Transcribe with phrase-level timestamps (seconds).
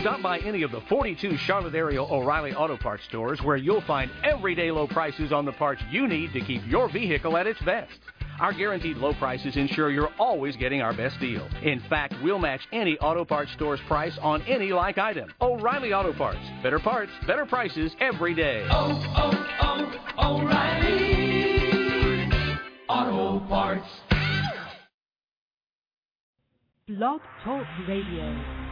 [0.00, 4.10] Stop by any of the 42 Charlotte area O'Reilly Auto Parts stores where you'll find
[4.24, 7.92] everyday low prices on the parts you need to keep your vehicle at its best.
[8.40, 11.48] Our guaranteed low prices ensure you're always getting our best deal.
[11.62, 15.32] In fact, we'll match any auto parts store's price on any like item.
[15.40, 16.40] O'Reilly Auto Parts.
[16.62, 18.66] Better parts, better prices every day.
[18.70, 19.46] Oh, oh,
[20.18, 21.12] oh, O'Reilly
[22.88, 23.86] Auto Parts.
[26.98, 28.71] Blog Talk Radio.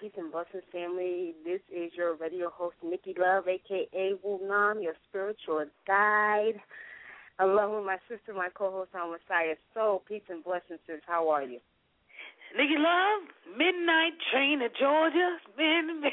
[0.00, 1.34] Peace and blessings, family.
[1.44, 6.60] This is your radio host, Nikki Love, aka Wu Nam, your spiritual guide,
[7.38, 9.54] along with my sister, my co-host on Messiah.
[9.74, 11.00] So, peace and blessings, sis.
[11.06, 11.60] How are you?
[12.56, 13.22] Nikki Love,
[13.56, 15.38] midnight train to Georgia.
[15.56, 16.02] Man,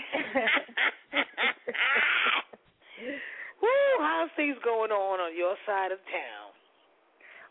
[3.62, 3.68] Woo,
[4.00, 6.54] how's things going on on your side of town?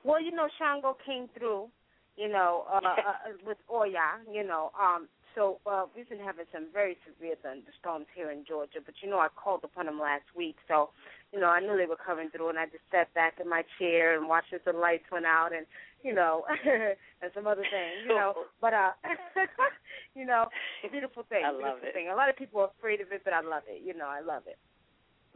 [0.05, 1.69] Well, you know, Shango came through,
[2.17, 4.71] you know, uh, uh, with Oya, you know.
[4.81, 8.79] Um, so uh, we've been having some very severe thunderstorms here in Georgia.
[8.85, 10.91] But you know, I called upon them last week, so
[11.33, 13.63] you know, I knew they were coming through, and I just sat back in my
[13.79, 15.67] chair and watched as the lights went out, and
[16.03, 16.45] you know,
[17.23, 18.35] and some other things, you know.
[18.61, 18.93] But uh,
[20.15, 20.47] you know,
[20.91, 21.95] beautiful thing, I love beautiful it.
[21.95, 22.09] thing.
[22.09, 23.83] A lot of people are afraid of it, but I love it.
[23.85, 24.59] You know, I love it.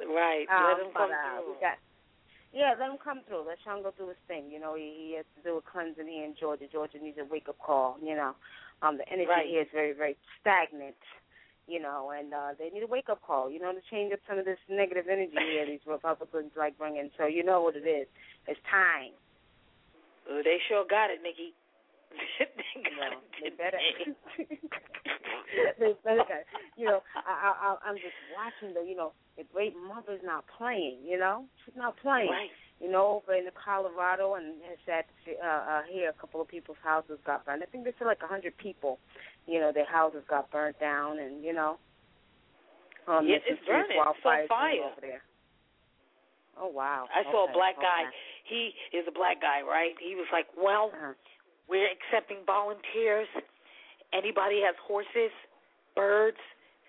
[0.00, 1.52] Right, Um, let them but, come uh, through.
[1.54, 1.78] we got,
[2.52, 3.46] yeah, let him come through.
[3.46, 4.50] Let Shango do his thing.
[4.50, 6.66] You know, he, he has to do a cleansing here in Georgia.
[6.70, 7.98] Georgia needs a wake up call.
[8.02, 8.34] You know,
[8.82, 9.46] um, the energy Right.
[9.48, 10.96] here is very, very stagnant.
[11.68, 13.48] You know, and uh, they need a wake up call.
[13.48, 17.08] You know, to change up some of this negative energy here these Republicans like bringing.
[17.16, 18.08] So you know what it is.
[18.48, 19.14] It's time.
[20.28, 21.54] Oh, they sure got it, Nikki.
[22.38, 23.78] they You got know, it they better.
[25.78, 26.42] they better.
[26.76, 28.82] You know, I, I, I'm just watching the.
[28.88, 30.98] You know, the great mother's not playing.
[31.06, 32.30] You know, she's not playing.
[32.30, 32.50] Right.
[32.82, 35.06] You know, over in the Colorado, and it's at
[35.38, 37.62] uh, uh, here a couple of people's houses got burned.
[37.62, 38.98] I think they said like a hundred people,
[39.46, 41.78] you know, their houses got burnt down, and you know,
[43.06, 43.86] um, Yeah, it's burning.
[43.86, 44.90] serious It's on wildfires going fire.
[44.90, 45.22] over there.
[46.58, 47.06] Oh wow!
[47.14, 47.86] I saw a Okay, black okay.
[47.86, 48.02] guy.
[48.44, 49.94] He is a black guy, right?
[50.02, 51.14] He was like, "Well, Uh-huh.
[51.68, 53.28] we're accepting volunteers.
[54.12, 55.30] Anybody has horses,
[55.96, 56.36] birds,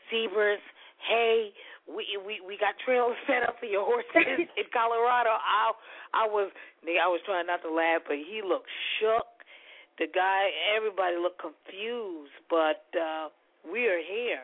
[0.09, 0.59] zebras,
[1.07, 1.53] hay.
[1.87, 5.71] We we we got trails set up for your horses in Colorado." I
[6.13, 6.51] I was
[6.85, 8.69] I was trying not to laugh, but he looked
[8.99, 9.27] shook.
[9.99, 13.29] The guy, everybody looked confused, but uh
[13.69, 14.43] we are here.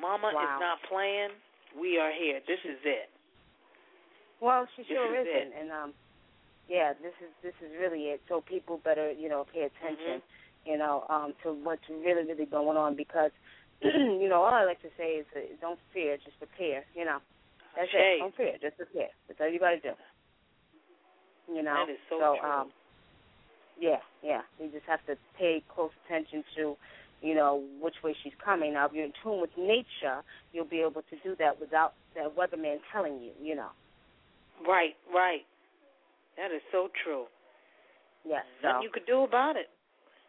[0.00, 0.42] Mama Wow.
[0.42, 1.30] is not playing.
[1.78, 2.40] We are here.
[2.46, 3.10] This is it.
[4.40, 5.92] Well, she This sure is isn't, and um,
[6.68, 8.20] yeah, this is this is really it.
[8.28, 10.70] So people better you know pay attention, Mm-hmm.
[10.70, 13.30] you know, um, to what's really really going on because,
[14.22, 16.84] you know, all I like to say is uh, don't fear, just prepare.
[16.96, 17.18] You know,
[17.76, 18.16] that's Hey.
[18.16, 18.20] it.
[18.20, 19.08] Don't fear, just prepare.
[19.28, 19.92] That's all you got to do.
[21.52, 22.48] You know, That is so true.
[22.48, 22.72] um,
[23.78, 24.40] yeah, yeah.
[24.58, 26.76] You just have to pay close attention to,
[27.20, 28.72] you know, which way she's coming.
[28.74, 30.22] Now, if you're in tune with nature,
[30.52, 33.32] you'll be able to do that without that weatherman telling you.
[33.42, 33.68] You know.
[34.66, 35.42] Right, right.
[36.38, 37.24] That is so true.
[38.24, 38.44] Yes.
[38.62, 39.68] Nothing so, you could do about it.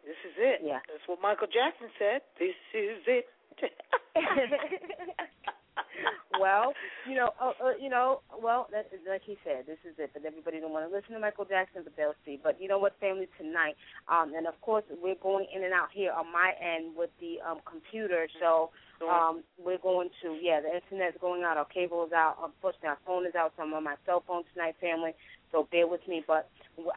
[0.04, 0.60] This is it.
[0.62, 0.78] Yeah.
[0.86, 2.20] That's what Michael Jackson said.
[2.38, 3.24] This is it.
[6.40, 6.72] well,
[7.08, 10.10] you know, uh, uh, you know, well, that, like he said, this is it.
[10.12, 12.38] But everybody don't want to listen to Michael Jackson, but they'll see.
[12.42, 13.76] But you know what, family, tonight,
[14.08, 17.38] um, and of course, we're going in and out here on my end with the
[17.48, 18.26] um, computer.
[18.40, 18.70] So
[19.08, 22.36] um, we're going to, yeah, the internet's going out, our cable is out.
[22.42, 25.14] Unfortunately, our phone is out, so I'm on my cell phone tonight, family.
[25.52, 26.24] So bear with me.
[26.26, 26.48] But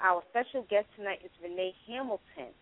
[0.03, 2.53] our special guest tonight is Renee Hamilton.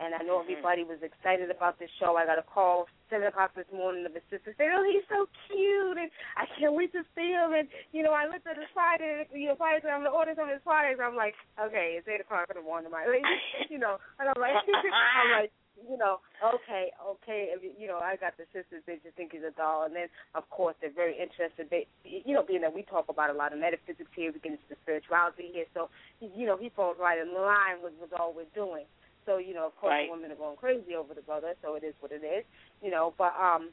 [0.00, 0.48] And I know Mhm.
[0.48, 2.16] everybody was excited about this show.
[2.16, 5.28] I got a call seven o'clock this morning of his sister saying, "Oh, he's so
[5.46, 8.68] cute, and I can't wait to see him." And you know, I looked at his
[8.72, 10.98] Friday, you know, Fridays, and I'm gonna order some of his Fridays.
[10.98, 13.28] I'm like, okay, it's eight o'clock in the morning, my lady,
[13.68, 15.52] you know, and I'm like, I'm like,
[15.88, 18.82] you know, okay, okay, you you know, I got the sisters.
[18.86, 21.68] They just think he's a doll, and then of course they're very interested.
[21.68, 24.52] They, you know, being that we talk about a lot of metaphysics here, we get
[24.52, 25.90] into the spirituality here, so
[26.20, 28.86] you know, he falls right in line with with all we're doing.
[29.26, 30.06] So you know, of course, Right.
[30.06, 31.54] the women are going crazy over the brother.
[31.62, 32.44] So it is what it is,
[32.82, 33.14] you know.
[33.18, 33.70] But um,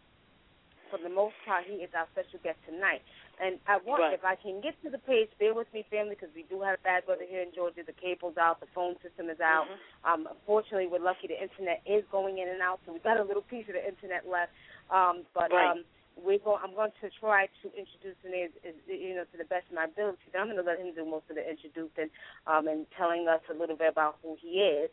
[0.90, 3.02] for the most part, he is our special guest tonight.
[3.40, 4.14] And I want, Right.
[4.14, 6.82] if I can get to the page, bear with me, family, because we do have
[6.82, 7.84] bad weather here in Georgia.
[7.84, 9.68] The cable's out, the phone system is out.
[9.70, 9.78] Mhm.
[10.10, 13.24] Um, unfortunately, we're lucky the internet is going in and out, so we've got a
[13.24, 14.52] little piece of the internet left.
[14.90, 15.70] Um, but Right.
[15.70, 15.86] um,
[16.16, 16.60] we're going.
[16.64, 19.74] I'm going to try to introduce him, as, as, you know, to the best of
[19.76, 20.18] my ability.
[20.32, 22.10] Then I'm going to let him do most of the introducing
[22.48, 24.90] um, and telling us a little bit about who he is.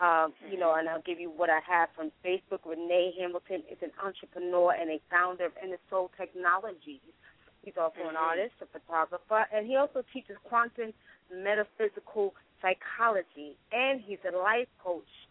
[0.00, 2.60] Um, you know, and I'll give you what I have from Facebook.
[2.64, 7.00] Renee Hamilton is an entrepreneur and a founder of Inner Soul Technologies.
[7.64, 8.22] He's also an Mhm.
[8.22, 10.94] artist, a photographer, and he also teaches quantum
[11.30, 15.28] metaphysical psychology, and he's a life coach.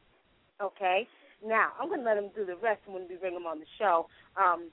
[0.60, 1.08] Okay?
[1.42, 3.66] Now, I'm going to let him do the rest when we bring him on the
[3.78, 4.10] show.
[4.36, 4.72] Um,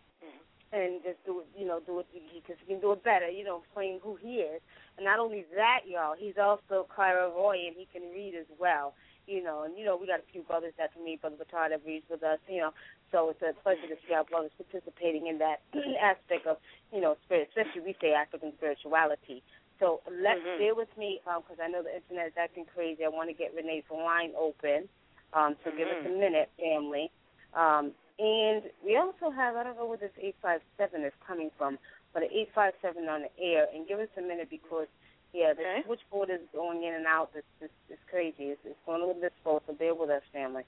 [0.75, 3.45] and just do it, you know, do it because he can do it better, you
[3.45, 4.61] know, explain who he is.
[4.97, 7.77] And not only that, y'all, he's also clairvoyant.
[7.79, 8.95] He can read as well,
[9.27, 9.63] you know.
[9.65, 11.21] And you know, we got a few brothers that can read.
[11.21, 12.73] Brother Batar that reads with us, you know.
[13.13, 15.61] So it's a pleasure to see our brothers participating in that
[16.03, 16.59] aspect of,
[16.93, 19.43] you know, spirit, especially we say African spirituality.
[19.81, 20.59] So let's Mhm.
[20.59, 23.05] bear with me because I know the internet is acting crazy.
[23.05, 24.89] I want to get Renee's line open.
[25.33, 26.19] Um, so give us a Mhm.
[26.19, 27.11] minute, family.
[27.55, 31.81] Um, And we also have, I don't know where this 857 is coming from,
[32.13, 33.67] but an 857 on the air.
[33.75, 34.87] And give us a minute because,
[35.35, 35.83] yeah, the Okay.
[35.85, 37.31] switchboard is going in and out.
[37.35, 38.55] It's, it's, it's crazy.
[38.55, 40.63] It's, it's going a little bit slow, so bear with us, family.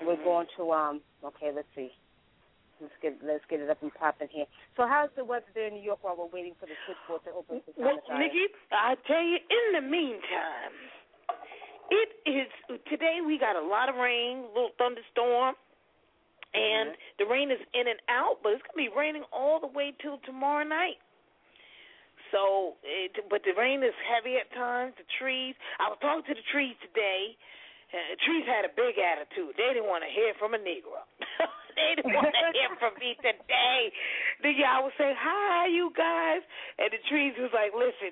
[0.00, 1.90] We're going to, um, okay, let's see.
[2.80, 4.44] Let's get let's get it up and popping here.
[4.76, 7.32] So how's the weather there in New York while we're waiting for the switchboard to
[7.32, 7.96] open Well.
[8.20, 10.76] Nikki, I tell you, in the meantime,
[11.88, 13.20] it is today.
[13.24, 15.54] We got a lot of rain, little thunderstorm,
[16.52, 18.40] and the rain is in and out.
[18.42, 21.00] But it's gonna be raining all the way till tomorrow night.
[22.32, 24.94] So, it, but the rain is heavy at times.
[24.98, 25.54] The trees.
[25.78, 27.36] I was talking to the trees today.
[27.86, 29.54] Uh, the trees had a big attitude.
[29.54, 31.06] They didn't want to hear from a Negro.
[31.78, 33.94] they didn't want to hear from me today.
[34.42, 36.42] The y'all was saying, "Hi, you guys,"
[36.82, 38.10] and the trees was like, "Listen,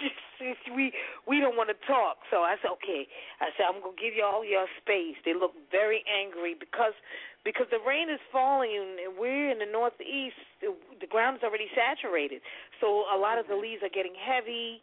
[0.76, 0.96] we
[1.28, 3.04] we don't want to talk." So I said, "Okay."
[3.44, 6.96] I said, "I'm gonna give y'all your space." They look very angry because
[7.44, 10.40] because the rain is falling and we're in the northeast.
[10.60, 12.40] The, the ground is already saturated,
[12.80, 14.82] so a lot of the leaves are getting heavy.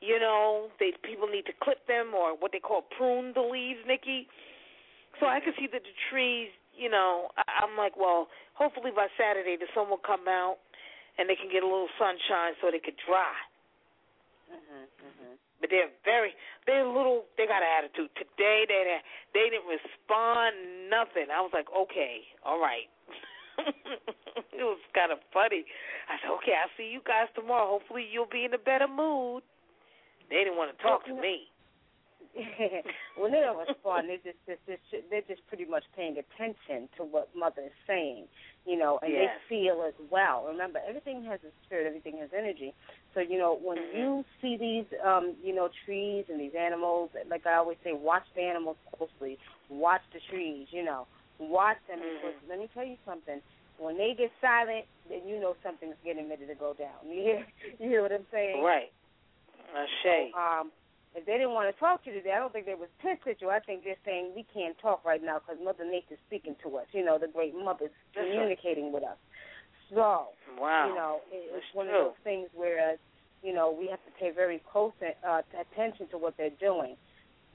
[0.00, 3.80] You know, they people need to clip them or what they call prune the leaves,
[3.86, 4.26] Nikki.
[5.20, 9.06] So I can see that the trees, you know, I, I'm like, well, hopefully by
[9.18, 10.58] Saturday the sun will come out
[11.18, 13.36] and they can get a little sunshine so they could dry.
[14.50, 15.32] Mhm, mhm.
[15.60, 16.34] But they're very,
[16.66, 18.10] they're a little, they got an attitude.
[18.18, 18.98] Today they
[19.34, 21.30] they didn't respond nothing.
[21.30, 22.90] I was like, okay, all right.
[24.52, 25.64] it was kind of funny.
[26.08, 27.68] I said, okay, I'll see you guys tomorrow.
[27.68, 29.42] Hopefully you'll be in a better mood.
[30.30, 31.52] They didn't want to talk to me.
[33.16, 37.04] when they don't respond, they're just, just, just they're just pretty much paying attention to
[37.04, 38.24] what mother is saying,
[38.64, 39.36] you know, and Yes.
[39.48, 40.46] they feel as well.
[40.48, 42.72] Remember, everything has a spirit, everything has energy.
[43.14, 43.94] So you know, when Mhm.
[43.98, 48.24] you see these, um, you know, trees and these animals, like I always say, watch
[48.34, 51.06] the animals closely, watch the trees, you know,
[51.50, 52.20] watch them Mhm.
[52.20, 53.40] because let me tell you something.
[53.78, 57.00] When they get silent, then you know something's getting ready to go down.
[57.08, 57.46] You hear,
[57.78, 58.62] you hear what I'm saying?
[58.62, 58.92] Right.
[59.74, 60.30] Uh, Shay.
[60.34, 60.70] um,
[61.14, 63.26] if they didn't want to talk to you today, I don't think they was pissed
[63.26, 63.50] at you.
[63.50, 66.86] I think they're saying we can't talk right now because Mother Nature's speaking to us.
[66.92, 68.32] You know, the great mother's That's right.
[68.32, 69.16] communicating with us.
[69.90, 70.88] So, Wow.
[70.88, 71.96] you know, it, it's That's one true.
[71.96, 72.96] of those things where,
[73.42, 74.92] you know, we have to pay very close
[75.26, 76.96] uh, attention to what they're doing.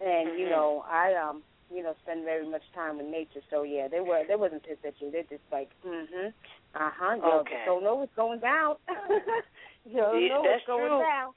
[0.01, 0.50] And you Mhm.
[0.51, 3.41] know, I um, you know, spend very much time with nature.
[3.50, 5.12] So yeah, they were they wasn't pissed at you.
[5.12, 6.33] They're just like, mhm,
[6.75, 7.17] uh huh.
[7.41, 7.63] Okay.
[7.65, 8.75] don't know what's going down.
[9.86, 11.03] you don't Yeah, know that's what's going true.
[11.03, 11.33] down.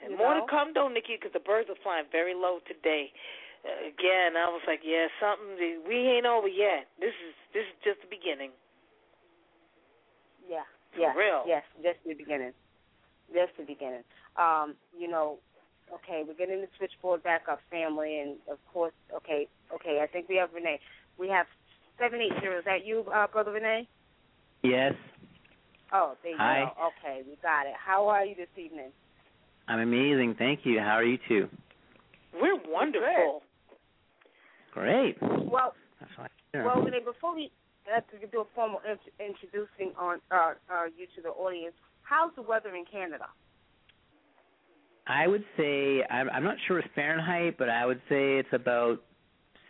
[0.00, 0.46] And more know?
[0.46, 3.12] to come, though, Nikki, because the birds are flying very low today.
[3.60, 5.60] Uh, again, I was like, yeah, something.
[5.86, 6.88] We ain't over yet.
[6.98, 8.50] This is this is just the beginning.
[10.48, 10.64] Yeah,
[10.94, 11.44] For yeah, real.
[11.46, 12.52] yes, just the beginning,
[13.32, 14.02] just the beginning.
[14.40, 15.38] Um, you know,
[15.94, 20.28] okay, we're getting the switchboard back up, family, and of course, okay, okay, I think
[20.28, 20.80] we have Renee.
[21.18, 21.46] We have
[21.98, 22.58] seven eight zero.
[22.58, 23.88] Is that you, uh, brother Renee?
[24.62, 24.94] Yes,
[25.92, 26.70] Oh, there you Hi.
[26.76, 26.90] go.
[26.94, 27.74] Okay, we got it.
[27.76, 28.90] How are you this evening?
[29.66, 30.36] I'm amazing.
[30.38, 30.78] Thank you.
[30.78, 31.48] How are you two?
[32.40, 33.42] We're wonderful.
[34.72, 35.16] Great.
[35.20, 36.64] Well, That's what I hear.
[36.64, 37.50] well, Renee, before we
[37.92, 42.30] have to do a formal int- introducing on uh, uh, you to the audience, how's
[42.36, 43.26] the weather in Canada?
[45.10, 49.02] I would say I'm, I'm not sure it's Fahrenheit, but I would say it's about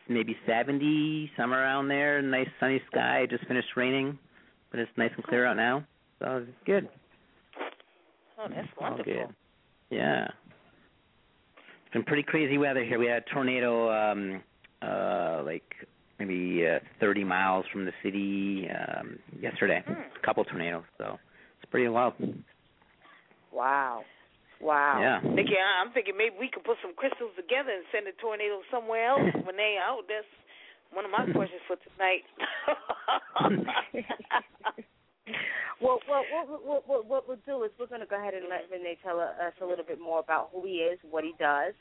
[0.06, 2.20] maybe 70, somewhere around there.
[2.20, 3.20] Nice sunny sky.
[3.20, 4.18] It just finished raining,
[4.70, 5.87] but it's nice and clear out now,
[6.18, 6.88] so it's good.
[8.38, 9.12] Oh, that's All wonderful.
[9.12, 9.35] good.
[9.88, 10.26] Yeah.
[11.56, 12.99] It's been pretty crazy weather here.
[12.99, 14.42] We had a tornado, um,
[14.82, 15.64] uh, like
[16.18, 19.82] maybe uh, 30 miles from the city um, yesterday.
[19.87, 19.92] Hmm.
[19.92, 21.18] A couple tornadoes, so
[21.62, 22.12] it's pretty wild.
[23.52, 24.02] Wow,
[24.61, 25.00] wow.
[25.00, 25.21] Yeah.
[25.29, 28.61] Nikki, I- I'm thinking maybe we could put some crystals together and send a tornado
[28.71, 30.02] somewhere else when they out.
[30.09, 30.26] That's
[30.93, 32.25] one of my questions for tonight.
[35.81, 38.45] Well, well, what, what, what, what we'll do is we're going to go ahead and
[38.50, 41.73] let Renee tell us a little bit more about who he is, what he does,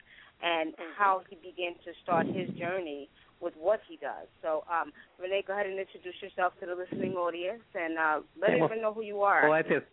[0.42, 0.94] and Mhm.
[0.98, 3.10] how he began to start his journey
[3.42, 4.28] with what he does.
[4.42, 8.52] So, um, Renee, go ahead and introduce yourself to the listening audience and uh, let
[8.52, 9.44] Okay, well- everyone know who you are.
[9.44, 9.84] Well, I feel thank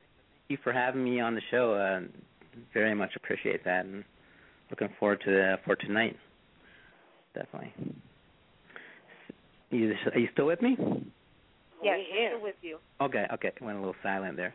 [0.50, 1.74] you for having me on the show.
[1.74, 2.02] Uh,
[2.72, 4.04] very much appreciate that, and
[4.70, 6.16] looking forward to the, for tonight.
[7.34, 7.72] Definitely.
[9.70, 10.76] You, are you still with me?
[10.78, 12.38] yes, We're here.
[12.40, 12.78] with you.
[13.00, 13.52] Okay, okay.
[13.60, 14.54] Went a little silent there.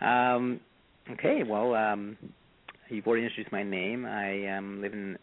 [0.00, 0.60] Um,
[1.10, 2.16] okay, well, um,
[2.88, 4.04] you've already introduced my name.
[4.06, 5.16] I am living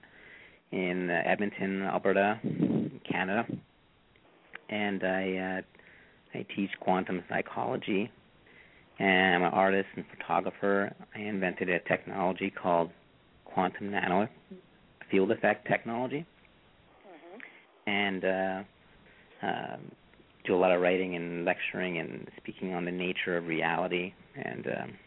[0.72, 2.40] in uh, Edmonton, Alberta,
[3.10, 3.46] Canada,
[4.70, 8.12] and I uh, I teach quantum psychology.
[9.00, 10.94] And I'm an artist and photographer.
[11.16, 12.92] I invented a technology called
[13.46, 14.28] quantum nano
[15.10, 16.26] field effect technology
[17.08, 17.42] Mhm.
[17.88, 18.64] and uh,
[19.42, 19.92] um,
[20.44, 24.68] do a lot of writing and lecturing and speaking on the nature of reality and
[24.68, 24.98] um,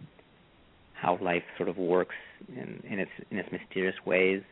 [0.94, 2.16] how life sort of works
[2.48, 4.42] in, in its in its mysterious ways.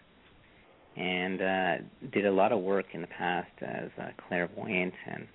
[0.97, 1.75] And uh,
[2.13, 5.27] did a lot of work in the past as a clairvoyant and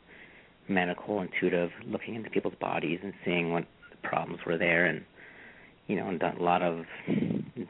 [0.68, 3.66] medical intuitive, looking into people's bodies and seeing what
[4.08, 5.04] problems were there, and
[5.88, 6.86] you know, and a lot of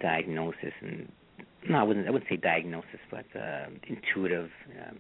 [0.02, 1.12] diagnosis and
[1.68, 4.50] no, I wouldn't I wouldn't say diagnosis, but uh, intuitive
[4.88, 5.00] um,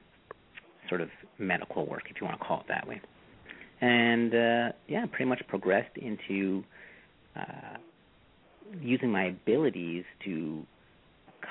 [0.89, 3.01] sort of medical work, if you want to call it that way.
[3.82, 6.63] And uh, yeah, pretty much progressed into
[7.36, 7.77] uh,
[8.82, 10.65] using my abilities to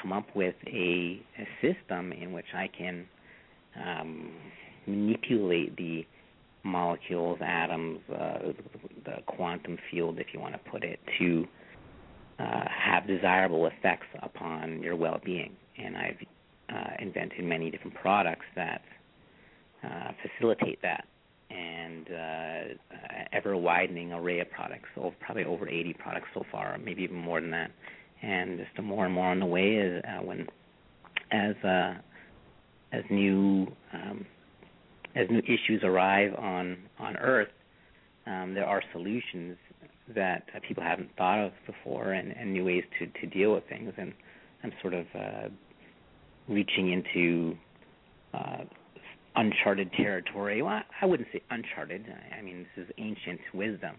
[0.00, 3.06] come up with a, a system in which I can
[3.76, 4.30] um,
[4.86, 6.04] manipulate the
[6.64, 8.38] molecules, atoms, uh,
[9.04, 11.46] the quantum field, if you want to put it, to
[12.38, 15.52] uh, have desirable effects upon your well-being.
[15.78, 16.16] And I've
[16.74, 18.82] uh, invented many different products that
[19.84, 21.04] uh, facilitate that,
[21.50, 22.74] and uh,
[23.32, 24.88] ever widening array of products.
[24.94, 27.70] So probably over 80 products so far, maybe even more than that.
[28.22, 30.46] And just more and more on the way is uh, when
[31.30, 31.94] as uh,
[32.92, 34.24] as new um,
[35.14, 37.48] as new issues arrive on on Earth,
[38.26, 39.56] um, there are solutions
[40.14, 43.64] that uh, people haven't thought of before, and, and new ways to to deal with
[43.68, 43.92] things.
[43.96, 44.12] And
[44.62, 45.48] I'm sort of uh,
[46.48, 47.56] reaching into
[48.32, 48.64] uh,
[49.36, 50.62] uncharted territory.
[50.62, 52.04] Well, I wouldn't say uncharted.
[52.36, 53.96] I mean, this is ancient wisdom.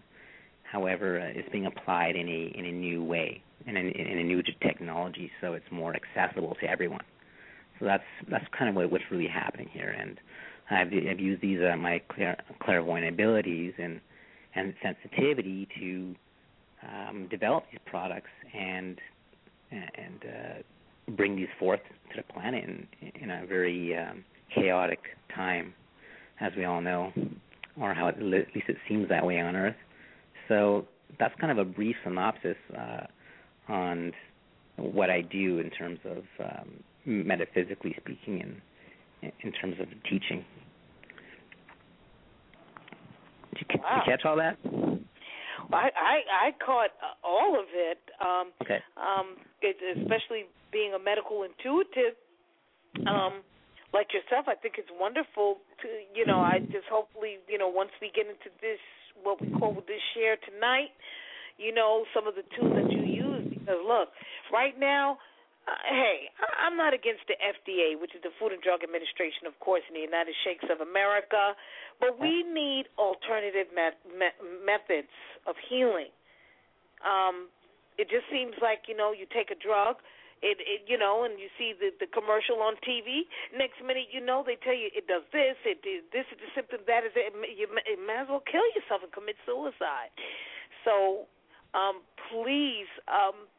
[0.70, 4.24] However, uh, it's being applied in a in a new way, in a, in a
[4.24, 7.04] new technology, so it's more accessible to everyone.
[7.78, 10.18] So that's that's kind of what, what's really happening here, and
[10.70, 14.00] I've, I've used these uh, my clair, clairvoyant abilities and
[14.54, 16.14] and sensitivity to
[16.82, 18.98] um, develop these products and
[19.70, 22.86] and uh, bring these forth to the planet in,
[23.20, 24.24] in a very um,
[24.54, 25.00] chaotic
[25.34, 25.74] time,
[26.40, 27.12] as we all know,
[27.80, 29.76] or how it, at least it seems that way on Earth.
[30.48, 30.86] So
[31.18, 33.06] that's kind of a brief synopsis uh,
[33.68, 34.12] on
[34.76, 40.44] what I do in terms of um, metaphysically speaking and in terms of teaching.
[43.58, 44.02] Did you, wow.
[44.04, 44.56] did you catch all that?
[45.72, 46.16] I I,
[46.48, 46.90] I caught
[47.24, 47.98] all of it.
[48.20, 48.80] Um, okay.
[48.96, 52.14] Um, it, especially being a medical intuitive,
[53.08, 53.42] um,
[53.92, 56.40] like yourself, I think it's wonderful to you know.
[56.40, 58.80] I just hopefully you know once we get into this
[59.22, 60.92] what we call this share tonight,
[61.58, 64.10] you know some of the tools that you use because look,
[64.52, 65.18] right now
[65.66, 66.30] uh, hey,
[66.62, 69.98] I'm not against the FDA, which is the Food and Drug Administration, of course, in
[69.98, 71.58] the United States of America,
[71.98, 75.10] but we need alternative met- met- methods
[75.42, 76.14] of healing.
[77.02, 77.50] Um,
[77.98, 79.98] it just seems like you know you take a drug,
[80.38, 83.26] it, it you know, and you see the the commercial on TV.
[83.50, 86.86] Next minute, you know, they tell you it does this, it this is the symptom,
[86.86, 87.34] that is it.
[87.34, 90.14] You it may as well kill yourself and commit suicide.
[90.86, 91.26] So,
[91.74, 92.86] um, please.
[93.10, 93.50] Um,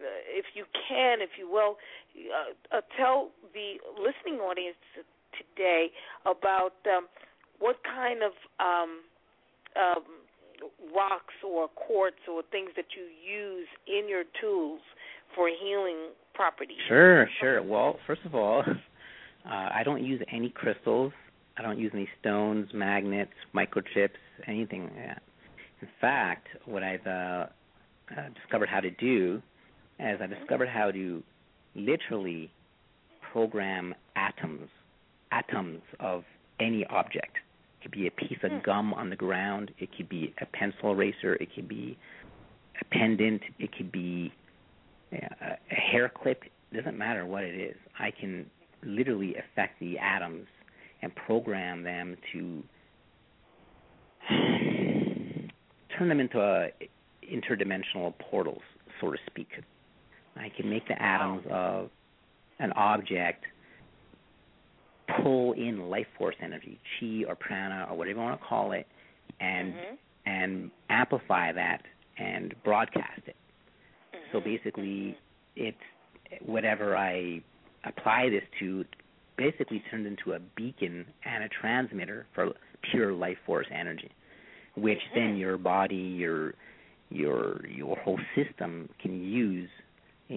[0.00, 1.76] if you can, if you will,
[2.16, 4.76] uh, uh, tell the listening audience
[5.36, 5.88] today
[6.26, 7.06] about um,
[7.58, 9.00] what kind of um,
[9.76, 10.04] um,
[10.94, 14.80] rocks or quartz or things that you use in your tools
[15.34, 16.76] for healing properties.
[16.88, 17.62] Sure, sure.
[17.62, 18.62] Well, first of all,
[19.46, 21.12] uh, I don't use any crystals.
[21.56, 24.10] I don't use any stones, magnets, microchips,
[24.46, 25.22] anything like that.
[25.80, 27.46] In fact, what I've uh,
[28.16, 29.42] uh, discovered how to do
[30.02, 31.22] as I discovered how to
[31.74, 32.50] literally
[33.32, 34.68] program atoms,
[35.30, 36.24] atoms of
[36.60, 37.36] any object.
[37.80, 38.58] It could be a piece of hmm.
[38.64, 39.70] gum on the ground.
[39.78, 41.34] It could be a pencil eraser.
[41.36, 41.96] It could be
[42.80, 43.42] a pendant.
[43.58, 44.32] It could be
[45.12, 46.42] a, a hair clip.
[46.44, 47.76] It doesn't matter what it is.
[47.98, 48.46] I can
[48.82, 50.46] literally affect the atoms
[51.00, 52.62] and program them to
[55.96, 56.68] turn them into a
[57.32, 58.62] interdimensional portals,
[59.00, 59.48] so to speak.
[60.36, 61.90] I can make the atoms of
[62.58, 63.44] an object
[65.22, 68.86] pull in life force energy, chi or prana or whatever you want to call it,
[69.40, 69.94] and mm-hmm.
[70.26, 71.82] and amplify that
[72.18, 73.36] and broadcast it.
[74.14, 74.36] Mm-hmm.
[74.36, 75.16] So basically,
[75.56, 75.76] it's
[76.44, 77.42] whatever I
[77.84, 78.84] apply this to
[79.36, 82.52] basically turns into a beacon and a transmitter for
[82.90, 84.10] pure life force energy,
[84.76, 85.20] which mm-hmm.
[85.20, 86.54] then your body, your
[87.10, 89.68] your your whole system can use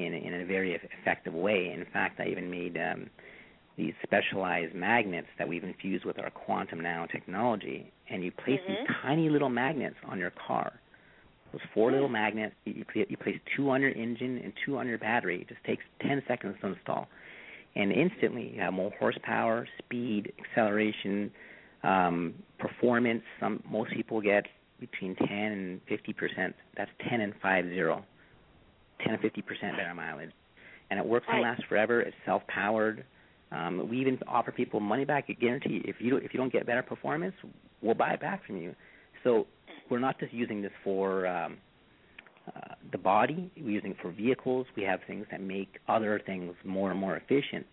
[0.03, 1.71] in in a very effective way.
[1.73, 3.10] In fact, I even made um,
[3.77, 8.73] these specialized magnets that we've infused with our quantum nanotechnology, and you place mm-hmm.
[8.73, 10.79] these tiny little magnets on your car.
[11.51, 14.97] Those 4 little magnets, you, you place two on your engine and two on your
[14.97, 15.41] battery.
[15.41, 17.08] It just takes 10 seconds to install,
[17.75, 21.31] and instantly you have more horsepower, speed, acceleration,
[21.84, 24.45] Um, performance, some most people get
[24.79, 26.55] between 10 and 50 percent.
[26.75, 28.03] That's 10 and 5 zero.
[29.03, 30.31] 10 and 50 percent better mileage,
[30.89, 32.01] and it works and lasts forever.
[32.01, 33.03] It's self-powered.
[33.51, 35.81] Um, we even offer people money back guarantee.
[35.86, 37.36] If you don't, if you don't get better performance,
[37.81, 38.75] we'll buy it back from you.
[39.23, 39.47] So
[39.89, 41.58] we're not just using this for um,
[42.47, 43.51] uh, the body.
[43.58, 44.65] We're using it for vehicles.
[44.75, 47.65] We have things that make other things more and more efficient,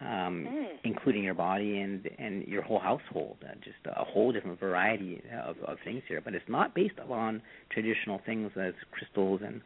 [0.00, 0.66] um, Mm.
[0.84, 3.36] including your body and and your whole household.
[3.46, 6.20] Uh, just a whole different variety of, of things here.
[6.22, 9.60] But it's not based on traditional things as crystals and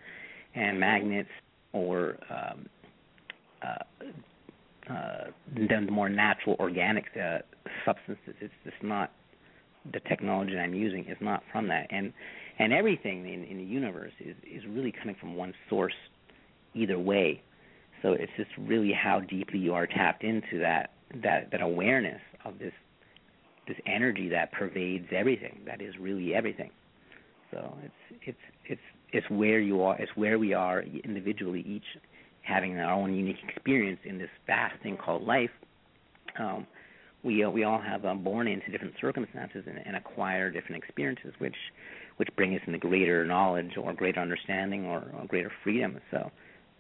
[0.55, 1.29] and magnets
[1.73, 2.67] or um,
[3.63, 5.25] uh, uh,
[5.57, 7.39] the more natural organic uh,
[7.85, 8.35] substances.
[8.41, 9.13] It's just not
[9.93, 12.13] the technology I'm using is not from that, and
[12.59, 15.95] and everything in, in the universe is is really coming from one source,
[16.75, 17.43] either way.
[18.03, 20.91] So it's just really how deeply you are tapped into that
[21.23, 22.73] that that awareness of this
[23.67, 25.61] this energy that pervades everything.
[25.67, 26.71] That is really everything.
[27.51, 28.81] So it's it's it's
[29.15, 29.97] it's where you are.
[29.97, 31.85] It's where we are individually, each
[32.43, 35.51] having our own unique experience in this vast thing called life.
[36.39, 36.67] Um,
[37.23, 41.33] we uh, we all have um, born into different circumstances and, and acquire different experiences,
[41.39, 41.55] which
[42.17, 46.01] which bring us into greater knowledge or greater understanding or, or greater freedom.
[46.11, 46.31] So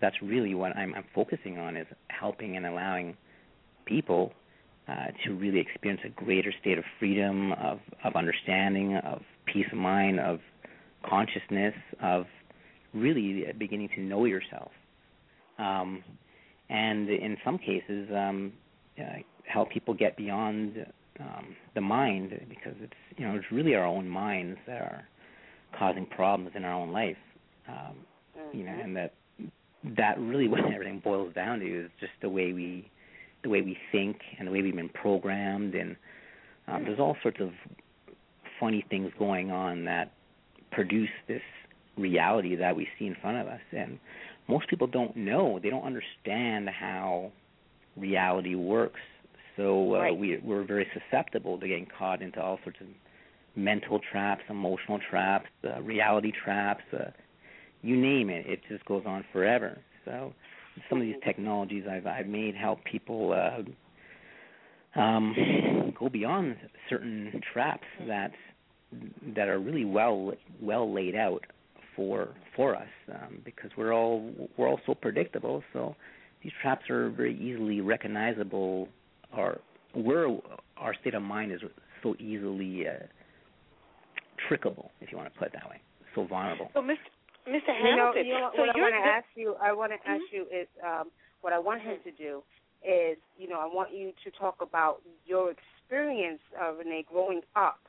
[0.01, 3.17] that's really what I'm, I'm focusing on is helping and allowing
[3.87, 4.33] people
[4.89, 9.79] uh, to really experience a greater state of freedom, of of understanding, of peace of
[9.79, 10.41] mind, of
[11.09, 12.27] consciousness, of
[12.93, 14.71] really beginning to know yourself.
[15.59, 16.03] Um,
[16.71, 18.53] and in some cases, um,
[18.99, 20.87] uh, help people get beyond
[21.21, 25.09] um, the mind because it's you know it's really our own minds that are
[25.79, 27.17] causing problems in our own life.
[27.69, 27.97] Um,
[28.53, 29.13] you know, and that
[29.97, 32.91] that really what everything boils down to is just the way we
[33.43, 35.97] the way we think and the way we've been programmed and
[36.67, 37.51] um, there's all sorts of
[38.59, 40.13] funny things going on that
[40.75, 41.43] produce this
[41.97, 43.61] reality that we see in front of us.
[43.73, 43.99] And
[44.49, 45.59] most people don't know.
[45.63, 47.33] They don't understand how
[47.97, 49.01] reality works.
[49.57, 50.19] So uh, Right.
[50.19, 52.89] we we're very susceptible to getting caught into all sorts of
[53.57, 57.11] mental traps emotional traps uh, reality traps uh,
[57.83, 58.47] you name it.
[58.47, 59.79] It just goes on forever.
[60.05, 60.33] So
[60.89, 66.57] some of these technologies I've I've made help people uh, um, go beyond
[66.91, 68.33] certain traps that
[69.35, 71.45] that are really well well laid out
[71.97, 75.63] for for us um, because we're all we're all so predictable.
[75.73, 75.97] So
[76.43, 78.89] these traps are very easily recognizable.
[79.37, 79.61] Or
[79.95, 80.39] we're
[80.77, 81.61] our state of mind is
[82.03, 83.05] so easily uh,
[84.49, 85.81] trickable, if you want to put it that way.
[86.15, 86.71] So vulnerable.
[86.75, 86.97] So, Mr.
[87.49, 87.51] Mr.
[87.51, 89.55] You know, Hamilton, you know so what I you're want to ask you.
[89.61, 92.43] I want to ask you is um, what I want him to do
[92.85, 97.81] is, you know, I want you to talk about your experience, uh, Renee, growing up.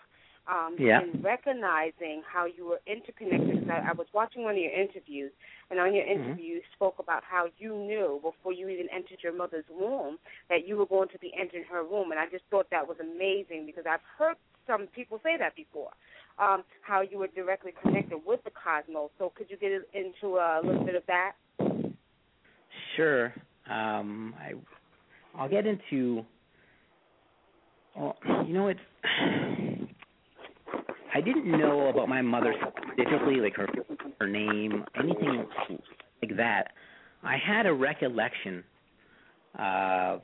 [0.48, 1.02] Um, Yeah.
[1.02, 3.70] And recognizing how you were interconnected.
[3.70, 5.32] I, I was watching one of your interviews,
[5.72, 6.12] and on your Mhm.
[6.12, 10.68] interview, you spoke about how you knew before you even entered your mother's womb that
[10.68, 12.12] you were going to be entering her womb.
[12.12, 15.92] And I just thought that was amazing because I've heard some people say that before
[16.38, 19.10] um, how you were directly connected with the cosmos.
[19.18, 21.34] So could you get into a little bit of that?
[22.96, 23.34] Sure.
[23.70, 24.54] Um, I
[25.38, 26.26] I'll get into.
[27.96, 28.80] Well, you know it's.
[31.14, 32.54] I didn't know about my mother
[32.92, 33.68] specifically, like her
[34.20, 35.46] her name, anything
[36.22, 36.74] like that.
[37.24, 38.64] I had a recollection
[39.58, 40.18] uh,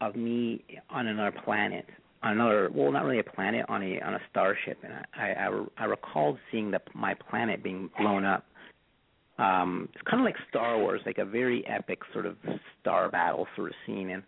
[0.00, 1.86] of me on another planet,
[2.22, 5.64] on another well, not really a planet, on a on a starship, and I I,
[5.78, 8.44] I recalled seeing the my planet being blown up.
[9.38, 12.36] Um it's kind of like Star Wars, like a very epic sort of
[12.80, 14.22] star battle sort of scene, and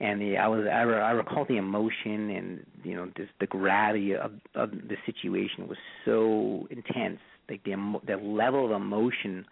[0.00, 3.46] and the I was I, re- I recall the emotion and you know just the
[3.46, 9.44] gravity of of the situation was so intense, like the the level of emotion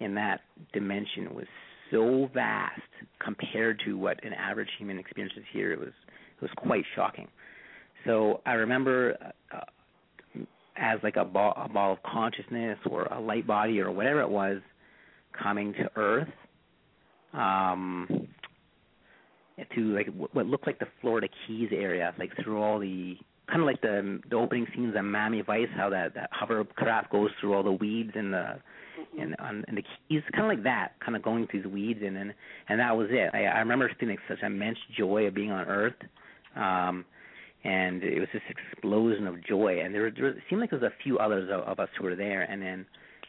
[0.00, 0.40] in that
[0.72, 1.46] dimension was
[1.90, 2.80] so vast
[3.22, 5.72] compared to what an average human experiences here.
[5.72, 7.28] It was it was quite shocking.
[8.06, 9.16] So I remember
[9.54, 9.60] uh,
[10.76, 14.30] as like a ball, a ball of consciousness or a light body or whatever it
[14.30, 14.58] was
[15.38, 16.28] coming to Earth
[17.32, 18.28] um,
[19.74, 23.16] to like what looked like the Florida Keys area, like through all the
[23.48, 27.30] kind of like the the opening scenes of Miami Vice, how that that hovercraft goes
[27.40, 28.58] through all the weeds and the
[29.18, 32.00] and on and the keys, kind of like that, kind of going through the weeds,
[32.04, 32.34] and then
[32.68, 33.30] and that was it.
[33.34, 35.94] I, I remember feeling such immense joy of being on Earth.
[36.56, 37.04] Um,
[37.64, 40.90] and it was this explosion of joy and there, there it seemed like there was
[40.90, 42.84] a few others of, of us who were there and then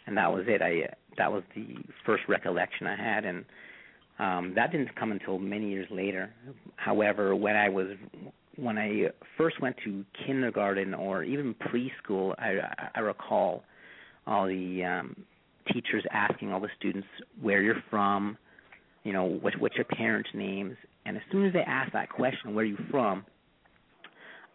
[0.08, 0.82] and that was it i
[1.18, 3.46] that was the first recollection i had and
[4.24, 6.24] um that didn't come until many years later.
[6.76, 7.88] However when i was
[8.56, 9.08] when I
[9.38, 12.60] first went to kindergarten or even preschool, I,
[12.96, 13.64] I recall
[14.28, 15.16] all the um,
[15.72, 17.08] teachers asking all the students
[17.42, 18.38] where you're from,
[19.04, 22.54] you know, what what's your parents' names, and as soon as they asked that question,
[22.54, 23.26] where are you from,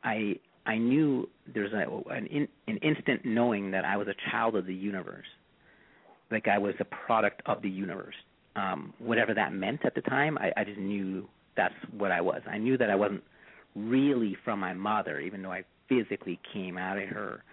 [0.05, 4.55] I I knew there's a, an in, an instant knowing that I was a child
[4.57, 5.27] of the universe,
[6.31, 8.15] like I was a product of the universe.
[8.57, 12.41] Um, whatever that meant at the time, I, I just knew that's what I was.
[12.51, 13.23] I knew that I wasn't
[13.77, 17.45] really from my mother, even though I physically came out of her.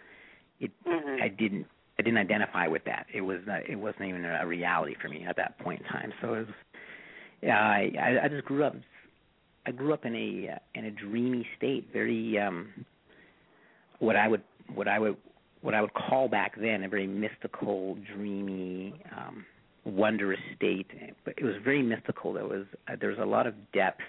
[0.59, 1.21] It Mhm.
[1.21, 3.05] I didn't I didn't identify with that.
[3.13, 6.13] It was not, it wasn't even a reality for me at that point in time.
[6.21, 6.55] So it was
[7.41, 8.75] yeah, I I, I just grew up
[9.65, 12.85] I grew up in a uh, in a dreamy state, very um
[13.99, 15.17] what I would what I would
[15.61, 19.45] what I would call back then a very mystical, dreamy, um
[19.85, 20.87] wondrous state.
[21.23, 22.33] But it was very mystical.
[22.33, 24.01] There was uh, there was a lot of depth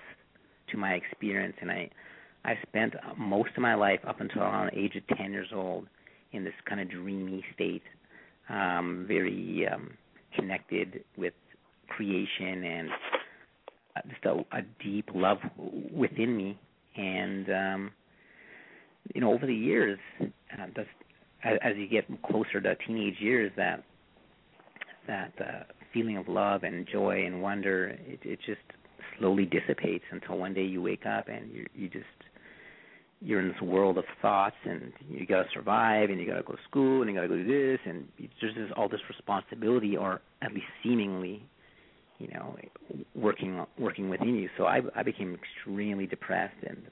[0.71, 1.91] to my experience, and I
[2.45, 5.87] I spent most of my life up until around the age of ten years old
[6.33, 7.83] in this kind of dreamy state,
[8.49, 9.91] um, very um,
[10.35, 11.35] connected with
[11.89, 12.91] creation and
[13.97, 15.39] uh, just a, a deep love
[15.93, 16.59] within me.
[16.97, 17.91] And um,
[19.15, 20.89] you know, over the years, uh, that's,
[21.45, 23.85] as, as you get closer to teenage years, that
[25.07, 28.61] that uh, feeling of love and joy and wonder, it, it just
[29.19, 32.05] slowly dissipates until one day you wake up and you you just
[33.21, 36.43] you're in this world of thoughts and you got to survive and you got to
[36.43, 38.07] go to school and you got to go do this and
[38.41, 41.43] there's just all this responsibility or at least seemingly
[42.19, 42.57] you know
[43.15, 44.49] working working within you.
[44.57, 46.83] So i i became extremely depressed and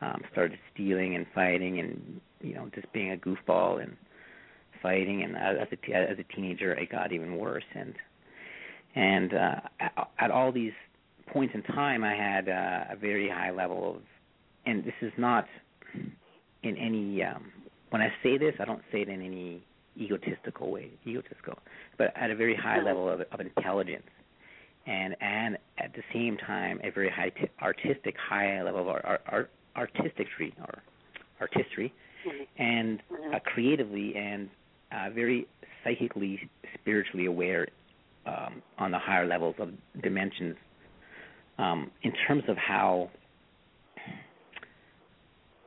[0.00, 3.96] um started stealing and fighting and you know just being a goofball and
[4.82, 7.64] fighting and as a as a teenager it got even worse.
[7.74, 7.94] And
[8.94, 9.54] and uh
[10.18, 10.72] at, all these
[11.32, 14.02] points in time i had uh, a very high level of
[14.66, 15.46] and this is not
[16.64, 17.52] in any um
[17.90, 19.62] when i say this i don't say it in any
[19.96, 21.56] egotistical way egotistical
[22.00, 24.08] but at a very high level of, of intelligence.
[24.86, 29.04] And and at the same time a very high t- artistic high level of art,
[29.04, 30.82] art, art artistry or
[31.40, 31.92] artistry.
[32.58, 33.02] And
[33.34, 34.48] uh, creatively and
[34.92, 35.46] uh, very
[35.84, 36.48] psychically
[36.80, 37.66] spiritually aware
[38.26, 39.70] um, on the higher levels of
[40.02, 40.56] dimensions
[41.58, 43.10] um, in terms of how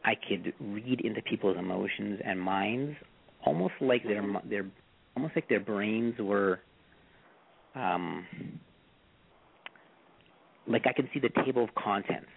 [0.06, 2.96] I could read into people's emotions and minds,
[3.46, 4.66] almost like their their
[5.16, 6.60] almost like their brains were,
[7.76, 8.26] um,
[10.68, 12.30] like I could see the table of contents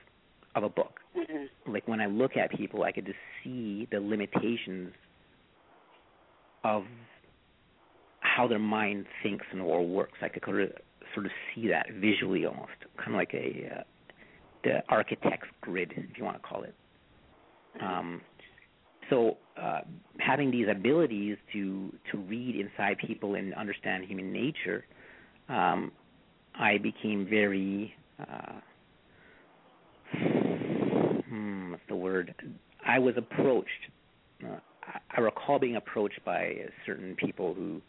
[0.55, 1.01] of a book.
[1.17, 1.49] Mhm.
[1.67, 4.93] Like when I look at people, I could just see the limitations
[6.67, 6.85] of
[8.21, 10.19] how their mind thinks and or works.
[10.21, 10.71] I could sort of,
[11.15, 13.83] sort of see that visually, almost kind of like a uh,
[14.65, 16.75] the architect's grid, if you want to call it.
[17.81, 18.21] Um,
[19.11, 19.83] so uh,
[20.19, 24.85] having these abilities to to read inside people and understand human nature,
[25.49, 25.93] um,
[26.59, 28.61] I became very uh,
[31.29, 32.35] hmm, what's the word?
[32.85, 33.71] I was approached.
[34.45, 34.59] Uh,
[35.17, 37.81] I, recall being approached by certain people who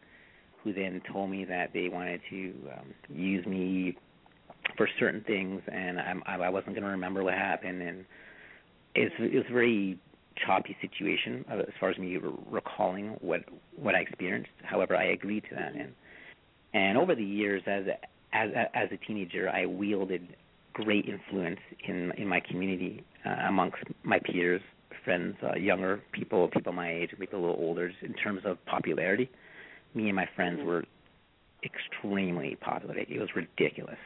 [0.64, 3.96] who then told me that they wanted to um, use me
[4.76, 8.06] for certain things, and I, I wasn't going to remember what happened, and
[8.96, 10.00] it's it was a very
[10.46, 12.18] choppy situation uh, as far as me
[12.50, 13.42] recalling what
[13.76, 14.50] what I experienced.
[14.64, 15.94] However, I agreed to that, and
[16.74, 17.86] and over the years, as
[18.34, 20.36] as as a teenager, I wielded
[20.74, 24.62] great influence in in my community uh, amongst my peers,
[25.04, 29.30] friends, uh, younger people, people my age, people a little older, in terms of popularity.
[29.94, 30.84] Me and my friends were
[31.64, 32.96] extremely popular.
[32.98, 33.98] It was ridiculous,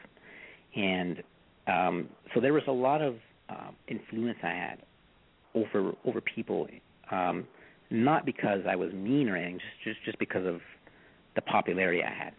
[0.75, 1.23] and
[1.67, 3.15] um, so there was a lot of
[3.49, 4.77] uh, influence I had
[5.55, 6.67] over over people,
[7.11, 7.45] um,
[7.89, 10.61] not because I was mean or anything, just just just because of
[11.35, 12.33] the popularity I had,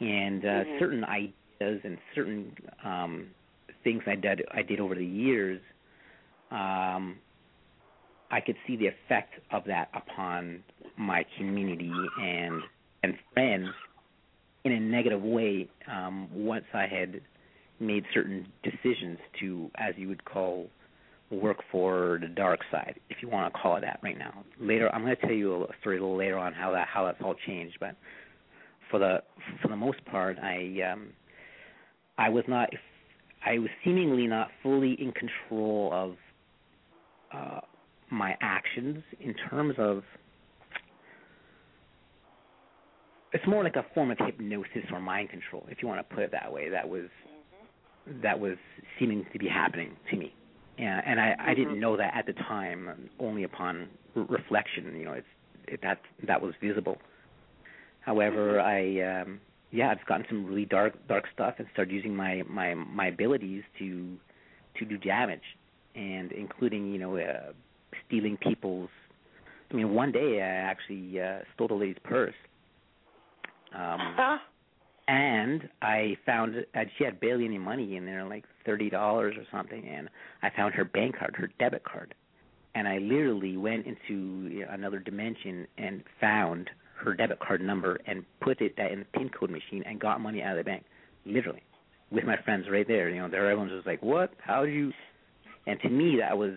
[0.00, 0.78] and uh, Mhm.
[0.78, 3.26] certain ideas and certain um,
[3.84, 5.60] things I did I did over the years.
[6.50, 7.18] Um,
[8.32, 10.64] I could see the effect of that upon
[10.96, 12.62] my community and
[13.04, 13.68] and friends
[14.64, 17.20] in a negative way um, once I had
[17.80, 20.68] made certain decisions to, as you would call,
[21.30, 24.44] work for the dark side, if you want to call it that right now.
[24.60, 27.04] Later, I'm going to tell you a story a little later on how that how
[27.04, 27.76] that's all changed.
[27.80, 27.96] But
[28.90, 29.22] for the
[29.60, 31.08] for the most part, I um,
[32.18, 32.70] I was not
[33.44, 36.16] I was seemingly not fully in control of
[37.34, 37.60] uh,
[38.12, 40.02] my actions in terms of
[43.32, 46.22] it's more like a form of hypnosis or mind control, if you want to put
[46.22, 46.68] it that way.
[46.68, 47.06] That was
[48.22, 48.56] that was
[48.98, 50.34] seeming to be happening to me,
[50.76, 53.08] and, and I, I didn't know that at the time.
[53.18, 55.26] Only upon re- reflection, you know, it's
[55.66, 56.98] it, that that was visible.
[58.00, 62.42] However, I um, yeah, I've gotten some really dark dark stuff and started using my
[62.46, 64.18] my my abilities to
[64.78, 65.56] to do damage,
[65.94, 67.52] and including you know uh,
[68.06, 68.90] stealing people's.
[69.70, 72.34] I mean, one day I actually uh, stole a lady's purse.
[73.74, 74.38] Um, Huh?
[75.08, 79.44] and I found uh, she had barely any money in there, like thirty dollars or
[79.50, 80.08] something, and
[80.42, 82.14] I found her bank card, her debit card,
[82.74, 86.70] and I literally went into another dimension and found
[87.04, 90.20] her debit card number and put it that in the pin code machine and got
[90.20, 90.84] money out of the bank,
[91.26, 91.62] literally,
[92.12, 93.08] with my friends right there.
[93.10, 94.32] You know, there everyone's just like, "What?
[94.38, 94.92] How do you?"
[95.66, 96.52] And to me, that was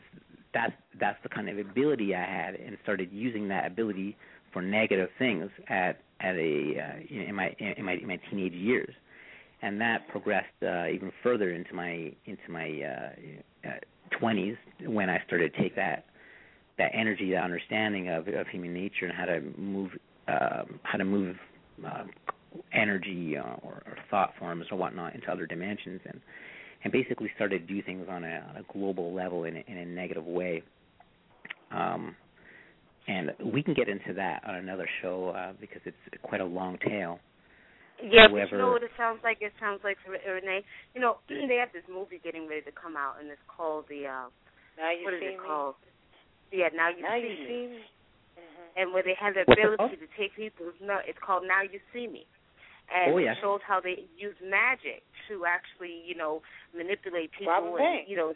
[0.56, 4.18] that's that's the kind of ability I had, and started using that ability
[4.54, 8.94] for negative things at at a uh, in my in my in my teenage years,
[9.62, 15.22] and that progressed uh, even further into my into my uh, uh, 20s when I
[15.28, 16.06] started to take that
[16.78, 19.91] that energy, that understanding of of human nature and how to move
[20.30, 21.36] um, how to move
[21.86, 22.06] uh,
[22.74, 26.00] energy uh, or, or thought forms or whatnot into other dimensions.
[26.06, 26.22] And
[26.86, 29.78] and basically started to do things on a, on a global level in a, in
[29.80, 30.62] a negative way.
[31.71, 32.15] Um,
[33.08, 36.78] and we can get into that on another show uh, because it's quite a long
[36.88, 37.19] tale.
[38.02, 39.38] Yeah, but you However- know what it sounds like?
[39.41, 40.62] It sounds like Re- Renee.
[40.93, 44.06] You know, they have this movie getting ready to come out, and it's called the
[44.06, 44.30] uh,
[44.78, 45.45] Now you what is see it me.
[45.48, 45.76] called?
[46.52, 47.45] Yeah, now you Now see you me.
[47.50, 47.82] see me.
[48.36, 48.67] Mhm.
[48.76, 51.80] and where they have the What's ability to take people's no it's called Now You
[51.95, 52.28] See Me.
[52.93, 53.32] And Oh, yeah.
[53.32, 56.41] it shows how they use magic to actually, you know,
[56.76, 58.08] manipulate people Rob a and bank.
[58.10, 58.34] you know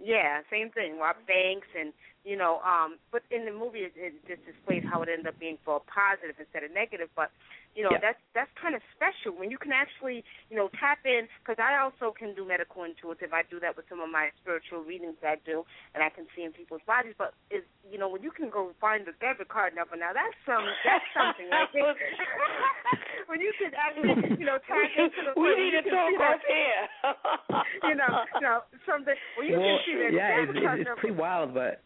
[0.00, 1.92] yeah, same thing, rob banks and
[2.28, 5.38] you know, um but in the movie it, it just displays how it ended up
[5.40, 7.30] being for a positive instead of negative, but
[7.76, 8.04] you know, Yeah.
[8.12, 10.18] that's that's kind of special when you can actually,
[10.50, 13.32] you know, tap in cuz I also can do medical intuitive.
[13.32, 15.64] I do that with some of my spiritual readings that I do
[15.94, 18.62] and I can see in people's bodies, but is you know, when you can go
[18.86, 21.96] find the debit card number now that's some that's something right there.
[23.32, 26.82] when you can actually, you know, tap into the we need to talk off here.
[27.88, 29.14] you know, you know, something.
[29.36, 30.12] Well, you well, can see that.
[30.12, 31.54] yeah, debit it's, it's, it's pretty wild.
[31.54, 31.82] But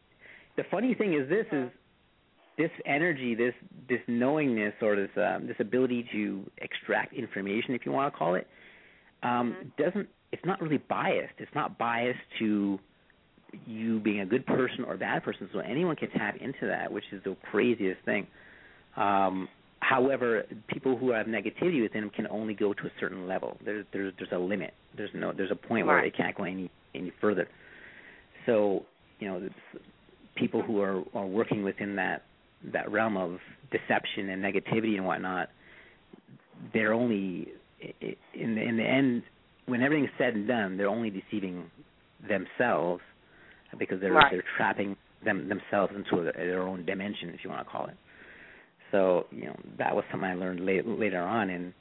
[0.57, 1.71] the funny thing is, this is
[2.59, 3.55] this energy, this
[3.88, 8.35] this knowingness, or this um, this ability to extract information, if you want to call
[8.35, 8.47] it,
[9.23, 9.83] um, Mm-hmm.
[9.83, 10.09] doesn't.
[10.33, 11.35] It's not really biased.
[11.38, 12.79] It's not biased to
[13.67, 15.49] you being a good person or a bad person.
[15.53, 18.27] So anyone can tap into that, which is the craziest thing.
[18.97, 19.47] Um,
[19.81, 23.59] however, people who have negativity within them can only go to a certain level.
[23.65, 24.73] There's there's there's a limit.
[24.97, 27.47] There's no there's a point where they can't go any any further.
[28.47, 28.85] So
[29.21, 29.81] you know, it's-
[30.37, 32.23] people who are are working within that
[32.73, 33.38] that realm of
[33.71, 35.49] deception and negativity and whatnot,
[36.73, 37.49] they're only
[38.35, 39.23] in the in the end
[39.66, 41.71] when everything's said and done, they're only deceiving
[42.29, 43.03] themselves
[43.79, 44.31] because they're Right.
[44.31, 47.97] they're trapping them themselves into a, their own dimension, if you want to call it.
[48.90, 51.73] So you know that was something I learned late, later on, and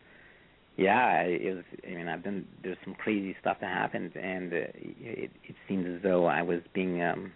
[0.77, 1.65] yeah, it was.
[1.85, 2.47] I mean, I've done.
[2.63, 6.61] There's some crazy stuff that happened, and uh, it it seemed as though I was
[6.73, 7.33] being um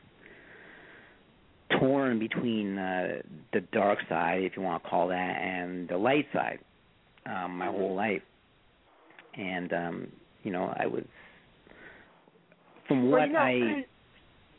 [1.80, 3.22] torn between uh,
[3.54, 6.60] the dark side, if you want to call that, and the light side,
[7.26, 8.22] um, my whole life.
[9.36, 10.08] And um,
[10.44, 11.04] you know, I was
[12.88, 13.86] from Well, what you know, I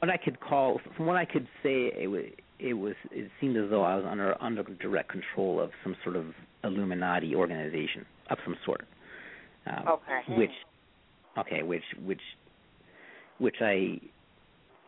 [0.00, 2.24] what I could call from what I could say it was
[2.58, 6.16] it was it seemed as though I was under under direct control of some sort
[6.16, 6.26] of
[6.64, 8.82] Illuminati organization of some sort.
[9.66, 10.36] Um, Okay.
[10.36, 10.50] Which
[11.38, 12.20] okay, which which
[13.38, 14.00] which I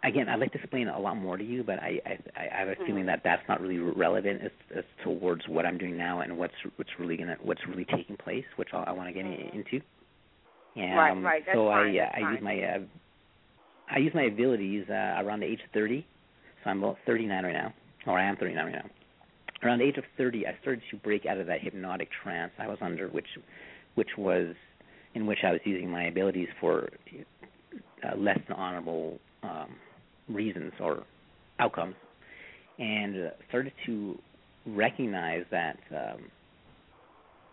[0.04, 2.68] again I'd like to explain a lot more to you, but I I, I have
[2.68, 6.38] a feeling that that's not really relevant as, as towards what I'm doing now and
[6.38, 9.80] what's what's really gonna what's really taking place, which I, I want to get into.
[10.76, 12.78] And Right, um, right, that's so fine, I uh, that's I use my uh,
[13.90, 16.06] I use my abilities uh, around the age of 30.
[16.62, 17.72] So I'm about 39 right now,
[18.06, 18.90] or I am 39 right now.
[19.62, 22.68] Around the age of 30, I started to break out of that hypnotic trance I
[22.68, 23.26] was under, which,
[23.94, 24.54] which was
[25.14, 26.88] in which I was using my abilities for
[28.04, 29.74] uh, less than honorable um,
[30.28, 31.04] reasons or
[31.58, 31.94] outcomes,
[32.78, 34.18] and uh, started to
[34.66, 36.30] recognize that um,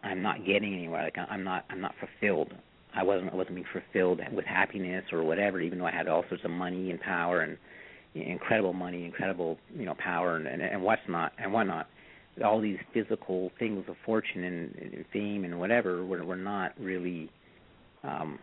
[0.03, 1.03] I'm not getting anywhere.
[1.03, 2.53] Like I'm not, I'm not fulfilled.
[2.93, 5.59] I wasn't, I wasn't being fulfilled with happiness or whatever.
[5.59, 7.57] Even though I had all sorts of money and power and
[8.13, 11.87] incredible money, incredible you know power and and, and what's not and whatnot.
[12.43, 17.29] All these physical things of fortune and, and fame and whatever were were not really
[18.03, 18.39] um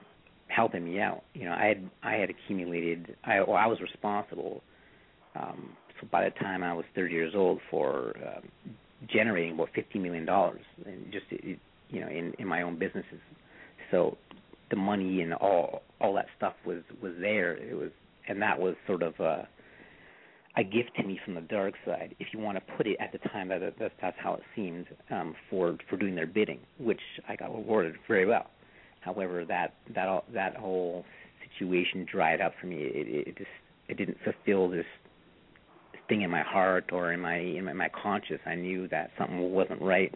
[0.55, 1.22] helping me out.
[1.34, 4.62] You know, I had I had accumulated I or I was responsible
[5.34, 8.42] um so by the time I was 30 years old for um,
[9.09, 13.20] generating about 50 million dollars and just you know in in my own businesses.
[13.90, 14.16] So
[14.70, 17.57] the money and all all that stuff was was there.
[17.57, 17.90] It was
[18.28, 19.48] and that was sort of a
[20.57, 23.11] a gift to me from the dark side, if you want to put it at
[23.12, 23.48] the time.
[23.48, 27.55] That that's, that's how it seemed um, for for doing their bidding, which I got
[27.55, 28.50] rewarded very well.
[29.03, 31.05] However, that that that whole
[31.53, 32.76] situation dried up for me.
[32.82, 33.50] It, it just
[33.88, 34.86] it didn't fulfill this
[36.09, 38.40] thing in my heart or in my in my, my conscious.
[38.46, 40.14] I knew that something wasn't right,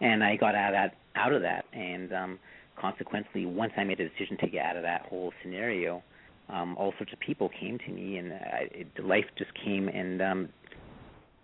[0.00, 1.64] and I got out of that out of that.
[1.72, 2.38] And um,
[2.78, 6.02] consequently, once I made a decision to get out of that whole scenario,
[6.48, 10.22] um, all sorts of people came to me, and I, it, life just came and
[10.22, 10.48] um,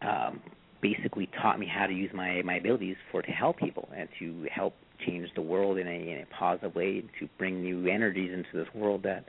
[0.03, 0.41] um,
[0.83, 4.47] basically taught me how to use my my abilities for to help people and to
[4.53, 4.75] help
[5.07, 8.73] change the world in a in a positive way, to bring new energies into this
[8.75, 9.25] world that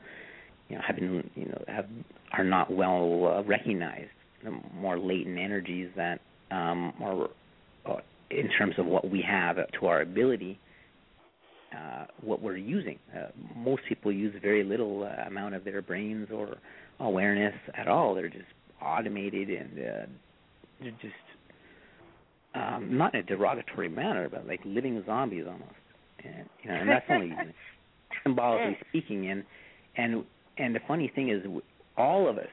[0.69, 1.85] you know have been you know have
[2.33, 4.09] are not well uh, recognized.
[4.43, 6.19] The more latent energies that
[6.51, 7.27] um, are
[7.85, 10.59] uh, in terms of what we have to our ability
[11.75, 12.97] uh, what we're using.
[13.15, 16.57] Uh, most people use very little uh, amount of their brains or
[16.99, 18.15] awareness at all.
[18.15, 18.45] They're just
[18.81, 20.05] automated and uh,
[20.79, 21.13] they're just
[22.57, 25.71] um, not in a derogatory manner, but like living zombies almost.
[26.23, 27.33] And, you know, and that's only
[28.23, 29.29] symbolically speaking.
[29.29, 29.43] And
[29.97, 30.23] and
[30.57, 31.43] and the funny thing is,
[31.97, 32.47] all of us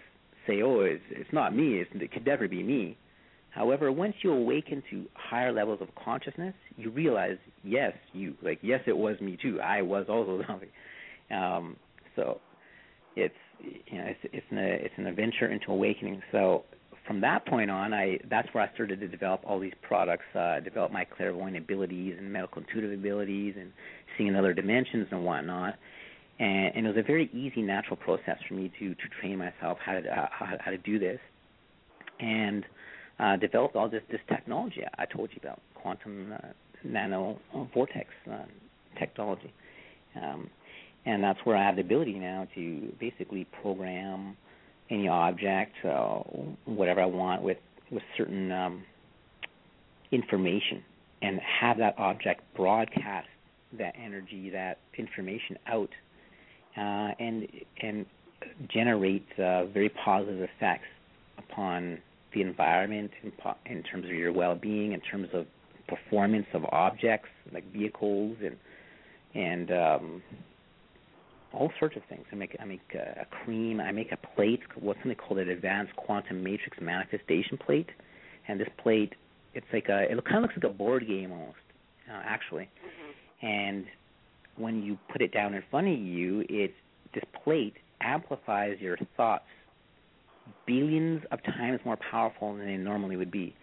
[0.47, 1.79] say, "Oh, it's it's not me.
[1.79, 2.97] It's, it could never be me."
[3.51, 8.81] However, once you awaken to higher levels of consciousness, you realize, yes, you like, yes,
[8.87, 9.61] it was me too.
[9.61, 10.71] I was also zombie.
[11.31, 11.77] Um,
[12.17, 12.41] so
[13.17, 16.21] it's you know it's it's an it's an adventure into awakening.
[16.33, 16.65] So
[17.07, 20.61] from that point on, I that's where I started to develop all these products, uh,
[20.61, 23.73] develop my clairvoyant abilities and medical intuitive abilities, and
[24.17, 25.77] seeing in other dimensions and whatnot.
[26.39, 29.79] And, and it was a very easy, natural process for me to to train myself
[29.85, 31.21] how to uh, how, how to do this.
[32.21, 32.65] And
[33.19, 36.39] uh, developed all this this technology I told you about, quantum uh,
[36.83, 37.39] nano
[37.75, 38.45] vortex uh,
[38.99, 39.53] technology,
[40.17, 40.49] um,
[41.05, 44.37] and that's where I have the ability now to basically program
[44.91, 46.19] any object, uh,
[46.65, 47.59] whatever I want, with
[47.91, 48.83] with certain um,
[50.11, 50.83] information,
[51.23, 53.29] and have that object broadcast
[53.79, 55.91] that energy, that information out,
[56.77, 57.47] uh, and
[57.83, 58.07] and
[58.69, 60.87] generate uh, very positive effects
[61.39, 61.99] upon
[62.35, 63.33] the environment in,
[63.67, 65.47] in terms of your well-being, in terms of
[65.89, 68.57] performance of objects like vehicles and
[69.35, 70.23] and um,
[71.55, 72.25] all sorts of things.
[72.33, 73.81] I make I make a, a cream.
[73.81, 74.61] I make a plate.
[74.79, 77.89] What's something called an advanced quantum matrix manifestation plate,
[78.49, 79.15] and this plate
[79.55, 81.57] it's like a it kind of looks like a board game almost,
[82.11, 82.65] uh, actually.
[82.65, 83.47] Mm-hmm.
[83.47, 83.85] And
[84.57, 86.75] when you put it down in front of you, it
[87.15, 89.45] this plate amplifies your thoughts
[90.67, 93.55] billions of times more powerful than they normally would be.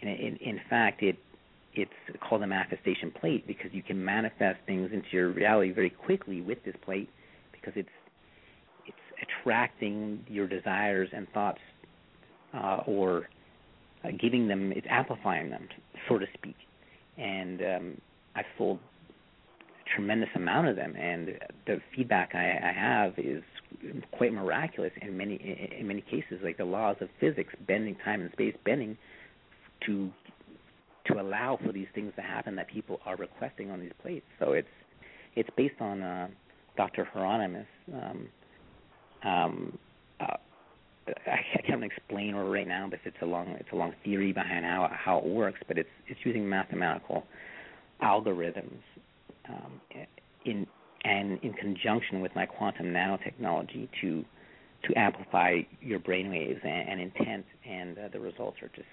[0.00, 1.16] In, in, in fact, it
[1.74, 1.92] it's
[2.26, 6.56] called a manifestation plate because you can manifest things into your reality very quickly with
[6.64, 7.10] this plate
[7.66, 7.88] because it's
[8.86, 11.60] it's attracting your desires and thoughts
[12.54, 13.28] uh, or
[14.04, 15.68] uh, giving them it's amplifying them
[16.08, 16.56] so to speak
[17.18, 18.00] and um,
[18.36, 23.42] I've sold a tremendous amount of them and the feedback I, I have is
[24.12, 25.34] quite miraculous in many
[25.78, 28.96] in many cases, like the laws of physics, bending time and space, bending
[29.86, 30.10] to
[31.06, 34.26] to allow for these things to happen that people are requesting on these plates.
[34.38, 34.68] So it's
[35.34, 36.28] it's based on uh,
[36.76, 37.08] Dr.
[37.12, 37.66] Hieronymus.
[37.92, 38.28] Um,
[39.24, 39.78] um,
[40.20, 40.36] uh,
[41.08, 44.90] I can't explain right now, but it's a long it's a long theory behind how
[44.92, 45.60] how it works.
[45.68, 47.24] But it's it's using mathematical
[48.02, 48.80] algorithms
[49.48, 49.80] um,
[50.44, 50.66] in
[51.04, 54.24] and in conjunction with my quantum nanotechnology to
[54.84, 58.88] to amplify your brainwaves and, and intent, and uh, the results are just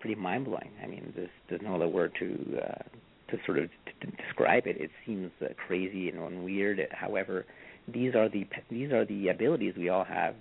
[0.00, 0.70] pretty mind blowing.
[0.82, 2.82] I mean, there's there's no other word to uh,
[3.30, 3.70] to sort of
[4.00, 4.76] to, describe it.
[4.78, 6.80] It seems uh, crazy and, and weird.
[6.92, 7.46] However,
[7.88, 10.34] these are the these are the abilities we all have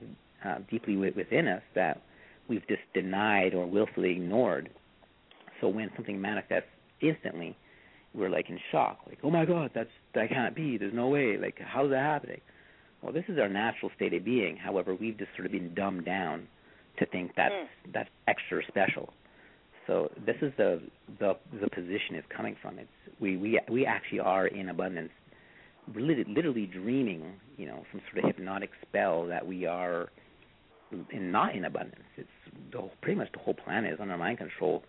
[0.46, 2.02] uh, deeply within us that
[2.48, 4.70] we've just denied or willfully ignored.
[5.62, 6.70] So when something manifests
[7.02, 7.56] instantly,
[8.14, 10.78] we're like in shock, like, oh my god, that's that can't be.
[10.78, 11.38] There's no way.
[11.38, 12.42] Like, how's that happening?
[13.02, 14.56] Well, this is our natural state of being.
[14.56, 16.48] However, we've just sort of been dumbed down
[17.00, 17.94] to think that's mm.
[17.94, 19.14] that's extra special.
[19.88, 20.82] So this is the
[21.20, 22.80] the the position it's coming from.
[22.80, 25.12] It's we we we actually are in abundance,
[25.94, 30.10] literally, literally dreaming, you know, some sort of hypnotic spell that we are
[31.12, 32.04] in not in abundance.
[32.18, 32.30] It's
[32.72, 34.84] the whole, pretty much the whole planet is under mind control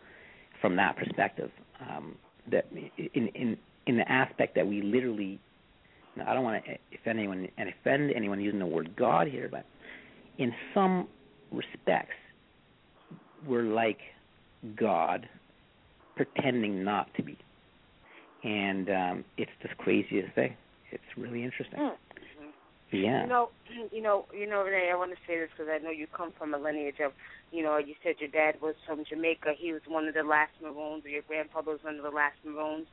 [0.61, 1.51] from that perspective.
[1.81, 2.17] Um,
[2.51, 5.41] that in in in the aspect that we literally
[6.25, 9.65] I don't want to offend anyone and offend anyone using the word God here, but
[10.39, 11.09] in some
[11.51, 12.15] respects,
[13.47, 13.99] we're like
[14.77, 15.29] God,
[16.17, 17.39] pretending not to be,
[18.43, 20.57] and um, it's the craziest thing.
[20.91, 21.79] It's really interesting.
[21.79, 22.97] Mm-hmm.
[22.97, 23.23] Yeah.
[23.23, 23.49] You know,
[23.91, 24.91] you know, you know, Renee.
[24.93, 27.13] I want to say this because I know you come from a lineage of,
[27.51, 29.55] you know, you said your dad was from Jamaica.
[29.59, 32.37] He was one of the last Maroons, or your grandfather was one of the last
[32.45, 32.87] Maroons.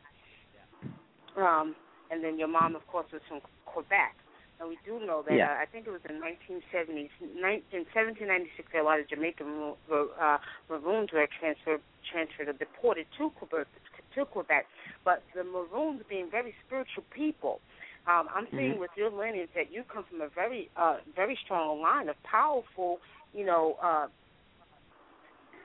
[1.38, 1.76] Um,
[2.10, 4.16] and then your mom, of course, was from Quebec.
[4.62, 5.50] And we do know that Yeah.
[5.50, 7.10] uh, I think it was in 1970s,
[7.42, 10.38] nine, in 1796, a lot of Jamaican uh,
[10.70, 13.66] Maroons were transferred, transferred or deported to Quebec,
[14.14, 14.68] to Quebec.
[15.04, 17.60] But the Maroons, being very spiritual people,
[18.06, 18.80] um, I'm seeing Mhm.
[18.80, 23.00] with your lineage that you come from a very, uh, very strong line of powerful,
[23.34, 24.08] you know, uh,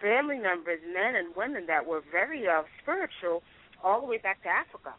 [0.00, 3.42] family members, men and women that were very uh, spiritual,
[3.84, 4.96] all the way back to Africa.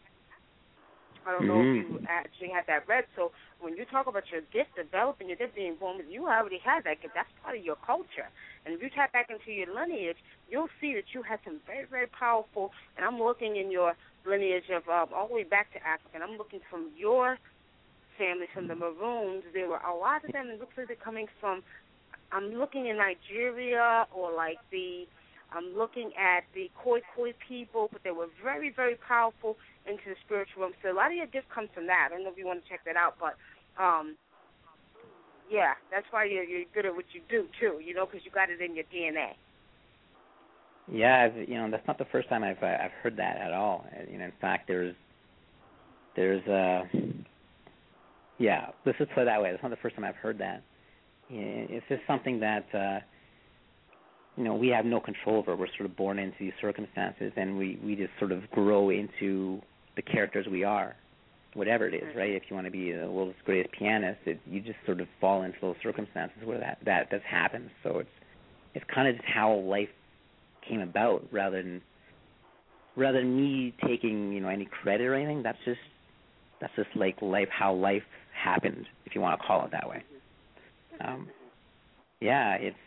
[1.27, 2.07] I don't know if you Mhm.
[2.07, 3.03] actually had that read.
[3.15, 6.83] So when you talk about your gift developing, your gift being born you already have
[6.83, 8.29] that because that's part of your culture.
[8.65, 10.17] And if you tap back into your lineage,
[10.49, 12.71] you'll see that you have some very, very powerful.
[12.95, 13.93] And I'm looking in your
[14.25, 16.11] lineage of um, all the way back to Africa.
[16.15, 17.37] And I'm looking from your
[18.17, 19.43] family, from the Maroons.
[19.53, 20.49] There were a lot of them.
[20.49, 21.63] It looks like they're coming from.
[22.31, 25.07] I'm looking in Nigeria or like the.
[25.51, 30.15] I'm looking at the Khoi Khoi people, but they were very, very powerful into the
[30.25, 30.73] spiritual realm.
[30.83, 32.09] So a lot of your gift comes from that.
[32.11, 33.35] I don't know if you want to check that out, but
[33.81, 34.15] um,
[35.49, 37.79] yeah, that's why you're you're good at what you do too.
[37.83, 39.33] You know, because you got it in your DNA.
[40.91, 43.53] Yeah, I've, you know that's not the first time I've uh, I've heard that at
[43.53, 43.85] all.
[44.09, 44.95] You know, in fact, there's
[46.15, 46.83] there's uh
[48.37, 49.49] yeah, let's just put it that way.
[49.49, 50.61] It's not the first time I've heard that.
[51.29, 52.99] It's just something that uh
[54.37, 55.55] you know we have no control over.
[55.55, 59.61] We're sort of born into these circumstances, and we we just sort of grow into
[59.95, 60.95] the characters we are,
[61.55, 62.31] whatever it is, right?
[62.31, 65.41] If you want to be the world's greatest pianist, it, you just sort of fall
[65.41, 67.69] into those circumstances where that that does happen.
[67.83, 68.09] So it's
[68.75, 69.89] it's kind of just how life
[70.67, 71.81] came about, rather than
[72.95, 75.41] rather than me taking you know any credit or anything.
[75.41, 75.79] That's just
[76.61, 80.03] that's just like life, how life happened, if you want to call it that way.
[81.03, 81.27] Um,
[82.19, 82.77] yeah, it's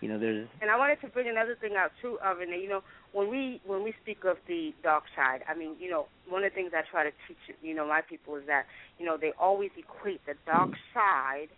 [0.00, 2.68] you know there's And I wanted to bring another thing out too, of and you
[2.68, 2.82] know,
[3.12, 6.52] when we when we speak of the dark side, I mean, you know, one of
[6.52, 8.66] the things I try to teach you know my people is that
[8.98, 11.48] you know they always equate the dark side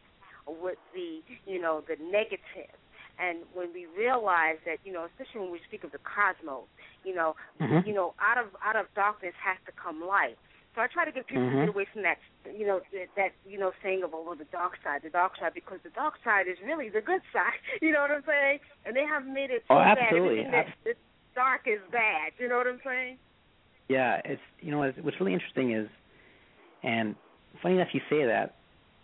[0.46, 2.74] with the you know the negative.
[3.18, 6.64] And when we realize that, you know, especially when we speak of the cosmos,
[7.04, 7.84] you know, Mhm.
[7.86, 10.38] you know, out of out of darkness has to come light.
[10.74, 11.60] So I try to get people to Mhm.
[11.66, 12.18] get away from that,
[12.56, 15.52] you know, that, that you know saying of oh the dark side, the dark side,
[15.54, 17.58] because the dark side is really the good side.
[17.82, 18.60] You know what I'm saying?
[18.84, 19.98] And they have made it so Oh, bad.
[19.98, 20.40] absolutely.
[20.40, 20.98] Everything that- that's
[21.34, 22.32] dark is bad.
[22.38, 23.18] You know what I'm saying?
[23.88, 25.88] Yeah, it's you know what's really interesting is,
[26.84, 27.16] and
[27.60, 28.54] funny enough you say that,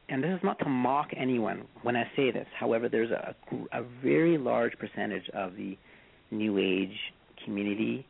[0.08, 2.46] and this is not to mock anyone when I say this.
[2.54, 3.34] However, there's a
[3.72, 5.76] a very large percentage of the
[6.30, 7.12] new age
[7.44, 8.06] community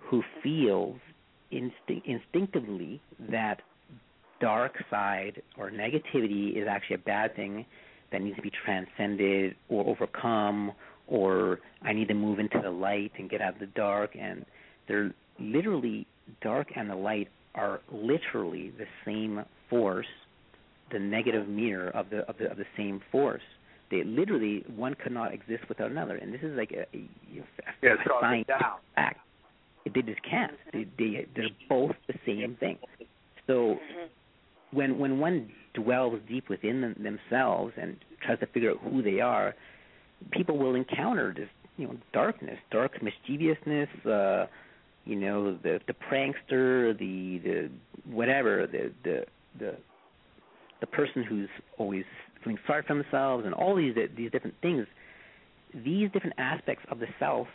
[0.00, 0.98] who feels
[1.50, 3.60] instinct, instinctively that
[4.40, 7.64] dark side or negativity is actually a bad thing
[8.12, 10.72] that needs to be transcended or overcome
[11.06, 14.44] or I need to move into the light and get out of the dark and
[14.88, 16.06] they're literally
[16.42, 20.06] dark and the light are literally the same force,
[20.92, 23.42] the negative mirror of the of the of the same force.
[23.90, 27.44] They literally one could not exist without another, and this is like a, a, a
[27.82, 28.46] Yeah, it's science
[28.94, 29.20] fact.
[29.94, 30.52] They just can't.
[30.72, 32.78] They they they're both the same thing.
[33.46, 33.76] So
[34.72, 39.20] when when one dwells deep within them, themselves and tries to figure out who they
[39.20, 39.54] are,
[40.32, 44.46] people will encounter this you know darkness, dark mischievousness, uh,
[45.04, 47.70] you know the the prankster, the the
[48.10, 49.24] whatever, the the
[49.58, 49.76] the
[50.80, 52.04] the person who's always
[52.42, 54.86] feeling sorry for themselves, and all these these different things.
[55.74, 57.48] These different aspects of the self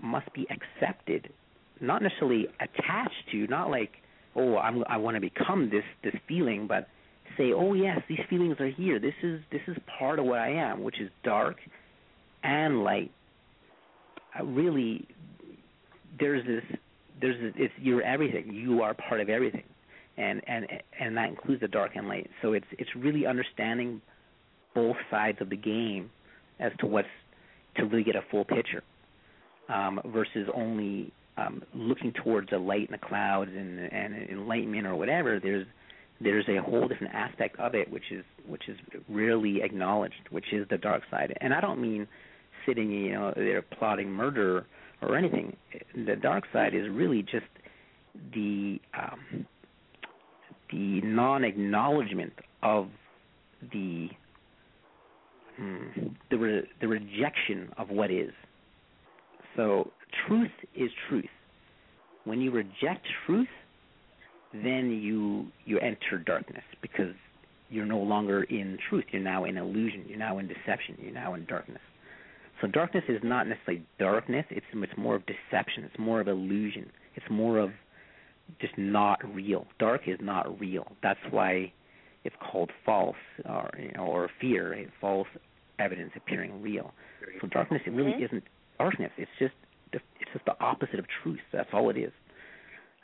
[0.00, 1.30] must be accepted,
[1.80, 3.90] not necessarily attached to, not like
[4.34, 6.88] oh I'm I want to become this this feeling, but
[7.36, 8.98] say oh yes these feelings are here.
[8.98, 11.56] This is this is part of what I am, which is dark
[12.42, 13.10] and light.
[14.34, 15.06] I really
[16.18, 16.78] there's this
[17.20, 18.52] there's this, it's you're everything.
[18.52, 19.64] You are part of everything,
[20.16, 20.66] and and
[20.98, 22.30] and that includes the dark and light.
[22.42, 24.00] So it's it's really understanding
[24.74, 26.10] both sides of the game
[26.60, 27.08] as to what's
[27.76, 28.82] to really get a full picture,
[29.68, 34.96] um, versus only um, looking towards the light in the clouds and and enlightenment or
[34.96, 35.40] whatever.
[35.40, 35.66] There's
[36.20, 38.76] there's a whole different aspect of it which is which is
[39.08, 41.36] rarely acknowledged, which is the dark side.
[41.40, 42.06] And I don't mean
[42.64, 44.66] sitting you know there plotting murder
[45.02, 45.56] or anything.
[45.94, 47.46] The dark side is really just
[48.34, 49.46] the um,
[50.70, 52.32] the non-acknowledgement
[52.62, 52.88] of
[53.72, 54.08] the
[55.56, 58.32] hmm, the re- the rejection of what is.
[59.54, 59.90] So
[60.26, 61.24] truth is truth.
[62.24, 63.48] When you reject truth,
[64.52, 67.14] then you you enter darkness because
[67.68, 69.04] you're no longer in truth.
[69.10, 70.04] You're now in illusion.
[70.08, 70.96] You're now in deception.
[71.00, 71.80] You're now in darkness.
[72.60, 74.46] So darkness is not necessarily darkness.
[74.50, 75.84] It's it's more of deception.
[75.84, 76.90] It's more of illusion.
[77.14, 77.70] It's more of
[78.60, 79.66] just not real.
[79.78, 80.92] Dark is not real.
[81.02, 81.72] That's why
[82.24, 85.28] it's called false or you know, or fear, a false
[85.78, 86.92] evidence appearing real.
[87.40, 88.22] So darkness it really Mhm.
[88.22, 88.44] isn't
[88.78, 89.12] darkness.
[89.16, 89.54] It's just
[89.96, 91.40] the, it's just the opposite of truth.
[91.52, 92.12] That's all it is.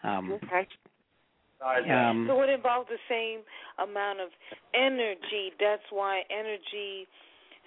[0.05, 0.67] Um, Okay.
[1.63, 3.41] um, So it involves the same
[3.79, 4.29] amount of
[4.75, 5.55] energy.
[5.61, 7.07] That's why energy,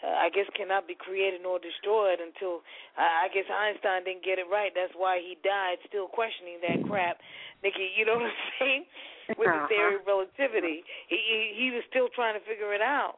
[0.03, 2.59] uh, I guess, cannot be created nor destroyed until
[2.99, 4.71] uh, I guess Einstein didn't get it right.
[4.75, 7.17] That's why he died, still questioning that crap,
[7.63, 7.87] Nikki.
[7.95, 8.85] You know what I'm saying?
[9.39, 13.17] With the theory of relativity, he, he he was still trying to figure it out.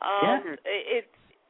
[0.00, 1.04] Um, it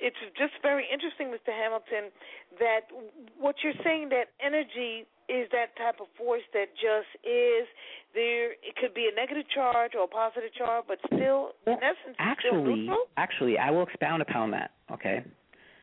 [0.05, 1.49] it's just very interesting, Mr.
[1.49, 2.13] Hamilton,
[2.61, 2.93] that
[3.41, 7.65] what you're saying that energy is that type of force that just is
[8.13, 8.53] there.
[8.53, 12.17] It could be a negative charge or a positive charge, but still, Well, in essence,
[12.21, 14.73] it's still actually, actually, I will expound upon that.
[14.93, 15.25] Okay.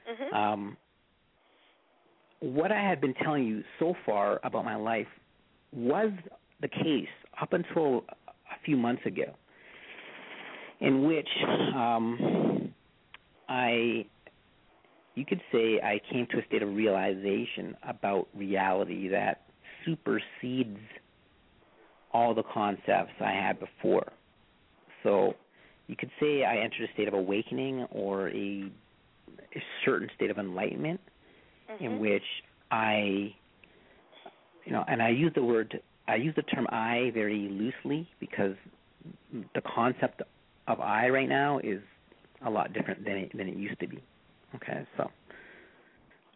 [0.06, 0.34] Mhm.
[0.34, 0.78] Um,
[2.40, 5.08] what I have been telling you so far about my life
[5.72, 6.12] was
[6.60, 7.10] the case
[7.42, 8.06] up until
[8.52, 9.34] a few months ago,
[10.80, 11.30] in which
[11.76, 12.51] um,
[13.52, 14.06] I,
[15.16, 19.42] you could say, I came to a state of realization about reality that
[19.86, 20.80] supersedes
[22.14, 24.08] all the concepts I had before.
[25.04, 25.34] So
[25.88, 28.72] you could say I entered a state of awakening or a,
[29.56, 31.02] a certain state of enlightenment
[31.80, 32.00] in Mhm.
[32.00, 33.36] which I,
[34.66, 38.56] you know, and I use the word, I use the term I very loosely because
[39.56, 40.22] the concept
[40.68, 41.82] of I right now is
[42.46, 44.02] a lot different than it, than it used to be.
[44.56, 45.10] Okay, so,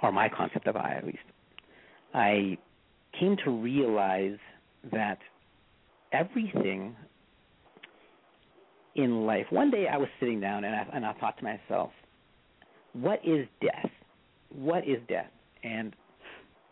[0.01, 1.18] or my concept of I at least.
[2.14, 2.58] I
[3.20, 4.38] came to realize
[4.91, 5.18] that
[6.14, 6.95] everything
[8.95, 9.45] in life.
[9.49, 11.91] One day I was sitting down and I and I thought to myself,
[12.93, 13.89] what is death?
[14.49, 15.32] What is death?
[15.64, 15.93] And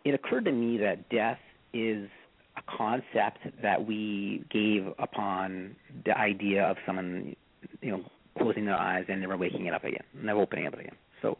[0.05, 1.39] it occurred to me that death
[1.73, 2.07] is
[2.55, 5.75] a concept that we gave upon
[6.05, 7.35] the idea of someone,
[7.81, 8.03] you know,
[8.37, 10.95] closing their eyes and never waking it up again, never opening it up again.
[11.21, 11.37] So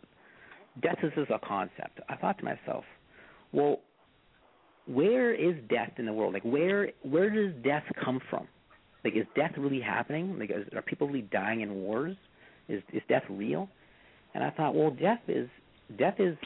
[0.82, 2.00] death is just a concept.
[2.10, 2.84] I thought to myself,
[3.52, 3.80] well,
[4.86, 6.34] where is death in the world?
[6.34, 8.48] Like where where does death come from?
[9.04, 10.38] Like is death really happening?
[10.38, 12.18] Like is, are people really dying in wars?
[12.68, 13.70] Is is death real?
[14.34, 15.48] And I thought, well, death is
[15.98, 16.38] death is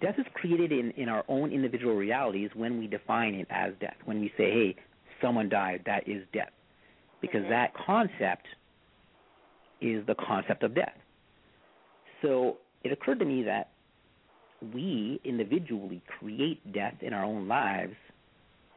[0.00, 3.96] death is created in in our own individual realities when we define it as death.
[4.04, 4.76] When we say, hey,
[5.20, 6.52] someone died, that is death,
[7.20, 7.50] because Mhm.
[7.50, 8.46] that concept
[9.80, 10.94] is the concept of death.
[12.22, 13.70] So it occurred to me that
[14.74, 17.94] we individually create death in our own lives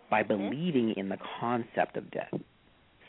[0.09, 0.49] by mm-hmm.
[0.49, 2.33] believing in the concept of death.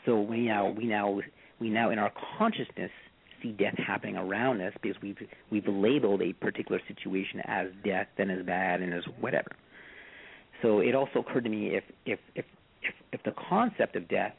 [0.05, 1.19] So we now we now
[1.59, 2.91] we now in our consciousness
[3.41, 5.17] see death happening around us because we've
[5.51, 9.51] we've labeled a particular situation as death and as bad and as whatever.
[10.61, 12.45] So it also occurred to me if if if
[12.81, 14.35] if, if the concept of death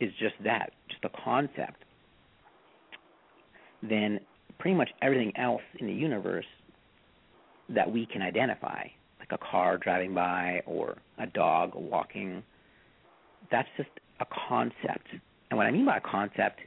[0.00, 1.84] is just that, just a concept,
[3.82, 4.20] then
[4.58, 6.46] pretty much everything else in the universe
[7.68, 8.84] that we can identify,
[9.18, 12.42] like a car driving by or a dog walking,
[13.50, 15.08] that's just a concept.
[15.50, 16.60] And what I mean by a concept,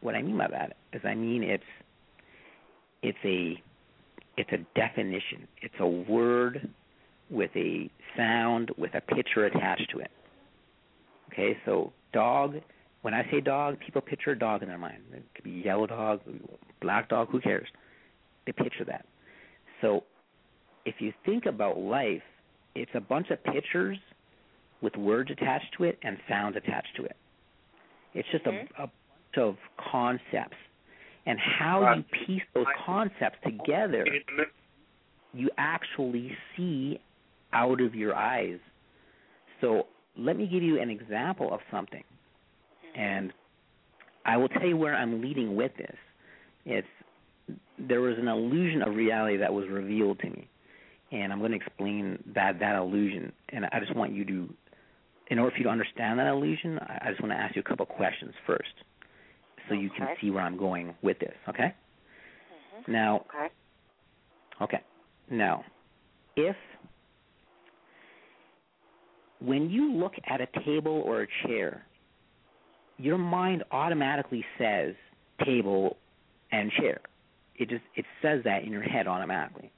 [0.00, 1.62] what I mean by that is I mean it's
[3.02, 3.62] it's a
[4.36, 5.48] it's a definition.
[5.62, 6.68] It's a word
[7.30, 10.10] with a sound with a picture attached to it.
[11.32, 12.56] Okay, so dog.
[13.02, 15.02] When I say dog, people picture a dog in their mind.
[15.12, 16.20] It could be yellow dog,
[16.80, 17.28] black dog.
[17.30, 17.68] Who cares?
[18.46, 19.06] They picture that.
[19.80, 20.04] So,
[20.84, 22.22] if you think about life,
[22.74, 23.98] it's a bunch of pictures
[24.80, 27.16] with words attached to it and sounds attached to it.
[28.14, 29.56] It's just a, a bunch of
[29.90, 30.56] concepts,
[31.26, 34.04] and how you piece those concepts together
[35.32, 36.98] you actually see
[37.52, 38.58] out of your eyes.
[39.60, 39.86] So
[40.16, 42.04] let me give you an example of something.
[42.98, 43.32] And
[44.24, 45.96] I will tell you where I'm leading with this.
[46.66, 46.86] It's
[47.78, 50.48] there was an illusion of reality that was revealed to me.
[51.12, 53.32] And I'm going to explain that that illusion.
[53.50, 54.54] And I just want you to
[55.30, 57.68] in order for you to understand that illusion, I just want to ask you a
[57.68, 58.68] couple of questions first.
[59.68, 61.74] So you can see where I'm going with this, okay?
[62.84, 62.88] Mhm.
[62.88, 63.48] Now, Okay.
[64.60, 64.80] Okay.
[65.30, 65.64] Now,
[66.36, 66.56] if
[69.40, 71.84] when you look at a table or a chair,
[72.98, 74.94] your mind automatically says
[75.44, 75.96] table
[76.52, 77.00] and chair.
[77.56, 79.70] It just it says that in your head automatically.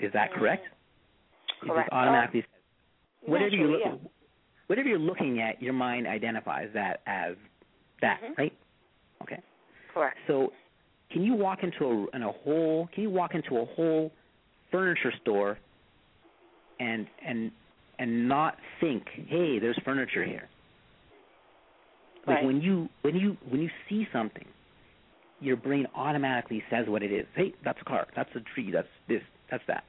[0.00, 0.66] Is that correct?
[1.62, 1.88] It Correct.
[1.90, 4.00] just automatically says whatever you look,
[4.66, 7.36] whatever you're looking at, your mind identifies that as
[8.02, 8.38] that, Mhm.
[8.38, 8.52] right?
[9.22, 9.40] Okay.
[9.92, 10.18] Correct.
[10.26, 10.52] So,
[11.10, 14.12] can you walk into a in a whole can you walk into a whole
[14.70, 15.58] furniture store
[16.78, 17.50] and and
[17.98, 20.48] and not think, "Hey, there's furniture here."
[22.26, 22.44] Like Right.
[22.44, 24.46] when you when you when you see something,
[25.40, 27.26] your brain automatically says what it is.
[27.34, 28.06] Hey, that's a car.
[28.16, 28.70] That's a tree.
[28.70, 29.22] That's this.
[29.50, 29.84] That's that.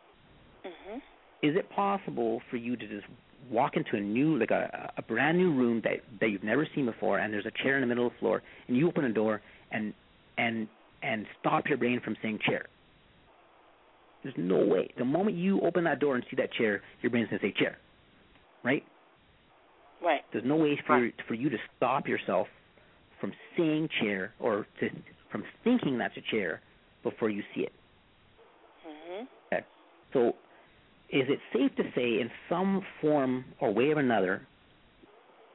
[0.64, 1.02] Mhm.
[1.42, 3.08] Is it possible for you to just
[3.50, 6.86] walk into a new like a a brand new room that that you've never seen
[6.86, 9.10] before and there's a chair in the middle of the floor and you open a
[9.10, 9.94] door and
[10.38, 10.68] and
[11.02, 12.66] and stop your brain from saying chair?
[14.24, 14.90] There's no way.
[14.98, 17.78] The moment you open that door and see that chair, your brain's gonna say chair.
[18.64, 18.84] Right?
[20.02, 20.22] Right.
[20.32, 22.48] There's no way for you, for you to stop yourself
[23.20, 24.90] from seeing chair or to,
[25.32, 26.62] from thinking that's a chair
[27.04, 27.74] before you see it.
[28.86, 29.28] Mhm.
[29.52, 29.66] Okay.
[30.14, 30.36] So,
[31.10, 34.48] is it safe to say, in some form or way or another,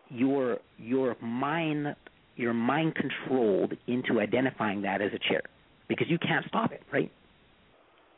[0.09, 1.95] your your mind
[2.37, 5.43] your mind controlled into identifying that as a chair
[5.89, 7.11] because you can't stop it, right?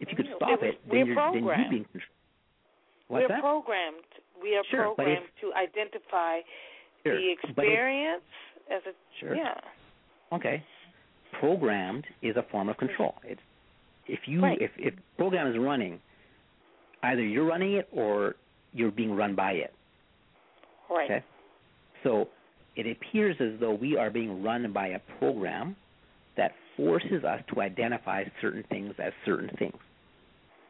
[0.01, 1.70] If you could stop it then you're then you programmed.
[1.70, 2.11] being controlled.
[3.09, 3.41] What's We're that?
[3.41, 4.05] programmed.
[4.43, 6.41] We are Sure, if- programmed to identify
[7.05, 7.17] Sure.
[7.17, 8.25] the But if- experience
[8.71, 9.35] as a Sure.
[9.35, 9.61] yeah.
[10.33, 10.63] Okay.
[11.33, 13.15] Programmed is a form of control.
[13.25, 13.41] It's
[14.07, 14.61] if you Right.
[14.61, 16.01] if if program is running,
[17.03, 18.37] either you're running it or
[18.73, 19.75] you're being run by it.
[20.89, 21.11] Right.
[21.11, 21.23] Okay.
[22.03, 22.29] So
[22.77, 25.77] it appears as though we are being run by a program
[26.37, 29.81] that forces us to identify certain things as certain things.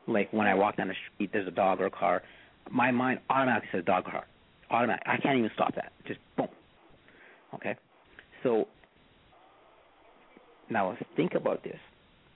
[0.06, 2.22] Like when I walk down the street, there's a dog or a car,
[2.70, 4.26] my mind automatically says dog or car.
[4.70, 5.02] Automatic.
[5.06, 5.92] I can't even stop that.
[6.06, 6.48] Just boom.
[7.54, 7.76] Okay.
[8.42, 8.66] So
[10.70, 11.78] now think about this.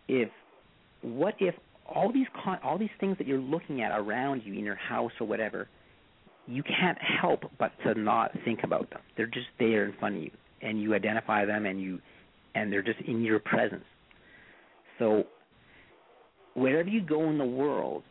[0.09, 0.29] If
[1.03, 1.55] what if
[1.87, 5.13] all these con- all these things that you're looking at around you in your house
[5.21, 5.69] or whatever,
[6.47, 9.01] you can't help but to not think about them.
[9.17, 10.31] They're just there in front of you,
[10.63, 12.01] and you identify them, and you
[12.55, 13.85] and they're just in your presence.
[14.99, 15.25] So
[16.55, 18.03] wherever you go in the world,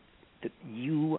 [0.70, 1.18] you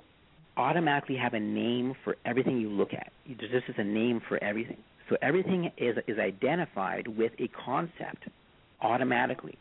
[0.58, 3.12] automatically have a name for everything you look at.
[3.28, 4.78] Just is a name for everything.
[5.10, 8.28] So everything is is identified with a concept
[8.82, 9.58] automatically.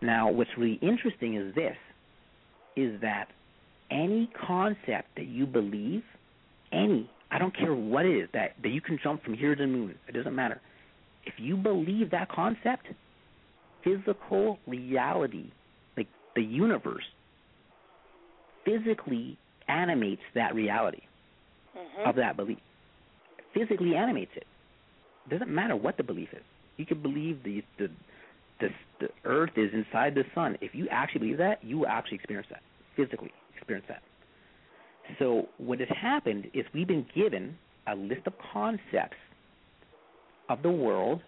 [0.00, 1.76] Now, what's really interesting is this:
[2.76, 3.28] is that
[3.90, 6.02] any concept that you believe,
[6.72, 9.62] any, I don't care what it is, that that you can jump from here to
[9.62, 9.94] the moon.
[10.08, 10.60] It doesn't matter.
[11.24, 12.86] If you believe that concept,
[13.84, 15.52] physical reality,
[16.34, 17.04] the universe,
[18.64, 21.02] physically animates that reality
[21.76, 22.06] Mhm.
[22.06, 22.58] of that belief.
[23.52, 24.46] Physically animates it.
[25.28, 26.42] Doesn't matter what the belief is.
[26.76, 27.90] You could believe the the
[28.60, 30.56] the, the earth is inside the sun.
[30.60, 32.62] If you actually believe that, you will actually experience that.
[32.94, 34.02] Physically experience that.
[35.18, 37.58] So what has happened is we've been given
[37.88, 39.16] a list of concepts
[40.48, 41.22] of the world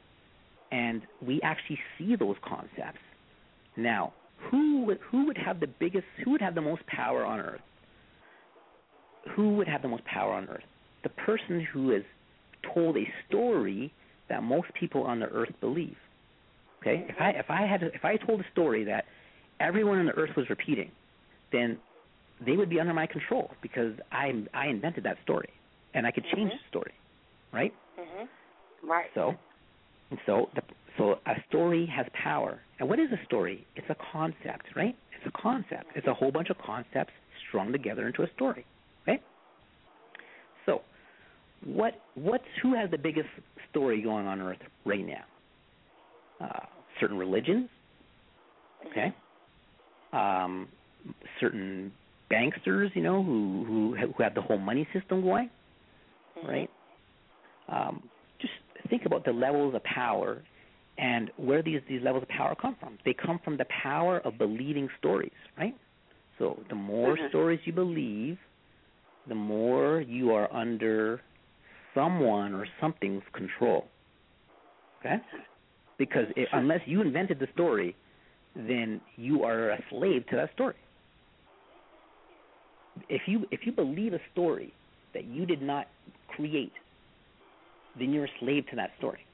[0.71, 3.01] and we actually see those concepts.
[3.77, 4.13] Now,
[4.51, 7.61] who would who would have the biggest who would have the most power on earth?
[9.37, 10.65] Who would have the most power on earth?
[11.03, 12.03] The person who has
[12.75, 13.93] told a story
[14.29, 15.97] that most people on the earth believe.
[16.83, 17.07] Okay?
[17.09, 19.07] If I if I had to, if I told a story that
[19.61, 20.91] everyone on the earth was repeating,
[21.53, 21.79] then
[22.45, 25.51] they would be under my control because I I invented that story
[25.95, 26.59] and I could change Mhm.
[26.59, 26.95] the story,
[27.53, 27.75] right?
[27.99, 28.29] Mhm.
[28.83, 29.11] Right.
[29.15, 29.35] So,
[30.27, 30.63] so the
[30.99, 32.64] so a story has power.
[32.79, 33.67] And what is a story?
[33.77, 34.97] It's a concept, right?
[35.17, 35.87] It's a concept.
[35.95, 37.13] It's a whole bunch of concepts
[37.49, 38.67] strung together into a story,
[39.07, 39.23] right?
[40.67, 40.83] So,
[41.65, 43.29] what what's who has the biggest
[43.71, 45.25] story going on Earth right now?
[46.41, 46.67] Uh,
[47.01, 47.69] certain religions,
[48.87, 49.15] okay?
[50.13, 50.69] Um,
[51.41, 51.93] certain
[52.31, 55.51] banksters, you know, who who who have the whole money system going,
[56.37, 56.49] Mhm.
[56.49, 56.71] right?
[57.69, 58.11] Um,
[58.41, 58.53] just
[58.89, 60.43] think about the levels of power
[60.99, 62.99] and where these these levels of power come from.
[63.05, 65.77] They come from the power of believing stories, right?
[66.39, 67.29] So the more Mhm.
[67.29, 68.39] stories you believe,
[69.27, 71.23] the more you are under
[71.95, 73.89] someone or something's control.
[75.01, 75.21] Okay?
[75.97, 77.97] Because it, unless you invented the story,
[78.55, 80.77] then you are a slave to that story.
[83.09, 84.75] If you if you believe a story
[85.13, 85.89] that you did not
[86.29, 86.73] create,
[87.95, 89.25] then you're a slave to that story.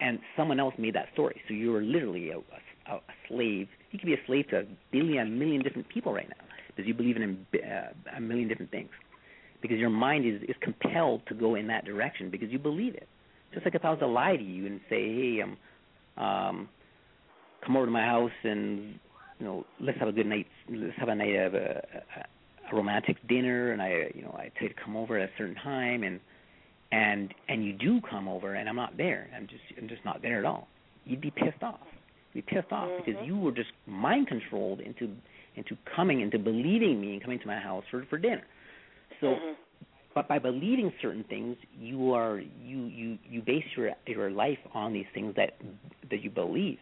[0.00, 3.68] And someone else made that story, so you're literally a, a, a slave.
[3.90, 6.86] You could be a slave to a billion, a million different people right now because
[6.86, 8.90] you believe in a, uh, a million different things.
[9.62, 13.08] Because your mind is is compelled to go in that direction because you believe it.
[13.52, 15.56] Just like if I was to lie to you and say, "Hey, um,
[16.22, 16.68] um,
[17.64, 18.98] come over to my house and
[19.40, 20.46] you know let's have a good night.
[20.70, 21.82] Let's have a night of a,
[22.16, 25.30] a, a romantic dinner." And I, you know, I tell you to come over at
[25.30, 26.20] a certain time, and
[26.92, 29.28] and and you do come over, and I'm not there.
[29.36, 30.68] I'm just I'm just not there at all.
[31.04, 31.86] you'd be pissed off.
[32.32, 33.04] You'd be pissed off Mhm.
[33.04, 35.14] because you were just mind controlled into
[35.54, 38.44] into coming into believing me and coming to my house for for dinner.
[39.20, 39.56] So Mhm.
[40.14, 44.92] but by believing certain things you are you you you base your your life on
[44.92, 45.54] these things that
[46.10, 46.78] that you believe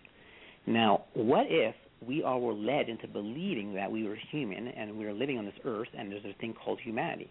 [0.66, 1.74] now what if
[2.06, 5.44] we all were led into believing that we were human and we were living on
[5.46, 7.28] this earth and there's a thing called humanity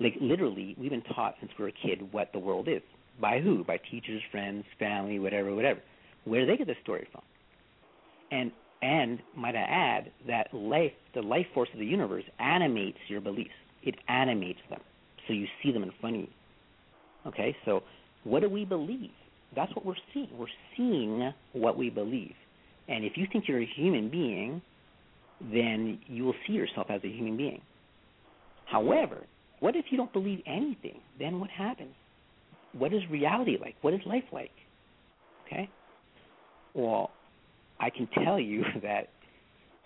[0.00, 2.82] like literally we've been taught since we were a kid what the world is
[3.20, 5.80] by who by teachers friends family whatever whatever
[6.24, 7.22] where do they get this story from
[8.30, 8.50] and
[8.82, 13.54] and might i add that life the life force of the universe animates your beliefs
[13.82, 14.80] it animates them
[15.26, 16.28] so you see them in front of you.
[17.26, 17.82] Okay, so
[18.24, 19.10] what do we believe?
[19.56, 20.28] That's what we're seeing.
[20.36, 22.34] We're seeing what we believe.
[22.88, 24.60] And if you think you're a human being,
[25.40, 27.60] then you will see yourself as a human being.
[28.66, 29.24] However,
[29.64, 31.00] what if you don't believe anything?
[31.18, 31.94] Then what happens?
[32.76, 33.74] What is reality like?
[33.80, 34.50] What is life like?
[35.46, 35.70] Okay?
[36.74, 37.12] Well,
[37.80, 39.08] I can tell you that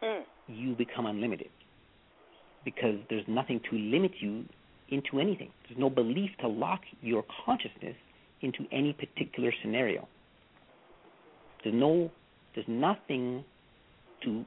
[0.02, 0.22] Hmm.
[0.48, 1.50] you become unlimited
[2.64, 4.46] because there's nothing to limit you
[4.88, 5.50] into anything.
[5.68, 7.94] There's no belief to lock your consciousness
[8.42, 10.08] into any particular scenario.
[11.62, 12.10] There's no
[12.56, 13.44] there's nothing
[14.24, 14.44] to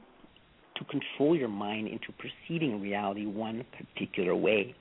[0.76, 4.74] to control your mind into perceiving reality one particular way.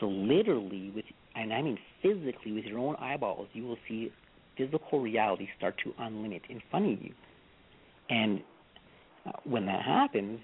[0.00, 4.12] So literally with and I mean physically with your own eyeballs, you will see
[4.56, 7.12] physical reality start to unlimit in front of you.
[8.08, 8.40] And
[9.26, 10.40] uh, when that happens,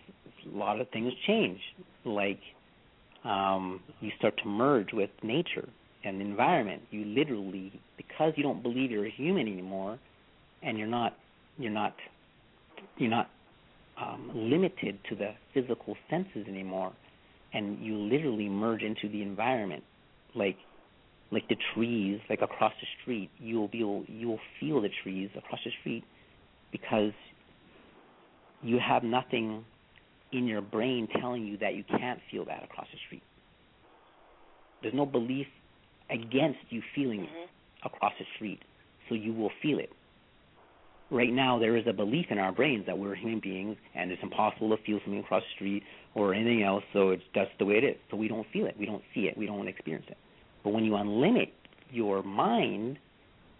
[0.52, 1.60] a lot of things change.
[2.04, 2.40] Like
[3.24, 5.68] um, you start to merge with nature
[6.04, 6.82] and the environment.
[6.90, 9.98] You literally, because you don't believe you're a human anymore,
[10.62, 11.16] and you're not,
[11.58, 11.94] you're not,
[12.96, 13.28] you're not
[14.00, 16.92] um, limited to the physical senses anymore,
[17.52, 19.82] and you literally merge into the environment,
[20.34, 20.56] like,
[21.32, 23.30] like the trees, like across the street.
[23.38, 26.04] You'll be, able, you'll feel the trees across the street
[26.72, 27.12] because
[28.62, 29.64] you have nothing
[30.32, 33.22] in your brain telling you that you can't feel that across the street.
[34.82, 35.46] There's no belief
[36.08, 37.86] against you feeling it mm-hmm.
[37.86, 38.60] across the street,
[39.08, 39.90] so you will feel it.
[41.10, 44.22] Right now, there is a belief in our brains that we're human beings and it's
[44.22, 45.82] impossible to feel something across the street
[46.14, 47.96] or anything else, so it's that's the way it is.
[48.10, 50.16] So we don't feel it, we don't see it, we don't experience it.
[50.62, 51.48] But when you unlimit
[51.90, 52.98] your mind,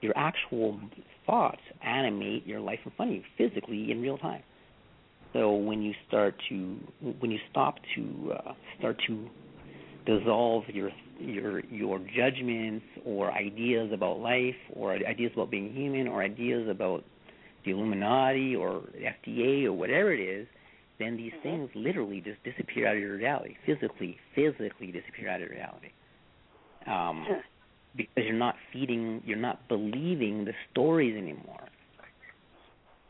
[0.01, 0.81] your actual
[1.27, 4.43] thoughts animate your life in front of you physically in real time.
[5.33, 6.77] So when you start to
[7.21, 9.29] when you stop to uh, start to
[10.07, 16.23] dissolve your your your judgments or ideas about life or ideas about being human or
[16.23, 17.05] ideas about
[17.65, 20.47] the Illuminati or FDA or whatever it is,
[20.99, 23.57] then these things literally just disappear out of your reality.
[23.65, 25.91] Physically, physically disappear out of your reality.
[26.87, 27.27] Um,
[27.97, 31.69] because you're not feeding, you're not believing the stories anymore.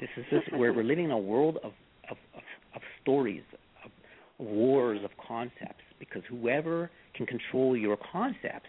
[0.01, 1.73] This is this we're we're living in a world of
[2.11, 2.43] of, of,
[2.75, 3.43] of stories,
[3.85, 3.91] of
[4.39, 8.69] wars of concepts, because whoever can control your concepts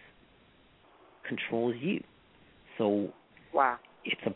[1.27, 2.03] controls you.
[2.77, 3.13] So
[3.53, 3.77] Wow.
[4.05, 4.33] it's a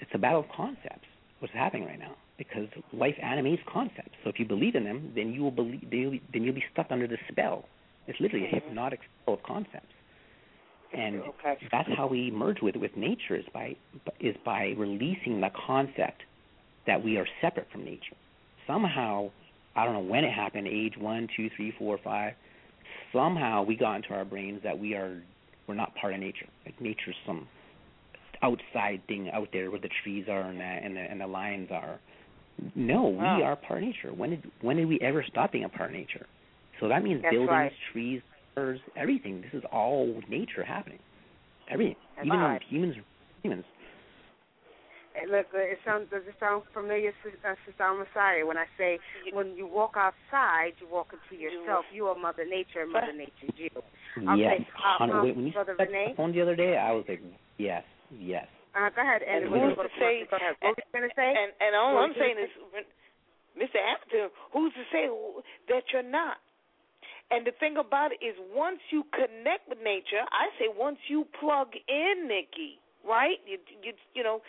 [0.00, 1.06] it's a battle of concepts.
[1.40, 2.16] What's happening right now?
[2.36, 4.12] Because life animates concepts.
[4.24, 5.88] So if you believe in them, then you will believe.
[5.90, 7.64] Then you'll, then you'll be stuck under the spell.
[8.06, 8.68] It's literally a mm-hmm.
[8.68, 9.92] hypnotic spell of concepts.
[10.92, 11.58] And Okay.
[11.70, 13.76] that's how we merge with with nature is by
[14.20, 16.22] is by releasing the concept
[16.86, 18.16] that we are separate from nature.
[18.66, 19.30] Somehow,
[19.76, 22.34] I don't know when it happened, age one, two, three, four, five.
[23.12, 25.22] Somehow we got into our brains that we are
[25.66, 26.46] we're not part of nature.
[26.64, 27.46] Like nature's some
[28.42, 31.68] outside thing out there where the trees are and the and the, and the lions
[31.70, 31.98] are.
[32.74, 33.36] No, Wow.
[33.36, 34.12] we are part of nature.
[34.12, 36.26] When did when did we ever stop being a part of nature?
[36.80, 37.72] So that means That's buildings, right.
[37.92, 38.22] trees,
[38.54, 39.40] birds, everything.
[39.42, 40.98] This is all nature happening.
[41.70, 41.96] Everything.
[42.16, 42.60] That's Even right.
[42.60, 42.96] though humans
[43.42, 43.64] humans.
[45.14, 48.46] Hey, look, uh, it sounds does it sound familiar, Sis- uh, Sister Messiah?
[48.46, 48.98] When I say
[49.32, 51.84] when you walk outside, you walk into yourself.
[51.92, 53.70] You are Mother Nature, and Mother Nature's you.
[53.74, 54.60] Okay, Yes.
[54.76, 56.06] uh, hundred- um, wait, when you Brother said Renee?
[56.10, 57.20] the phone the other day, I was like,
[57.58, 57.82] yes,
[58.12, 58.46] yes.
[58.76, 60.28] Uh, go ahead, and And we're who's gonna say?
[60.30, 60.54] Go ahead.
[60.60, 61.30] What were you gonna say?
[61.34, 62.52] And and all What I'm saying is,
[63.56, 63.80] Mr.
[63.80, 65.08] Appleton, who's to say
[65.68, 66.38] that you're not?
[67.30, 71.26] And the thing about it is, once you connect with nature, I say once you
[71.40, 73.36] plug in, Nikki, right?
[73.46, 74.40] You you you know,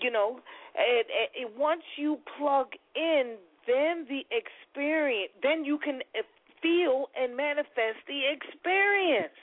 [0.00, 0.40] you know,
[0.74, 3.36] it, it, it, once you plug in,
[3.66, 6.22] then the experience, then you can uh,
[6.62, 9.34] feel and manifest the experience.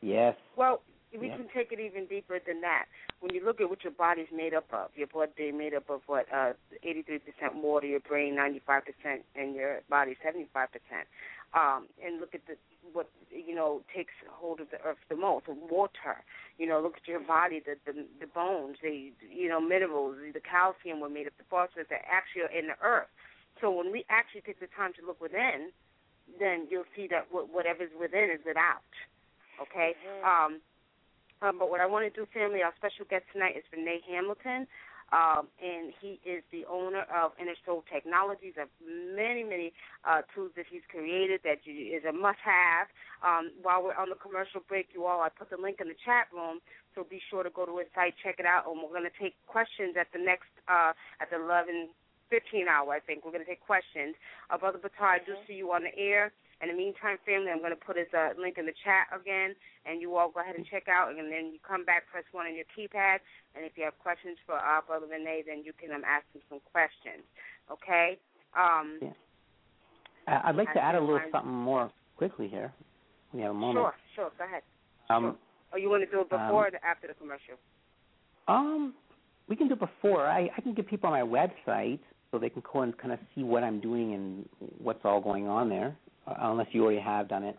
[0.00, 0.34] Yes.
[0.56, 0.82] Well,
[1.18, 1.36] we Yeah.
[1.36, 2.86] can take it even deeper than that.
[3.20, 5.88] When you look at what your body's made up of, your blood is made up
[5.90, 11.08] of what, uh, 83% water, your brain 95%, and your body 75%.
[11.54, 12.56] um, and look at the
[12.92, 15.46] what you know takes hold of the earth the most.
[15.48, 16.24] Water,
[16.58, 20.40] you know, look at your body, the the, the bones, the you know minerals, the
[20.40, 23.08] calcium were made up, the phosphorus that actually are in the earth.
[23.60, 25.70] So when we actually take the time to look within,
[26.40, 28.82] then you'll see that whatever's within is without.
[29.60, 29.94] Okay.
[30.00, 30.24] Mm-hmm.
[30.24, 30.60] Um,
[31.42, 34.66] um, but what I want to do, family, our special guest tonight is Renee Hamilton.
[35.12, 39.76] Um, and he is the owner of Inner Soul Technologies, of many, many
[40.08, 42.88] uh, tools that he's created that you, is a must-have.
[43.20, 46.00] Um, while we're on the commercial break, you all, I put the link in the
[46.00, 46.64] chat room,
[46.94, 49.18] so be sure to go to his site, check it out, and we're going to
[49.20, 51.92] take questions at the next uh, at the 11
[52.32, 53.28] 15 hour, I think.
[53.28, 54.16] We're going to take questions.
[54.48, 56.32] Uh, Brother Batar, I do see you on the air.
[56.62, 59.58] In the meantime, family, I'm going to put his uh, link in the chat again,
[59.84, 62.46] and you all go ahead and check out, and then you come back, press one
[62.46, 63.18] on your keypad,
[63.56, 66.22] and if you have questions for our uh, brother Renee, then you can um, ask
[66.32, 67.26] him some questions.
[67.66, 68.16] Okay?
[68.54, 70.40] Um, yeah.
[70.44, 72.72] I'd like to add a little something more quickly here.
[73.34, 73.82] We have a moment.
[73.82, 74.30] Sure, sure.
[74.38, 74.62] Go ahead.
[75.10, 75.36] Um, sure.
[75.74, 77.54] Oh, you want to do it before um, or after the commercial?
[78.46, 78.94] Um,
[79.48, 80.28] we can do it before.
[80.28, 81.98] I, I can give people on my website
[82.32, 85.46] so they can go and kind of see what I'm doing and what's all going
[85.46, 85.94] on there.
[86.26, 87.56] Uh, unless you already have done it.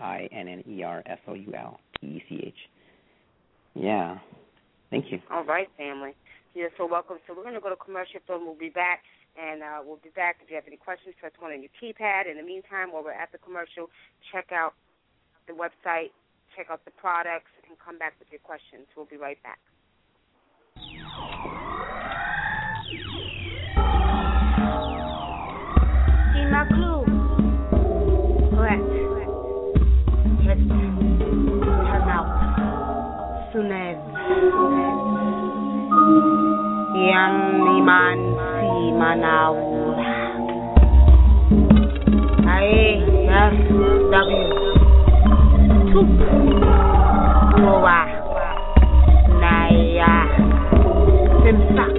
[0.00, 2.54] I N N E R S O U L T E C H.
[3.74, 4.18] Yeah.
[4.90, 5.20] Thank you.
[5.30, 6.14] All right, family.
[6.54, 7.18] You're so welcome.
[7.26, 8.46] So we're going to go to commercial film.
[8.46, 9.02] We'll be back,
[9.40, 10.38] and uh, we'll be back.
[10.42, 12.30] If you have any questions, press one on your keypad.
[12.30, 13.90] In the meantime, while we're at the commercial,
[14.32, 14.74] check out
[15.46, 16.10] the website,
[16.56, 18.86] check out the products, and come back with your questions.
[18.96, 19.58] We'll be right back.
[28.54, 28.86] Correct.
[30.46, 32.30] Let's turn out.
[36.94, 37.34] Yang
[37.82, 39.98] iman si manawul.
[42.46, 43.54] Aye, yes,
[44.14, 44.46] W.
[45.90, 46.06] Two.
[49.42, 50.14] Naya.
[51.42, 51.92] Simsak.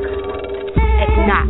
[0.80, 1.48] Eknak.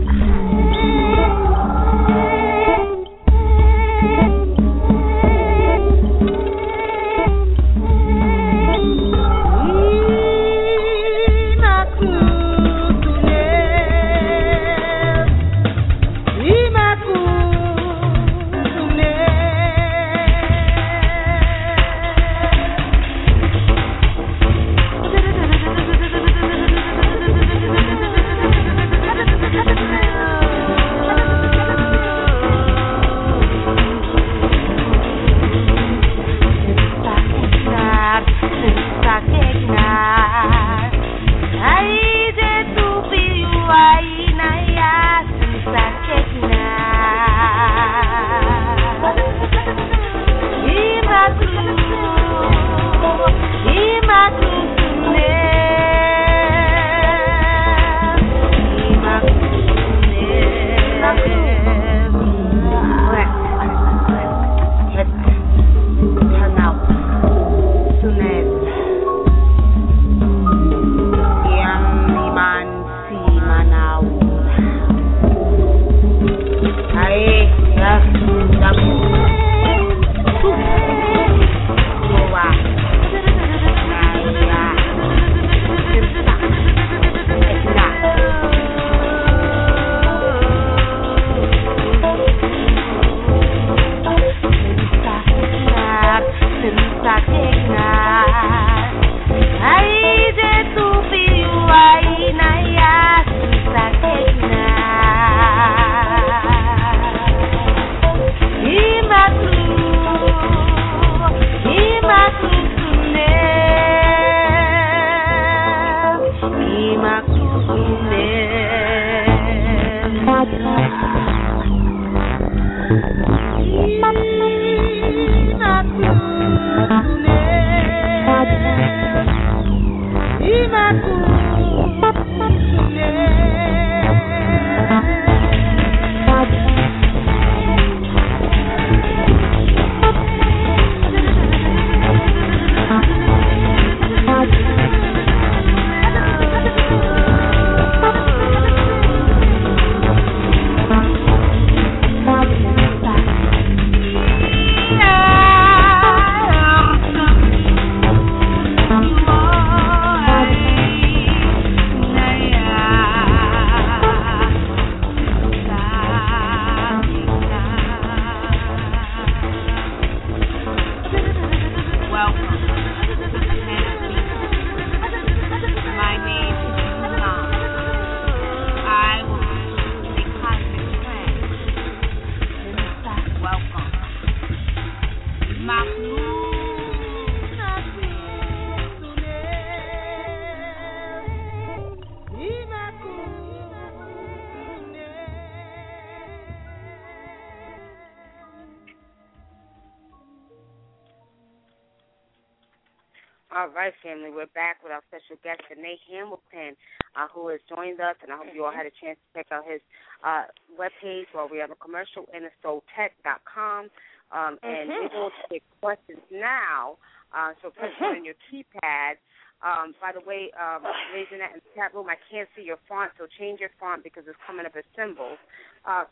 [205.36, 206.76] Special guest, Renee Hamilton,
[207.16, 209.48] uh, who has joined us, and I hope you all had a chance to check
[209.52, 209.82] out his
[210.24, 210.46] uh,
[210.80, 213.90] webpage while we have a commercial, innersoultech.com.
[214.32, 215.02] Um, and Mhm.
[215.02, 216.98] we're going to take questions now.
[217.32, 218.18] Uh, so press Mhm.
[218.18, 219.18] on your keypad.
[219.62, 220.84] Um, by the way, um,
[221.14, 224.04] raising that in the chat room, I can't see your font, so change your font
[224.04, 225.40] because it's coming up as symbols.
[225.86, 226.06] Uh,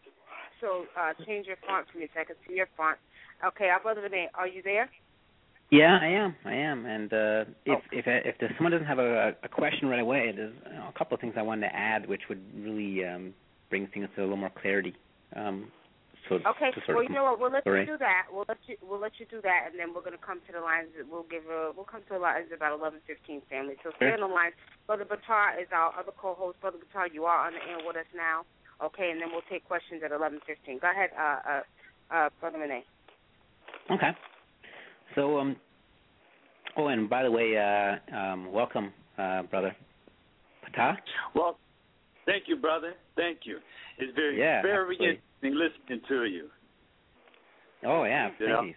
[0.62, 2.98] so uh, change your font for me so I can see your font.
[3.44, 4.90] Okay, our brother Renee, are you there?
[5.72, 6.36] Yeah, I am.
[6.46, 6.86] I am.
[6.86, 7.82] And uh, if Oh.
[7.92, 10.98] if if there's someone doesn't have a, a question right away, there's you know, a
[10.98, 13.34] couple of things I wanted to add, which would really um,
[13.70, 14.94] bring things to a little more clarity.
[15.36, 15.72] Um,
[16.30, 16.72] so Okay.
[16.88, 17.40] Well, you know what?
[17.40, 18.28] We'll let you do that.
[18.32, 18.78] We'll let you.
[18.82, 20.88] We'll let you do that, and then we're gonna come to the lines.
[21.10, 21.72] We'll give a.
[21.76, 23.76] We'll come to the lines about eleven fifteen, family.
[23.84, 24.14] So stay Sure.
[24.14, 24.52] on the line.
[24.88, 26.62] Brother Batar is our other co-host.
[26.62, 28.46] Brother Batar, you are on the air with us now.
[28.82, 30.78] Okay, and then we'll take questions at eleven fifteen.
[30.80, 31.62] Go ahead, uh, uh,
[32.16, 32.86] uh, Brother Renee.
[33.92, 34.12] Okay.
[35.16, 35.56] So, um,
[36.78, 39.76] oh, and by the way, uh, um, welcome, uh, brother
[40.66, 40.96] Patah.
[41.36, 41.58] Well,
[42.26, 42.94] thank you, brother.
[43.16, 43.58] Thank you.
[44.00, 45.22] It's very, Yeah, very absolutely.
[45.44, 46.50] interesting listening to you.
[47.86, 48.62] Oh yeah, thank Yeah.
[48.64, 48.74] you.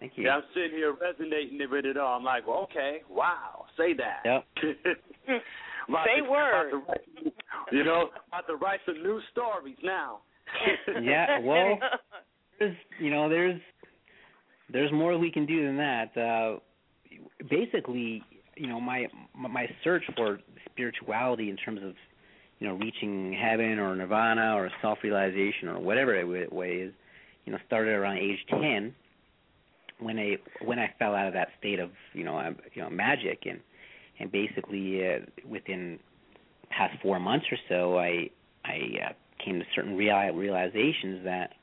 [0.00, 0.24] Thank you.
[0.24, 2.16] Yeah, I'm sitting here resonating with it all.
[2.16, 4.22] I'm like, well, okay, wow, say that.
[4.24, 4.44] Yep.
[5.88, 6.74] About Say words.
[6.74, 7.32] about to write-
[7.72, 10.20] you know, about to write some new stories now.
[11.02, 11.76] Yeah, well,
[12.60, 13.60] there's you know there's
[14.72, 16.16] there's more we can do than that.
[16.16, 16.58] Uh,
[17.48, 18.22] basically,
[18.56, 19.06] you know my
[19.36, 21.94] my search for spirituality in terms of
[22.58, 26.92] you know reaching heaven or nirvana or self realization or whatever it way is,
[27.44, 28.94] you know, started around age ten
[29.98, 33.44] when I when I fell out of that state of you know you know magic
[33.46, 33.60] and
[34.18, 35.18] and basically uh,
[35.48, 35.98] within
[36.62, 38.30] the past four months or so I
[38.64, 39.12] I uh,
[39.44, 41.54] came to certain real, realizations that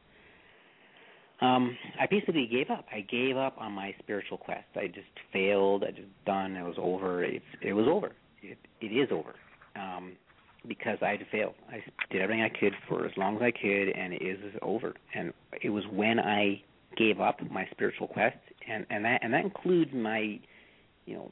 [1.41, 2.85] um I basically gave up.
[2.91, 4.65] I gave up on my spiritual quest.
[4.75, 5.83] I just failed.
[5.83, 6.55] I just done.
[6.55, 7.23] It was over.
[7.23, 8.11] It's it was over.
[8.41, 9.35] It it is over.
[9.75, 10.13] Um
[10.67, 11.53] because I had failed.
[11.69, 14.93] I did everything I could for as long as I could and it is over.
[15.15, 16.61] And it was when I
[16.97, 18.37] gave up my spiritual quest
[18.69, 20.39] and and that and that includes my
[21.05, 21.31] you know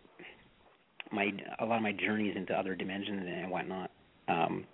[1.12, 3.92] my a lot of my journeys into other dimensions and whatnot.
[4.28, 4.66] Um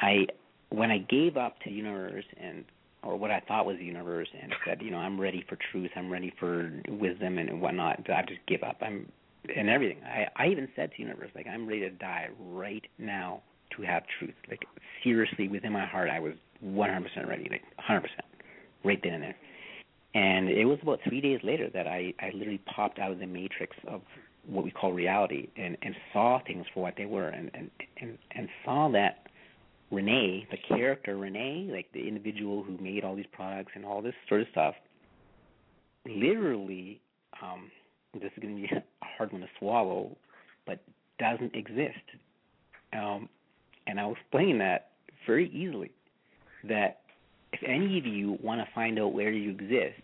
[0.00, 0.26] I
[0.68, 2.64] when I gave up to universe and
[3.02, 5.90] or what I thought was the universe and said, you know, I'm ready for truth,
[5.96, 8.76] I'm ready for wisdom and whatnot, I just give up.
[8.80, 9.10] I'm
[9.56, 9.98] and everything.
[10.04, 13.42] I I even said to the universe, like I'm ready to die right now
[13.76, 14.34] to have truth.
[14.48, 14.64] Like
[15.02, 16.34] seriously, within my heart, I was
[16.64, 18.04] 100% ready, like 100%,
[18.84, 19.36] right then and there.
[20.14, 23.26] And it was about three days later that I I literally popped out of the
[23.26, 24.02] matrix of
[24.46, 27.70] what we call reality and and saw things for what they were and and
[28.00, 29.26] and, and saw that
[29.92, 34.14] Renee, the character Renee, like the individual who made all these products and all this
[34.28, 34.74] sort of stuff,
[36.06, 37.00] literally,
[37.42, 37.70] um,
[38.14, 40.16] this is going to be a hard one to swallow,
[40.66, 40.80] but
[41.18, 41.98] doesn't exist.
[42.94, 43.28] Um,
[43.86, 44.90] and I'll explain that
[45.26, 45.90] very easily.
[46.64, 47.00] That
[47.52, 50.00] if any of you want to find out where you exist,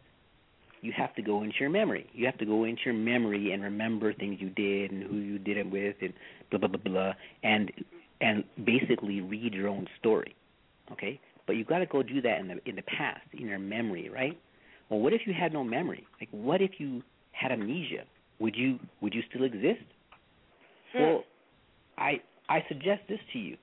[0.81, 2.07] you have to go into your memory.
[2.13, 5.39] You have to go into your memory and remember things you did and who you
[5.39, 6.13] did it with and
[6.51, 7.13] blah blah blah blah
[7.43, 7.73] and
[8.21, 10.35] and basically read your own story.
[10.93, 11.21] Okay?
[11.47, 14.11] But you've got to go do that in the in the past, in your memory,
[14.11, 14.39] right?
[14.91, 16.07] Well, what if you had no memory?
[16.21, 18.05] Like what if you had amnesia?
[18.41, 19.85] Would you would you still exist?
[20.93, 21.03] Hmm.
[21.03, 21.25] Well,
[21.97, 23.57] I I suggest this to you.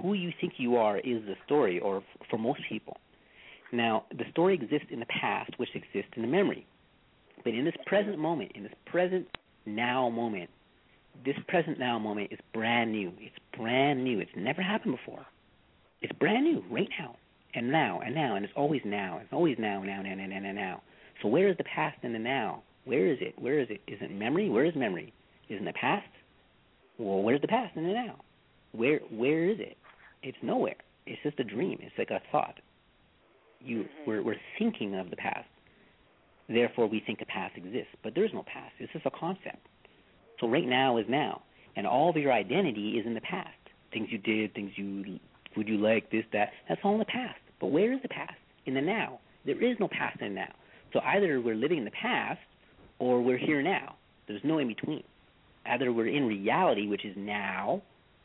[0.00, 2.96] Who you think you are is the story or f- for most people.
[3.72, 6.66] Now, the story exists in the past, which exists in the memory.
[7.44, 9.26] But in this present moment, in this present
[9.66, 10.50] now moment,
[11.24, 13.12] this present now moment is brand new.
[13.18, 14.20] It's brand new.
[14.20, 15.24] It's never happened before.
[16.00, 17.16] It's brand new right now.
[17.54, 19.18] And now, and now, and it's always now.
[19.22, 20.82] It's always now, now, now, now, now, now, now.
[21.20, 22.62] So where is the past and the now?
[22.84, 23.34] Where is it?
[23.38, 23.80] Where is it?
[23.86, 24.48] Is it memory?
[24.48, 25.12] Where is memory?
[25.48, 26.08] Is it the past?
[26.98, 28.16] Well, where's the past and the now?
[28.72, 29.76] Where where is it?
[30.22, 30.76] It's nowhere.
[31.06, 31.78] It's just a dream.
[31.82, 32.58] It's like a thought.
[33.60, 34.10] You mm-hmm.
[34.10, 35.48] we're we're thinking of the past.
[36.48, 37.94] Therefore we think the past exists.
[38.02, 38.72] But there's no past.
[38.78, 39.66] It's just a concept.
[40.42, 41.42] So right now is now.
[41.76, 43.48] And all of your identity is in the past.
[43.92, 45.18] Things you did, things you
[45.56, 47.38] would you like, this, that, that's all in the past.
[47.60, 48.34] But where is the past?
[48.66, 49.20] In the now.
[49.46, 50.52] There is no past in now.
[50.92, 52.40] So either we're living in the past
[52.98, 53.94] or we're here now.
[54.26, 55.04] There's no in between.
[55.64, 57.82] Either we're in reality, which is now,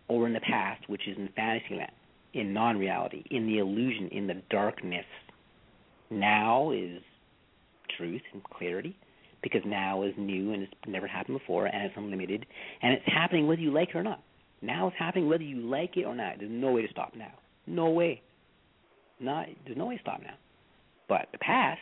[0.08, 1.92] or in the past, which is in fantasy land,
[2.34, 5.06] in non reality, in the illusion, in the darkness.
[6.10, 7.02] Now is
[7.96, 8.98] truth and clarity
[9.52, 12.46] because now is new and it's never happened before and it's unlimited
[12.82, 14.22] and it's happening whether you like it or not.
[14.62, 16.40] Now it's happening whether you like it or not.
[16.40, 17.34] There's no way to stop now.
[17.66, 18.22] No way.
[19.20, 20.36] Not there's no way to stop now.
[21.08, 21.82] But the past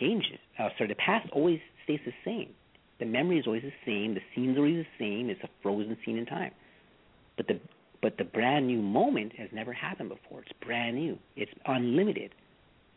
[0.00, 0.38] changes.
[0.58, 2.50] Oh, sorry, the past always stays the same.
[2.98, 4.14] The memory is always the same.
[4.14, 5.30] The scene's always the same.
[5.30, 6.52] It's a frozen scene in time.
[7.36, 7.60] But the
[8.02, 10.40] but the brand new moment has never happened before.
[10.40, 11.18] It's brand new.
[11.34, 12.32] It's unlimited.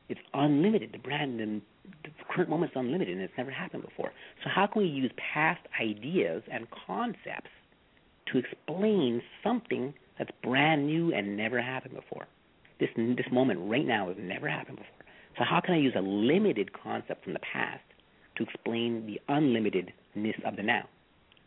[0.08, 0.92] It's unlimited.
[0.92, 1.62] The brand the,
[2.04, 4.12] the current moment is unlimited, and it's never happened before.
[4.44, 7.50] So how can we use past ideas and concepts
[8.32, 12.28] to explain something that's brand new and never happened before?
[12.80, 15.06] This this moment right now has never happened before.
[15.38, 17.84] So how can I use a limited concept from the past
[18.38, 20.88] to explain the unlimitedness of the now?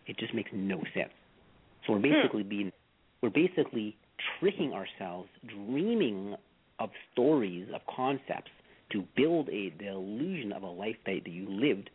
[0.07, 1.13] It just makes no sense.
[1.87, 2.13] So we're hmm.
[2.13, 2.73] basically being
[3.23, 3.97] we're basically
[4.39, 6.35] tricking ourselves, dreaming
[6.79, 8.51] of stories, of concepts
[8.93, 11.91] to build a the illusion of a life that, that you lived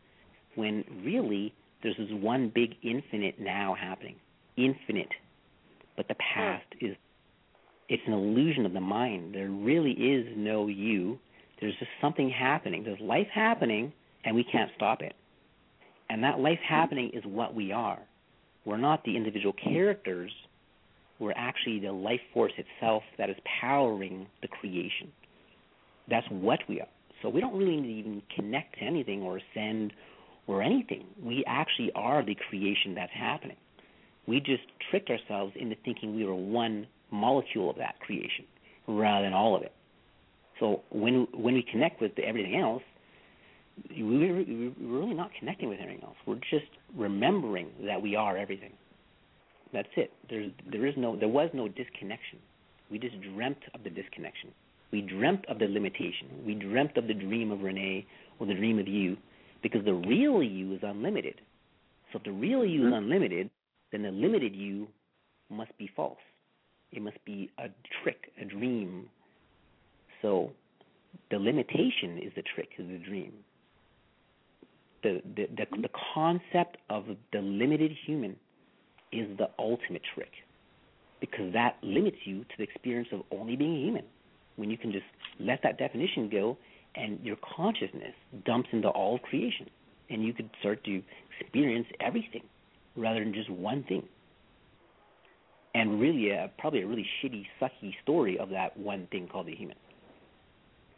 [0.55, 1.53] when really
[1.83, 4.15] there's this one big infinite now happening.
[4.57, 5.09] Infinite.
[5.95, 6.39] But the hmm.
[6.39, 6.95] past is
[7.89, 9.33] it's an illusion of the mind.
[9.33, 11.19] There really is no you.
[11.61, 12.83] There's just something happening.
[12.83, 13.93] There's life happening
[14.25, 15.13] and we can't stop it.
[16.09, 16.73] And that life hmm.
[16.73, 17.99] happening is what we are.
[18.65, 20.31] We're not the individual characters.
[21.19, 25.11] We're actually the life force itself that is powering the creation.
[26.09, 26.87] That's what we are.
[27.21, 29.93] So we don't really need to even connect to anything or ascend
[30.45, 31.05] or anything.
[31.21, 33.57] We actually are the creation that's happening.
[34.27, 38.45] We just tricked ourselves into thinking we were one molecule of that creation
[38.87, 39.71] rather than all of it.
[40.59, 42.83] So when when we connect with everything else,
[43.95, 46.15] we're, we're really not connecting with anything else.
[46.25, 48.73] We're just remembering that we are everything.
[49.71, 50.11] That's it.
[50.29, 52.39] There's there is no there was no disconnection.
[52.89, 54.51] We just dreamt of the disconnection.
[54.91, 56.27] We dreamt of the limitation.
[56.45, 58.05] We dreamt of the dream of Renee
[58.39, 59.17] or the dream of you,
[59.61, 61.41] because the real you is unlimited.
[62.11, 63.03] So if the real you is mm-hmm.
[63.03, 63.49] unlimited,
[63.91, 64.87] then the limited you
[65.49, 66.17] must be false.
[66.91, 67.67] It must be a
[68.03, 69.09] trick, a dream.
[70.21, 70.51] So
[71.31, 73.33] the limitation is the trick, is the dream.
[75.03, 75.81] The the the, mm-hmm.
[75.81, 78.35] the concept of the limited human
[79.11, 80.31] is the ultimate trick
[81.19, 84.03] because that limits you to the experience of only being human.
[84.57, 85.05] When you can just
[85.39, 86.57] let that definition go
[86.95, 88.13] and your consciousness
[88.45, 89.69] dumps into all creation
[90.09, 91.01] and you could start to
[91.39, 92.43] experience everything
[92.95, 94.03] rather than just one thing.
[95.75, 99.55] And really, a, probably a really shitty, sucky story of that one thing called the
[99.55, 99.77] human.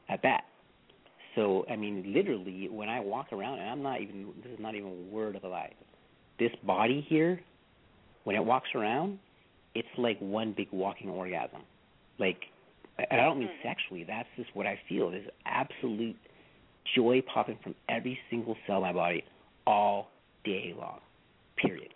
[0.07, 0.45] At that.
[1.35, 4.75] So, I mean, literally, when I walk around, and I'm not even, this is not
[4.75, 5.73] even a word of a lie.
[6.39, 7.41] This body here
[8.23, 9.19] when it walks around,
[9.75, 11.61] it's like one big walking orgasm.
[12.19, 12.41] Like,
[13.09, 13.63] and I don't mean mm.
[13.63, 14.03] sexually.
[14.03, 15.11] That's just what I feel.
[15.11, 16.15] There's absolute
[16.95, 19.23] joy popping from every single cell of my body
[19.67, 20.09] all
[20.43, 20.99] day long.
[21.57, 21.93] Period.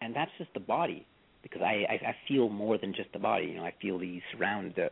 [0.00, 1.06] And that's just the body,
[1.42, 3.46] because I, I I feel more than just the body.
[3.46, 4.88] You know, I feel the surround the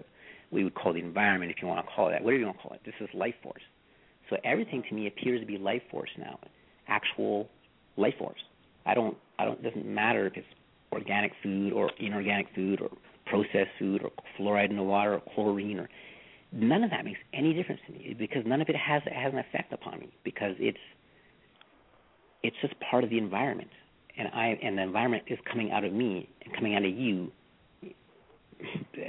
[0.50, 2.22] we would call the environment, if you want to call it that.
[2.22, 2.80] Whatever you want to call it.
[2.84, 3.62] This is life force.
[4.30, 6.38] So everything to me appears to be life force now,
[6.88, 7.48] actual
[7.96, 8.40] life force.
[8.84, 10.46] I don't I don't it doesn't matter if it's
[10.92, 12.90] organic food or inorganic food or
[13.26, 15.88] processed food or fluoride in the water or chlorine or
[16.52, 19.38] none of that makes any difference to me because none of it has has an
[19.38, 20.78] effect upon me because it's
[22.42, 23.70] it's just part of the environment
[24.16, 27.30] and I and the environment is coming out of me and coming out of you.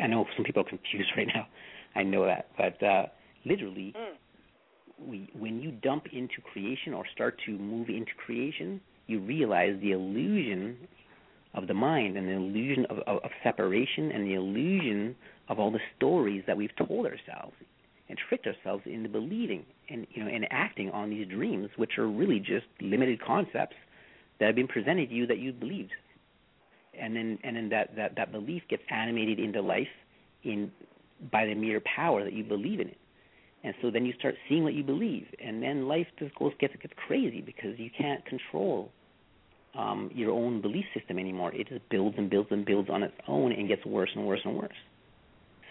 [0.02, 1.48] I know some people are confused right now.
[1.95, 3.06] I know that, but uh,
[3.45, 5.07] literally, Mm.
[5.07, 9.91] we when you dump into creation or start to move into creation, you realize the
[9.91, 10.77] illusion
[11.53, 15.15] of the mind and the illusion of, of, of separation and the illusion
[15.49, 17.53] of all the stories that we've told ourselves
[18.09, 22.07] and tricked ourselves into believing and you know and acting on these dreams, which are
[22.07, 23.75] really just limited concepts
[24.39, 25.91] that have been presented to you that you believed,
[26.99, 29.87] and then and then that that that belief gets animated into life
[30.43, 30.71] in
[31.31, 32.97] by the mere power that you believe in it.
[33.63, 36.75] And so then you start seeing what you believe, and then life just goes gets
[36.81, 38.91] gets crazy because you can't control
[39.77, 41.53] um, your own belief system anymore.
[41.53, 44.41] It just builds and builds and builds on its own and gets worse and worse
[44.43, 44.75] and worse.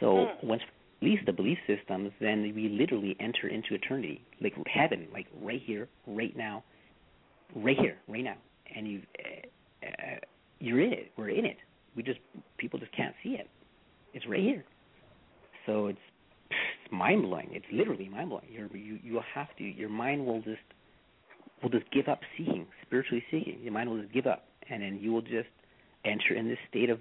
[0.01, 0.45] So Mm.
[0.45, 0.63] once
[1.01, 5.61] we release the belief systems, then we literally enter into eternity, like heaven, like right
[5.63, 6.63] here, right now,
[7.55, 8.37] right here, right now,
[8.75, 10.19] and you, uh, uh,
[10.61, 11.13] you're in it.
[11.17, 11.59] We're in it.
[11.97, 12.21] We just
[12.59, 13.49] people just can't see it.
[14.15, 14.65] It's right here.
[15.67, 15.99] So it's
[16.51, 17.49] it's mind blowing.
[17.53, 18.47] It's literally mind blowing.
[18.51, 19.65] You're, you you have to.
[19.65, 20.63] Your mind will just
[21.63, 23.59] will just give up seeking, spiritually seeking.
[23.63, 25.49] Your mind will just give up, and then you will just
[26.05, 26.99] enter in this state of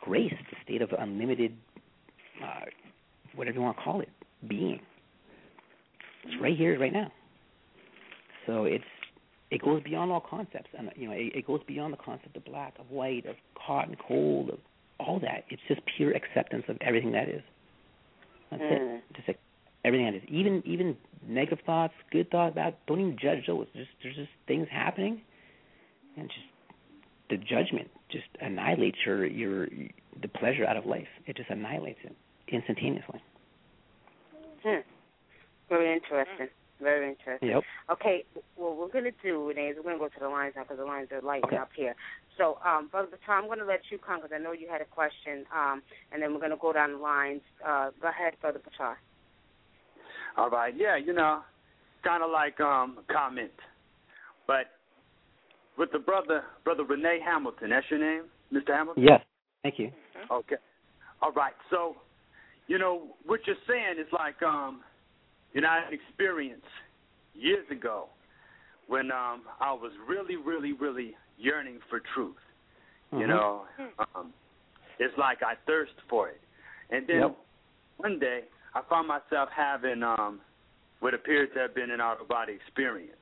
[0.00, 1.56] grace, the state of unlimited,
[2.42, 2.64] uh,
[3.34, 4.08] whatever you want to call it,
[4.48, 4.80] being.
[6.24, 7.10] It's right here, right now.
[8.46, 8.84] So it's
[9.50, 12.44] it goes beyond all concepts, and you know it, it goes beyond the concept of
[12.44, 14.58] black, of white, of hot and cold, of
[14.98, 15.44] all that.
[15.50, 17.42] It's just pure acceptance of everything that is.
[18.50, 18.96] That's Mm.
[18.98, 19.04] it.
[19.14, 19.38] Just
[19.84, 20.22] everything that is.
[20.28, 20.96] Even even
[21.26, 22.74] negative thoughts, good thoughts, bad.
[22.86, 23.66] Don't even judge those.
[23.74, 25.20] Just there's just things happening,
[26.16, 26.46] and just
[27.30, 29.66] the judgment just annihilates your your
[30.20, 31.08] the pleasure out of life.
[31.26, 32.14] It just annihilates it
[32.48, 33.22] instantaneously.
[34.62, 34.80] Hmm.
[35.68, 36.48] Very interesting.
[36.80, 37.48] Very interesting.
[37.48, 37.62] Yep.
[37.92, 38.24] Okay,
[38.56, 40.78] what we're going to do, is we're going to go to the lines now because
[40.78, 41.56] the lines are lighting Okay.
[41.56, 41.94] up here.
[42.36, 44.80] So, um, Brother Batar, I'm going to let you come because I know you had
[44.80, 45.82] a question, um,
[46.12, 47.42] and then we're going to go down the lines.
[47.64, 48.96] Uh, go ahead, Brother Batar.
[50.36, 51.42] All right, yeah, you know,
[52.02, 53.52] kind of like um comment,
[54.46, 54.66] but
[55.76, 57.70] with the brother, brother Renee Hamilton.
[57.70, 58.68] That's your name, Mr.
[58.74, 59.02] Hamilton.
[59.02, 59.20] Yes.
[59.62, 59.90] Thank you.
[60.30, 60.56] Okay.
[61.20, 61.54] All right.
[61.70, 61.96] So,
[62.68, 64.82] you know, what you're saying is like, um,
[65.52, 66.64] you know, I had an experience
[67.34, 68.06] years ago
[68.86, 72.36] when um I was really, really, really yearning for truth.
[73.12, 73.28] You Mhm.
[73.28, 73.66] know,
[74.14, 74.32] um,
[74.98, 76.40] it's like I thirst for it.
[76.90, 77.36] And then Yep.
[77.96, 78.44] one day
[78.74, 80.40] I found myself having um
[81.00, 83.16] what appears to have been an out of body experience.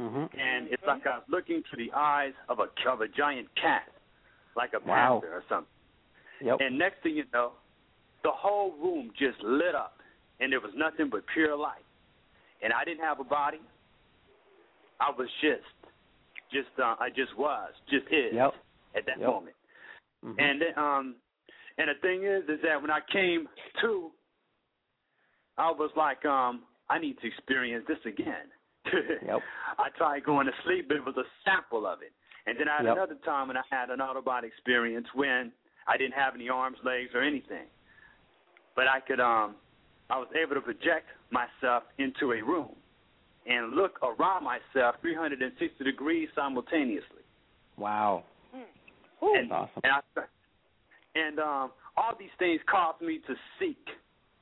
[0.00, 0.28] Mhm.
[0.38, 3.88] And it's like I was looking through the eyes of a of a giant cat,
[4.56, 5.20] like a Wow.
[5.20, 5.70] panther or something.
[6.40, 6.60] Yep.
[6.60, 7.52] And next thing you know,
[8.22, 10.00] the whole room just lit up,
[10.40, 11.84] and there was nothing but pure light.
[12.62, 13.60] And I didn't have a body.
[15.00, 15.62] I was just,
[16.50, 18.54] just, uh, I just was, just is Yep.
[18.94, 19.28] at that Yep.
[19.28, 19.56] moment.
[20.24, 20.40] Mhm.
[20.40, 21.16] And um,
[21.78, 23.48] and the thing is, is that when I came
[23.80, 24.12] to,
[25.58, 28.50] I was like, um, I need to experience this again.
[29.26, 29.40] Yep.
[29.78, 32.12] I tried going to sleep, but it was a sample of it.
[32.46, 32.96] And then I had Yep.
[32.96, 35.50] another time when I had an out of body experience when
[35.88, 37.66] I didn't have any arms, legs, or anything.
[38.76, 39.56] But I could um
[40.10, 42.76] I was able to project myself into a room
[43.46, 47.24] and look around myself 360 degrees simultaneously.
[47.76, 48.24] Wow.
[48.54, 49.82] and, That's awesome.
[49.82, 50.22] And, I,
[51.18, 53.88] and um, all these things caused me to seek,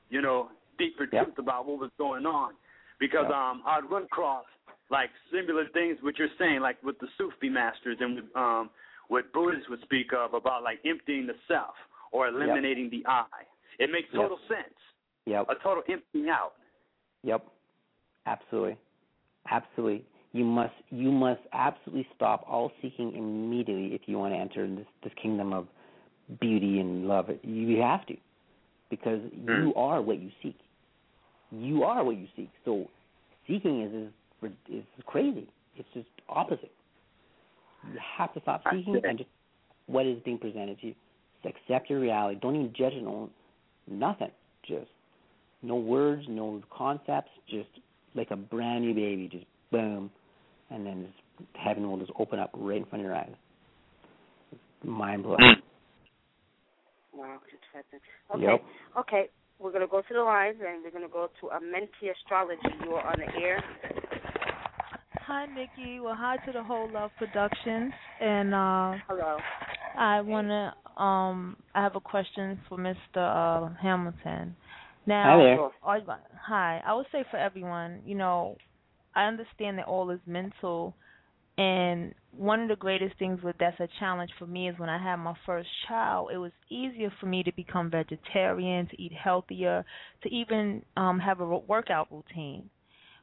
[0.09, 1.23] you know, deeper Yep.
[1.25, 2.53] truth about what was going on,
[2.99, 3.31] because Yep.
[3.33, 4.45] um, I'd run across
[4.89, 8.69] like similar things what you're saying, like with the Sufi masters and with, um,
[9.07, 11.75] what Buddhists would speak of about like emptying the self
[12.11, 13.25] or eliminating the I.
[13.79, 14.21] It makes Yep.
[14.21, 14.77] total sense.
[15.25, 15.49] Yep.
[15.49, 16.53] A total emptying out.
[17.23, 17.45] Yep.
[18.25, 18.77] Absolutely.
[19.49, 20.05] Absolutely.
[20.31, 24.87] You must you must absolutely stop all seeking immediately if you want to enter this
[25.03, 25.67] this kingdom of
[26.39, 27.29] beauty and love.
[27.43, 28.17] You have to.
[28.89, 30.57] Because you are what you seek.
[31.53, 32.49] You are what you seek.
[32.65, 32.87] So
[33.47, 34.11] seeking is
[34.43, 35.47] is is crazy.
[35.77, 36.71] It's just opposite.
[37.91, 39.29] You have to stop seeking and just
[39.87, 40.95] what is being presented to you.
[41.43, 42.39] Just accept your reality.
[42.41, 43.03] Don't even judge it.
[43.03, 43.29] No,
[43.87, 44.31] nothing.
[44.67, 44.89] Just
[45.61, 47.29] no words, no concepts.
[47.49, 47.69] Just
[48.15, 49.29] like a brand new baby.
[49.31, 50.09] Just boom,
[50.69, 53.33] and then just heaven will just open up right in front of your eyes.
[54.83, 55.39] Mind blowing.
[55.39, 55.55] Mm.
[57.13, 57.99] Wow, interesting.
[58.35, 58.63] Okay, Yep.
[58.99, 59.29] okay.
[59.59, 62.61] We're going to go to the lines, and we're going to go to Amenti Astrology.
[62.83, 63.63] You are on the air.
[65.25, 65.99] Hi, Nikki.
[66.01, 69.37] Well, hi to the whole Love Productions, and uh, Hello.
[69.97, 72.95] I wanna um, I have a question for Mr.
[73.15, 74.55] Uh, Hamilton.
[75.05, 75.39] Now,
[75.83, 76.07] Hi there.
[76.09, 76.81] I- hi.
[76.85, 78.57] I would say for everyone, you know,
[79.15, 80.93] I understand that all is mental,
[81.57, 84.97] and one of the greatest things with that's a challenge for me is when I
[85.01, 89.85] had my first child, it was easier for me to become vegetarian, to eat healthier,
[90.23, 92.69] to even um have a workout routine.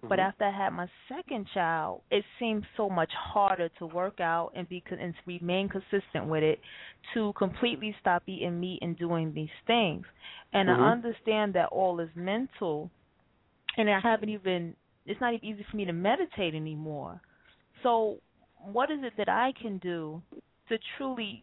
[0.09, 0.27] But Mhm.
[0.27, 4.69] after I had my second child, it seemed so much harder to work out and
[4.69, 6.61] be and to remain consistent with it,
[7.15, 10.07] to completely stop eating meat and doing these things.
[10.53, 10.75] And Mhm.
[10.77, 12.91] I understand that all is mental,
[13.77, 14.75] and I haven't even.
[15.07, 17.21] It's not even easy for me to meditate anymore.
[17.83, 18.19] So,
[18.65, 20.23] what is it that I can do
[20.69, 21.43] to truly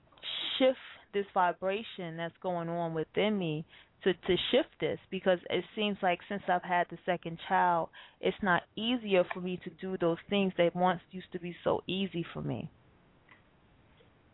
[0.58, 0.78] shift
[1.14, 3.66] this vibration that's going on within me
[4.04, 7.90] to to shift this because it seems like since I've had the second child,
[8.22, 11.82] it's not easier for me to do those things that once used to be so
[11.88, 12.70] easy for me.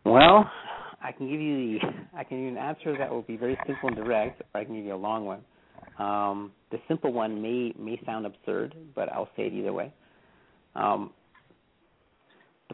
[0.04, 0.50] Well,
[1.02, 1.86] I can give you the
[2.18, 4.64] I can give you an answer that will be very simple and direct, or I
[4.64, 5.40] can give you a long one.
[5.98, 9.92] Um, the simple one may may sound absurd, but I'll say it either way.
[10.74, 11.12] Um,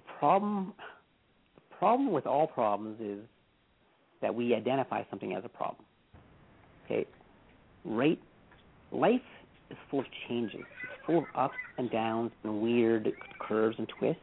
[0.00, 0.72] the problem
[1.54, 3.20] the problem with all problems is
[4.22, 5.84] that we identify something as a problem.
[6.84, 7.06] Okay?
[8.92, 9.20] Life
[9.70, 10.60] is full of changes.
[10.60, 13.10] It's full of ups and downs and weird
[13.40, 14.20] curves and twists.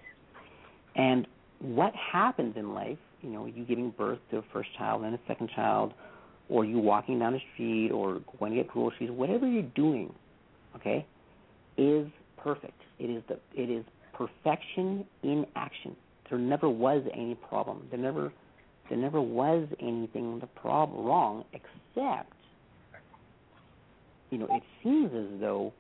[0.96, 1.28] And
[1.60, 5.20] what happens in life, you know, you giving birth to a first child and a
[5.28, 5.94] second child,
[6.50, 10.14] or you walking down the street or going to get groceries, whatever you're doing,
[10.76, 11.06] okay,
[11.78, 12.80] is perfect.
[13.00, 13.86] It is the it is
[14.18, 15.96] perfection in action.
[16.30, 17.88] There never was any problem.
[17.90, 18.34] There never
[18.90, 22.32] there never was anything the prob wrong except
[24.30, 25.74] you know, it seems as though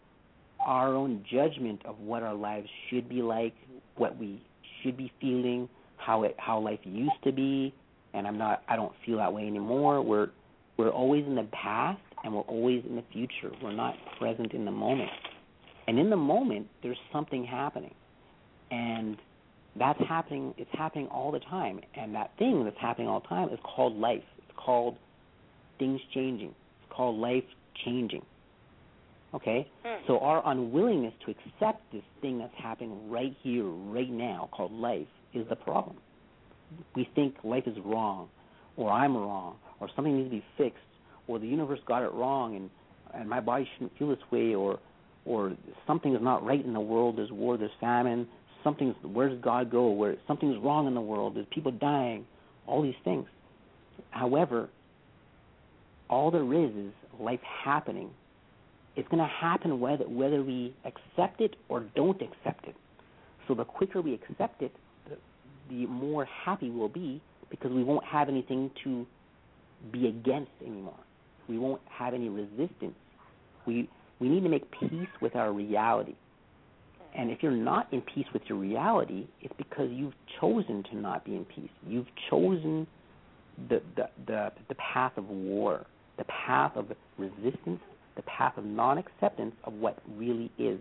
[0.59, 3.53] our own judgment of what our lives should be like,
[3.95, 4.41] what we
[4.81, 7.73] should be feeling, how it how life used to be,
[8.13, 10.01] and I'm not I don't feel that way anymore.
[10.01, 10.29] We're
[10.77, 13.51] we're always in the past and we're always in the future.
[13.61, 15.09] We're not present in the moment.
[15.87, 17.93] And in the moment there's something happening.
[18.71, 19.17] And
[19.77, 21.79] that's happening it's happening all the time.
[21.95, 24.23] And that thing that's happening all the time is called life.
[24.37, 24.97] It's called
[25.79, 26.49] things changing.
[26.49, 27.43] It's called life
[27.85, 28.23] changing.
[29.33, 29.67] Okay?
[29.85, 30.03] Hmm.
[30.07, 35.07] So our unwillingness to accept this thing that's happening right here, right now, called life,
[35.33, 35.97] is the problem.
[36.95, 38.29] We think life is wrong,
[38.75, 40.79] or I'm wrong, or something needs to be fixed,
[41.27, 42.69] or the universe got it wrong, and
[43.13, 44.79] and my body shouldn't feel this way, or
[45.25, 45.53] or
[45.85, 47.17] something is not right in the world.
[47.17, 48.27] There's war, there's famine.
[48.67, 49.91] Something's where does God go?
[49.91, 51.37] Where something's wrong in the world.
[51.37, 52.25] There's people dying.
[52.65, 53.25] All these things.
[54.09, 54.67] However,
[56.09, 58.09] all there is is life happening.
[58.97, 62.75] It's going to happen whether whether we accept it or don't accept it.
[63.47, 64.73] So the quicker we accept it,
[65.07, 65.15] the,
[65.69, 69.07] the more happy we'll be because we won't have anything to
[69.93, 70.99] be against anymore.
[71.47, 72.95] We won't have any resistance.
[73.65, 73.87] We
[74.19, 76.15] we need to make peace with our reality.
[77.17, 81.25] And if you're not in peace with your reality, it's because you've chosen to not
[81.25, 81.69] be in peace.
[81.85, 82.85] You've chosen
[83.69, 85.85] the the the, the path of war,
[86.17, 86.85] the path of
[87.17, 87.79] resistance,
[88.15, 90.79] the path of non-acceptance of what really is.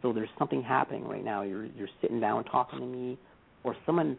[0.00, 1.42] So there's something happening right now.
[1.42, 3.18] You're you're sitting down talking to me,
[3.62, 4.18] or someone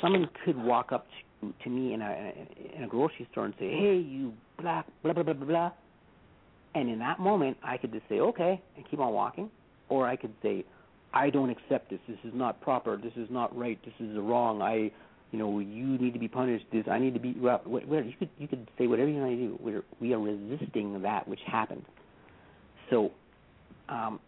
[0.00, 1.06] someone could walk up
[1.42, 2.32] to, to me in a
[2.74, 5.72] in a grocery store and say, "Hey, you black blah blah blah blah blah,"
[6.74, 9.50] and in that moment, I could just say, "Okay," and keep on walking,
[9.88, 10.64] or I could say,
[11.12, 12.00] "I don't accept this.
[12.08, 12.96] This is not proper.
[12.96, 13.78] This is not right.
[13.84, 14.62] This is wrong.
[14.62, 14.90] I."
[15.30, 16.64] You know, you need to be punished.
[16.72, 17.34] This I need to be.
[17.38, 19.58] Well, whatever you could you could say whatever you want to do.
[19.60, 21.84] We're we are resisting that which happened.
[22.88, 23.10] So,
[23.90, 24.20] um,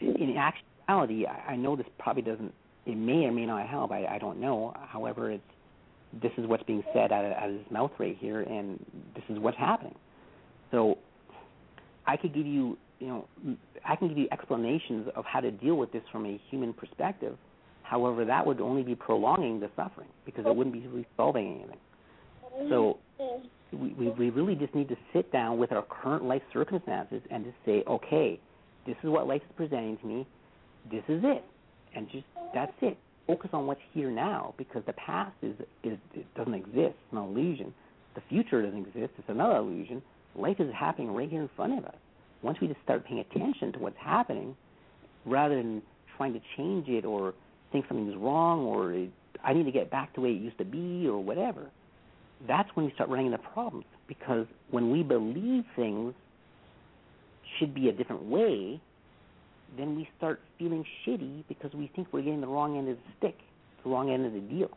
[0.00, 2.52] in actuality, I, I know this probably doesn't.
[2.86, 3.92] It may or may not help.
[3.92, 4.74] I, I don't know.
[4.88, 5.42] However, it's
[6.22, 8.82] this is what's being said out of, out of his mouth right here, and
[9.14, 9.94] this is what's happening.
[10.70, 10.98] So,
[12.06, 13.28] I could give you, you know,
[13.84, 17.36] I can give you explanations of how to deal with this from a human perspective.
[17.82, 22.70] However, that would only be prolonging the suffering because it wouldn't be really solving anything.
[22.70, 22.98] So,
[23.72, 27.44] we, we we really just need to sit down with our current life circumstances and
[27.44, 28.40] just say, okay,
[28.86, 30.26] this is what life is presenting to me.
[30.90, 31.44] This is it,
[31.94, 32.24] and just
[32.54, 32.96] that's it.
[33.26, 35.54] Focus on what's here now because the past is
[35.84, 36.76] is it doesn't exist.
[36.76, 37.74] It's an illusion.
[38.14, 39.12] The future doesn't exist.
[39.18, 40.00] It's another illusion.
[40.34, 41.96] Life is happening right here in front of us.
[42.42, 44.56] Once we just start paying attention to what's happening,
[45.24, 45.82] rather than
[46.16, 47.34] trying to change it or
[47.72, 49.06] think something's wrong or
[49.44, 51.66] I need to get back to the way it used to be or whatever,
[52.46, 53.86] that's when we start running into problems.
[54.08, 56.14] Because when we believe things
[57.58, 58.80] should be a different way,
[59.76, 63.12] then we start feeling shitty because we think we're getting the wrong end of the
[63.18, 63.36] stick,
[63.82, 64.70] the wrong end of the deal.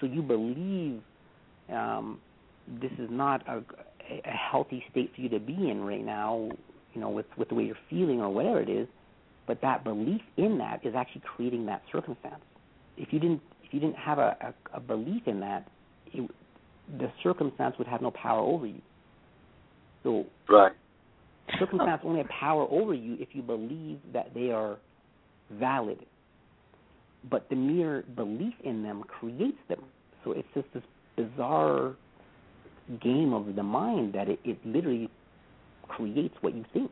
[0.00, 1.00] So you believe
[1.70, 2.20] um,
[2.80, 6.50] this is not a, a healthy state for you to be in right now,
[6.94, 8.88] you know, with with the way you're feeling or whatever it is.
[9.46, 12.42] But that belief in that is actually creating that circumstance.
[12.96, 15.66] If you didn't if you didn't have a, a, a belief in that,
[16.12, 16.30] it,
[16.98, 18.80] the circumstance would have no power over you.
[20.02, 20.72] So Right.
[21.58, 24.76] circumstance only have power over you if you believe that they are
[25.50, 25.98] valid.
[27.30, 29.82] But the mere belief in them creates them.
[30.24, 30.82] So it's just this
[31.16, 31.96] bizarre
[33.02, 35.10] game of the mind that it, it literally
[35.88, 36.90] creates what you think.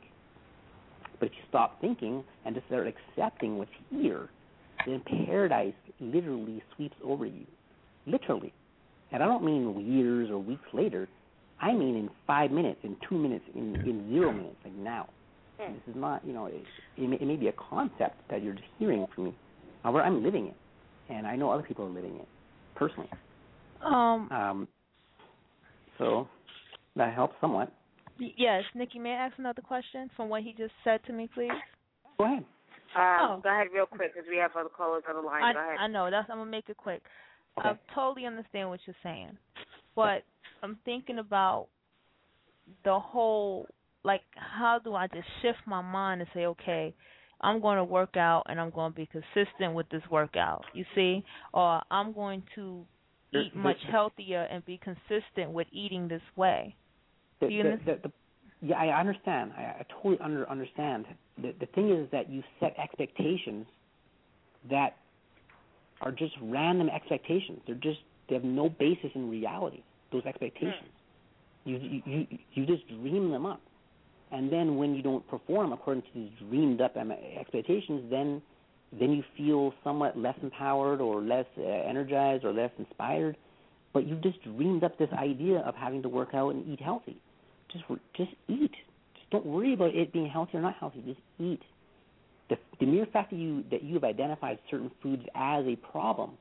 [1.19, 4.28] But if you stop thinking and just start accepting what's here,
[4.86, 7.47] then paradise literally sweeps over you.
[8.06, 8.52] Literally.
[9.12, 11.09] And I don't mean years or weeks later.
[11.60, 15.09] I mean in five minutes, in two minutes, in, in zero minutes, like now.
[15.60, 15.74] Hmm.
[15.74, 16.64] This is not, you know, it,
[16.97, 19.35] it, may, it may be a concept that you're just hearing from me.
[19.82, 20.56] However, I'm living it.
[21.09, 22.28] And I know other people are living it
[22.74, 23.10] personally.
[23.85, 24.69] Um, Um,
[25.98, 26.27] so
[26.97, 27.73] that helps somewhat.
[28.20, 31.28] Y- yes, Nikki, may I ask another question from what he just said to me,
[31.34, 31.51] please?
[32.18, 32.44] Go ahead.
[32.94, 33.40] Um, Oh.
[33.43, 35.43] Go ahead, real quick, because we have other callers on the line.
[35.43, 35.76] I, go ahead.
[35.80, 36.28] I know that's.
[36.30, 37.02] I'm gonna make it quick.
[37.59, 37.68] Okay.
[37.70, 39.36] I totally understand what you're saying,
[39.94, 40.22] but
[40.62, 41.68] I'm thinking about
[42.84, 43.66] the whole
[44.05, 46.94] like how do I just shift my mind and say, okay,
[47.40, 50.64] I'm going to work out and I'm going to be consistent with this workout.
[50.74, 52.84] You see, or I'm going to
[53.32, 56.74] eat much healthier and be consistent with eating this way.
[57.48, 58.12] The, the, the, the,
[58.62, 59.52] yeah, I understand.
[59.56, 61.06] I, I totally under, understand.
[61.40, 63.66] The, the thing is that you set expectations
[64.70, 64.97] that
[66.01, 67.60] are just random expectations.
[67.66, 69.82] They're just they have no basis in reality.
[70.12, 70.90] Those expectations,
[71.64, 73.60] you, you you you just dream them up.
[74.31, 78.43] And then when you don't perform according to these dreamed up expectations, then
[78.98, 83.36] then you feel somewhat less empowered or less uh, energized or less inspired.
[83.93, 87.19] But you've just dreamed up this idea of having to work out and eat healthy.
[87.73, 87.85] Just
[88.15, 88.73] just eat.
[89.15, 91.03] Just don't worry about it being healthy or not healthy.
[91.07, 91.62] Just eat.
[92.51, 96.32] The, the mere fact that you that you have identified certain foods as a problem,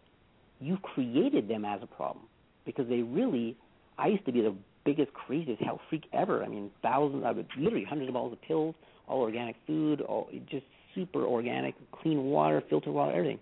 [0.60, 2.26] you've created them as a problem
[2.66, 3.56] because they really.
[3.98, 6.44] I used to be the biggest, craziest health freak ever.
[6.44, 8.74] I mean, thousands, I would literally hundreds of bottles of pills,
[9.08, 13.40] all organic food, all just super organic, clean water, filtered water, everything.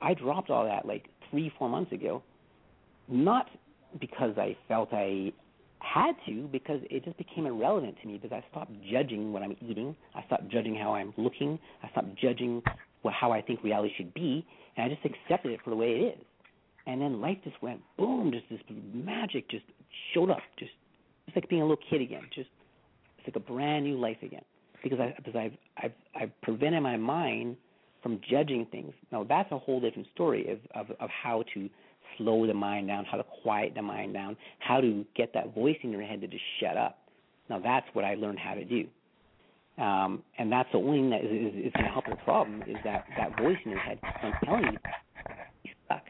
[0.00, 2.22] I dropped all that like three, four months ago,
[3.08, 3.48] not
[4.00, 5.32] because I felt I
[5.80, 9.56] had to, because it just became irrelevant to me because I stopped judging what I'm
[9.60, 9.94] eating.
[10.14, 11.58] I stopped judging how I'm looking.
[11.82, 12.62] I stopped judging
[13.02, 14.44] what, how I think reality should be,
[14.76, 16.24] and I just accepted it for the way it is.
[16.86, 18.60] And then life just went boom, just this
[18.94, 19.64] magic just
[20.14, 20.70] showed up, just
[21.26, 22.22] it's like being a little kid again.
[22.34, 22.48] Just
[23.18, 24.44] it's like a brand new life again
[24.82, 27.56] because I because I've I've I've prevented my mind
[28.02, 28.92] from judging things.
[29.10, 31.68] Now that's a whole different story of of, of how to
[32.18, 35.76] slow the mind down, how to quiet the mind down, how to get that voice
[35.82, 36.98] in your head to just shut up.
[37.48, 38.86] Now that's what I learned how to do.
[39.78, 42.62] Um, and that's the only thing that is, is, is going to help the problem
[42.62, 43.98] is that that voice in your head.
[44.22, 44.78] I'm telling you,
[45.64, 46.02] you suck.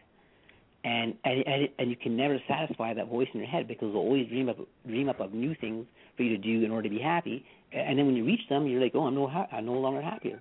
[0.85, 4.29] And, and and you can never satisfy that voice in your head because it'll always
[4.29, 5.85] dream up dream up of new things
[6.17, 7.45] for you to do in order to be happy.
[7.73, 10.01] And then when you reach them, you're like, oh, I'm no ha- I'm no longer
[10.01, 10.41] happier.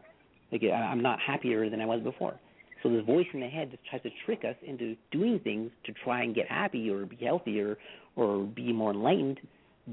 [0.52, 2.40] Like I'm not happier than I was before.
[2.86, 5.94] So this voice in the head just tries to trick us into doing things to
[6.04, 7.80] try and get happy or be healthier
[8.16, 9.40] or be more enlightened,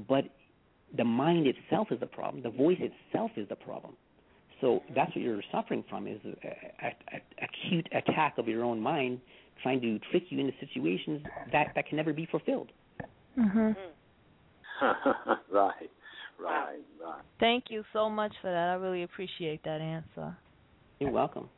[0.07, 0.25] but
[0.95, 2.43] the mind itself is the problem.
[2.43, 3.97] The voice itself is the problem.
[4.61, 8.79] So that's what you're suffering from is a, a, a acute attack of your own
[8.79, 9.19] mind
[9.63, 12.71] trying to trick you into situations that that can never be fulfilled.
[13.39, 13.75] Mhm.
[15.51, 15.89] right,
[16.39, 17.21] right, right.
[17.39, 18.69] Thank you so much for that.
[18.69, 20.37] I really appreciate that answer.
[20.99, 21.49] You're welcome.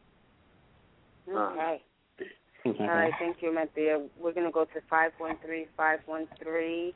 [1.29, 1.81] Okay.
[2.19, 2.31] Thanks,
[2.65, 3.33] All my right, friend.
[3.33, 4.09] thank you, Matthew.
[4.19, 6.93] We're going to go to 513 513.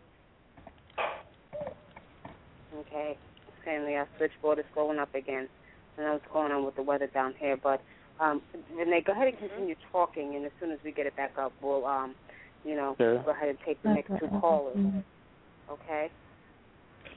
[2.79, 3.17] Okay.
[3.61, 5.49] Apparently, our switchboard is going up again.
[5.97, 7.81] I know what's going on with the weather down here, but
[8.19, 8.41] um,
[8.77, 11.53] Renee, go ahead and continue talking, and as soon as we get it back up,
[11.61, 12.15] we'll, um,
[12.63, 13.19] you know, Sure.
[13.23, 14.77] go ahead and take the next two callers.
[15.71, 16.09] Okay.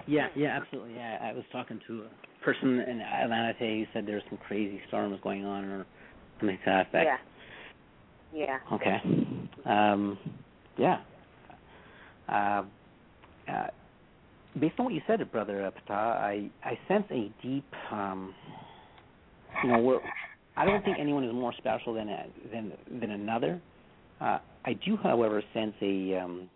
[0.07, 0.95] Yeah, yeah, absolutely.
[0.95, 4.39] Yeah, I was talking to a person in Atlanta today who said there were some
[4.39, 5.87] crazy storms going on or
[6.43, 7.21] something to that effect.
[8.33, 8.59] Yeah.
[8.71, 8.75] Yeah.
[8.75, 9.01] Okay.
[9.65, 10.19] Um,
[10.77, 11.01] yeah.
[12.29, 12.63] Uh,
[13.49, 13.67] uh,
[14.59, 18.35] based on what you said, brother Pata, I I sense a deep, um,
[19.63, 20.01] you know, we're,
[20.57, 23.61] I don't think anyone is more special than a, than than another.
[24.21, 26.49] Uh, I do, however, sense a um,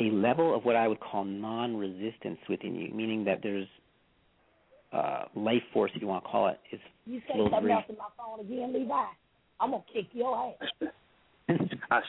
[0.00, 3.66] a level of what I would call non-resistance within you, meaning that there's
[4.92, 7.84] uh, life force, if you want to call it, is You say something very else
[7.88, 8.94] in my phone again, Levi.
[9.60, 10.90] I'm gonna kick your ass.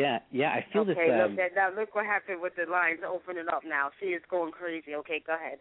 [0.00, 0.48] Yeah, yeah.
[0.48, 1.12] I feel okay, this.
[1.12, 3.90] Um, look, that, now look what happened with the lines opening up now.
[4.00, 4.94] She is going crazy.
[4.94, 5.58] Okay, go ahead.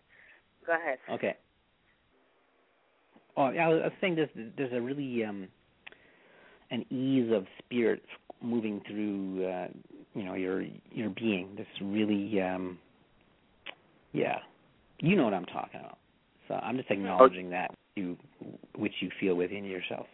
[0.66, 0.98] Go ahead.
[1.12, 1.36] Okay.
[3.36, 5.50] Oh, yeah, I was I was saying there's there's a really um
[6.72, 8.04] an ease of spirit
[8.42, 9.68] moving through uh
[10.14, 11.50] you know your your being.
[11.58, 12.78] This really um
[14.14, 14.40] yeah.
[15.00, 15.98] You know what I'm talking about.
[16.50, 18.18] So I'm just acknowledging that you
[18.76, 20.08] which you feel within yourself.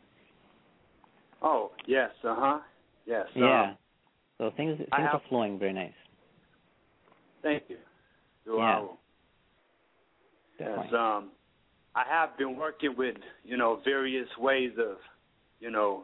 [1.42, 2.60] oh, yes, uh huh.
[3.08, 3.26] Yes.
[3.36, 3.62] Yeah.
[3.72, 3.78] Um,
[4.38, 5.94] So things things I are flowing very nice.
[7.42, 7.78] thank you.
[8.46, 8.82] You Yeah.
[10.58, 10.86] Definitely.
[10.86, 11.32] Yes, um,
[11.96, 14.98] I have been working with you know various ways of
[15.60, 16.04] you know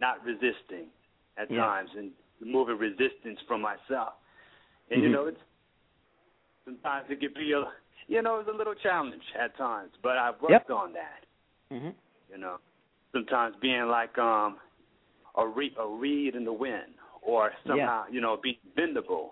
[0.00, 0.88] not resisting
[1.38, 1.60] at Yeah.
[1.60, 2.10] times and
[2.40, 4.14] removing resistance from myself.
[4.90, 5.12] And you Mhm.
[5.12, 5.40] know, it's
[6.64, 7.64] sometimes it can be a
[8.08, 11.24] you know it's a little challenge at times, but I've worked on that.
[11.70, 11.94] Mhm.
[12.30, 12.58] You know,
[13.12, 14.58] sometimes being like um
[15.36, 19.30] a re- a reed in the wind, or somehow you know being bendable,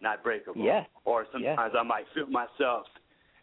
[0.00, 0.62] not breakable.
[0.62, 0.88] Yes.
[1.04, 2.86] Or sometimes I might feel myself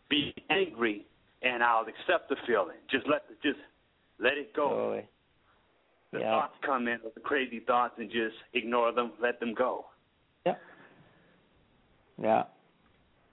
[0.10, 1.05] be angry,
[1.41, 2.77] and I'll accept the feeling.
[2.89, 3.60] Just let the, just
[4.19, 4.69] let it go.
[4.69, 5.07] Totally.
[6.11, 6.31] the yeah.
[6.31, 9.85] thoughts come in, with the crazy thoughts, and just ignore them, let them go.
[10.45, 10.55] Yeah.
[12.22, 12.43] Yeah.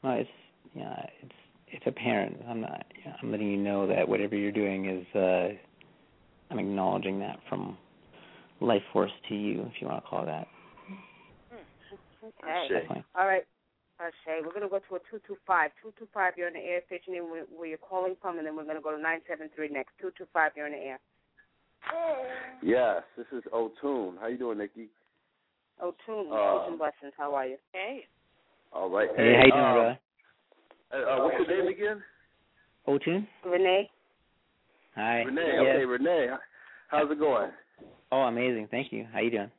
[0.03, 0.31] No, it's
[0.75, 1.35] yeah, it's
[1.69, 2.37] it's apparent.
[2.49, 2.85] I'm not.
[3.23, 5.07] I'm letting you know that whatever you're doing is.
[5.17, 5.49] uh
[6.51, 7.79] I'm acknowledging that from
[8.61, 10.49] life force to you, if you want to call it that.
[11.53, 12.69] Okay.
[12.69, 13.05] Definitely.
[13.15, 13.45] All right.
[14.01, 15.45] Okay, we're going to go to a 225.
[15.83, 16.81] 225, you're in the air.
[16.87, 19.01] State your name, where, where you're calling from, and then we're going to go to
[19.01, 19.93] 973 next.
[20.01, 20.99] 225, you're in the air.
[22.63, 24.15] Yes, this is O'Toole.
[24.19, 24.89] How you doing, Nikki?
[25.81, 27.13] Oh, Tune, Uh, peace and blessings.
[27.17, 27.57] How are you?
[27.73, 28.07] Hey.
[28.73, 29.09] All right.
[29.17, 29.99] Hey, how you doing, um, brother?
[30.93, 32.03] Uh, uh, what's your name again?
[32.87, 33.27] Otun?
[33.45, 33.91] Renee.
[34.95, 35.23] Hi.
[35.23, 35.53] Renee.
[35.55, 35.77] Yes.
[35.77, 36.29] Okay, Renee.
[36.89, 37.51] How's it going?
[38.13, 38.69] Oh, amazing.
[38.71, 39.07] Thank you.
[39.13, 39.51] How you doing?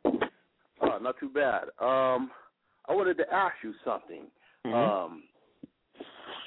[0.82, 1.64] Oh, not too bad.
[1.80, 2.32] Um,
[2.88, 4.24] I wanted to ask you something.
[4.66, 4.74] Mhm.
[4.74, 5.24] Um,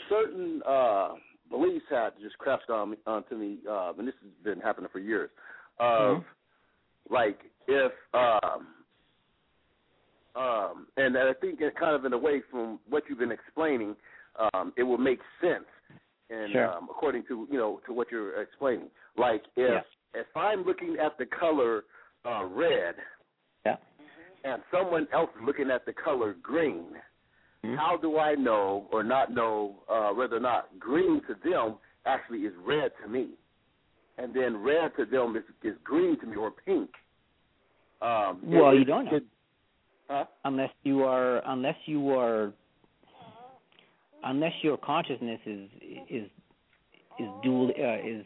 [0.09, 1.15] certain uh
[1.51, 4.99] beliefs had just crept on me, onto me, uh, and this has been happening for
[4.99, 5.31] years.
[5.79, 6.25] Of Mhm.
[7.11, 8.84] like if um
[10.37, 13.95] um and I think kind of in a way from what you've been explaining,
[14.53, 15.65] um, it will make sense
[16.31, 16.69] and Sure.
[16.73, 18.89] um according to you know to what you're explaining.
[19.17, 20.21] Like if Yeah.
[20.21, 21.85] if I'm looking at the color
[22.25, 22.97] uh red
[23.67, 23.77] Yeah.
[24.45, 27.01] and someone else is looking at the color green,
[27.65, 27.77] Mhm.
[27.77, 32.41] how do I know or not know uh, whether or not green to them actually
[32.41, 33.31] is red to me,
[34.19, 36.91] and then red to them is, is green to me or pink?
[38.03, 39.17] Um, Well, it- you don't know.
[39.17, 39.25] it-
[40.09, 40.25] huh?
[40.45, 42.53] unless you are unless you are
[44.25, 45.69] unless your consciousness is
[46.11, 46.31] is
[47.19, 48.25] is dual uh, is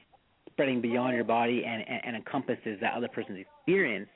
[0.52, 4.08] spreading beyond your body and, and and encompasses that other person's experience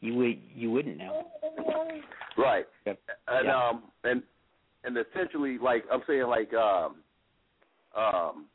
[0.00, 1.26] you would you wouldn't know
[2.36, 2.66] Right.
[2.84, 2.98] Yep.
[3.28, 3.68] And Yeah.
[3.68, 4.22] um and
[4.84, 6.96] and essentially like I'm saying like um
[7.96, 8.46] um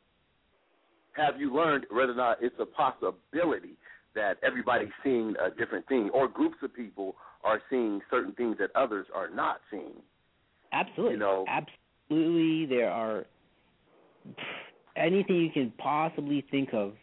[1.12, 3.76] have you learned whether or not it's a possibility
[4.14, 8.70] that everybody's seeing a different thing or groups of people are seeing certain things that
[8.74, 9.94] others are not seeing?
[10.72, 13.26] absolutely You know- absolutely there are
[14.96, 16.94] anything you can possibly think of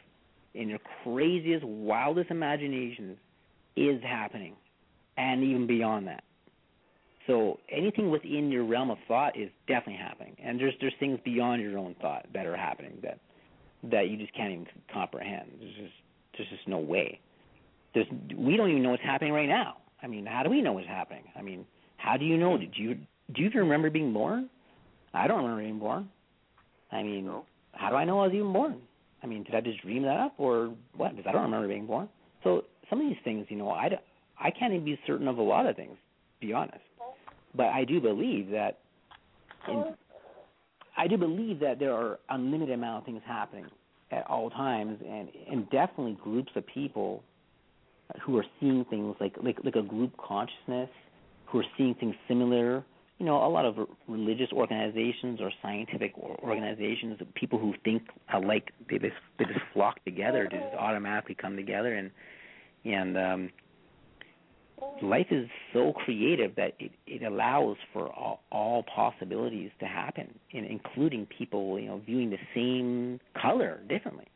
[0.54, 3.18] in your craziest wildest imaginations
[3.76, 4.56] is happening
[5.18, 6.24] and even beyond that
[7.28, 11.62] So anything within your realm of thought is definitely happening, and there's there's things beyond
[11.62, 13.20] your own thought that are happening that
[13.84, 15.52] that you just can't even comprehend.
[15.60, 15.94] There's just
[16.38, 17.20] there's just no way.
[17.94, 19.78] There's we don't even know what's happening right now.
[20.02, 21.24] I mean, how do we know what's happening?
[21.36, 21.66] I mean,
[21.98, 22.56] how do you know?
[22.56, 22.62] Hmm.
[22.62, 22.96] Did you
[23.34, 24.50] do you even remember being born?
[25.14, 26.10] I don't remember being born.
[26.92, 27.46] I mean, No.
[27.74, 28.82] how do I know I was even born?
[29.22, 31.16] I mean, did I just dream that up or what?
[31.16, 32.08] Because I don't remember being born.
[32.44, 33.90] So some of these things, you know, I
[34.40, 35.98] I can't even be certain of a lot of things,
[36.42, 36.80] to be honest.
[37.56, 38.80] But I do believe that,
[39.68, 39.96] in, oh.
[40.98, 43.66] I do believe that there are unlimited amount of things happening
[44.12, 47.24] at all times, and and definitely groups of people
[48.22, 50.90] who are seeing things like like like a group consciousness,
[51.46, 52.84] who are seeing things similar.
[53.20, 53.76] You know, a lot of
[54.08, 58.04] religious organizations or scientific or- organizations, people who think
[58.34, 62.12] alike, they just they just flock together to just automatically come together, and
[62.86, 63.50] and um,
[65.02, 70.64] life is so creative that it, it allows for all, all possibilities to happen, in,
[70.64, 74.28] including people you know viewing the same color differently.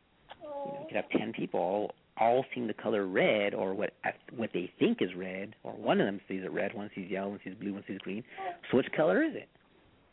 [0.42, 3.92] You, know, you could have ten people all all seeing the color red, or what
[4.36, 7.30] what they think is red, or one of them sees it red, one sees yellow,
[7.30, 8.22] one sees blue, one sees green.
[8.70, 9.48] So which color is it?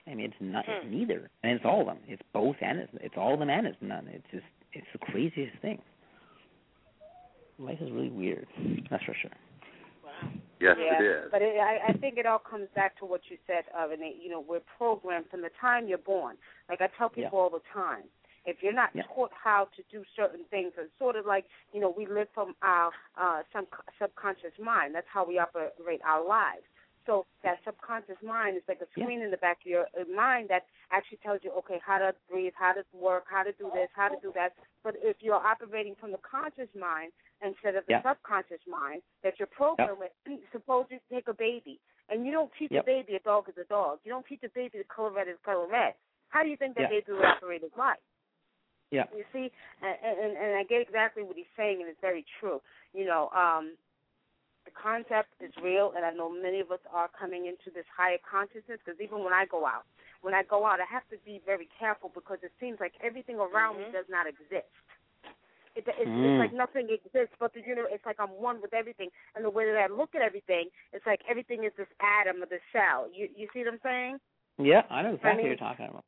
[0.08, 0.92] I mean, it's not it's hmm.
[0.92, 2.00] neither, and it's all of them.
[2.08, 4.08] It's both, and it's, it's all of them, and it's none.
[4.12, 5.80] It's just it's the craziest thing.
[7.60, 8.48] Life is really weird.
[8.90, 9.32] That's for sure.
[10.60, 11.32] Yes, yeah, it is.
[11.32, 14.02] But it, I, I think it all comes back to what you said, of and
[14.22, 16.36] you know, we're programmed from the time you're born.
[16.70, 17.40] Like I tell people Yeah.
[17.40, 18.04] all the time,
[18.46, 19.04] if you're not Yeah.
[19.04, 22.56] taught how to do certain things, it's sort of like you know, we live from
[22.62, 23.68] our uh, some
[24.00, 24.96] subconscious mind.
[24.96, 26.64] That's how we operate our lives.
[27.06, 29.06] So that subconscious mind is like a Yeah.
[29.06, 32.14] screen in the back of your uh, mind that actually tells you, okay, how to
[32.30, 34.54] breathe, how to work, how to do this, how to do that.
[34.84, 37.12] But if you're operating from the conscious mind
[37.42, 38.02] instead of the Yeah.
[38.04, 40.12] subconscious mind that you're programmed with,
[40.52, 43.66] suppose you take a baby and you don't teach a baby a dog is a
[43.66, 44.00] dog.
[44.04, 45.96] You don't teach a baby the color red is color red.
[46.30, 47.00] How do you think that Yeah.
[47.02, 48.00] baby will operate his life?
[48.92, 49.06] Yeah.
[49.16, 49.50] You see,
[49.82, 52.62] and, and and I get exactly what he's saying, and it's very true.
[52.94, 53.76] You know, um,
[54.66, 58.20] the concept is real, and I know many of us are coming into this higher
[58.20, 58.80] consciousness.
[58.84, 59.88] Because even when I go out,
[60.22, 63.38] when I go out, I have to be very careful because it seems like everything
[63.40, 64.68] around me does not exist.
[65.74, 66.28] It, it's, Mm.
[66.28, 67.92] it's like nothing exists but the universe.
[67.96, 71.06] It's like I'm one with everything, and the way that I look at everything, it's
[71.08, 73.08] like everything is this atom or this cell.
[73.08, 74.18] You you see what I'm saying?
[74.60, 76.04] Yeah, I know exactly I mean- what you're talking about.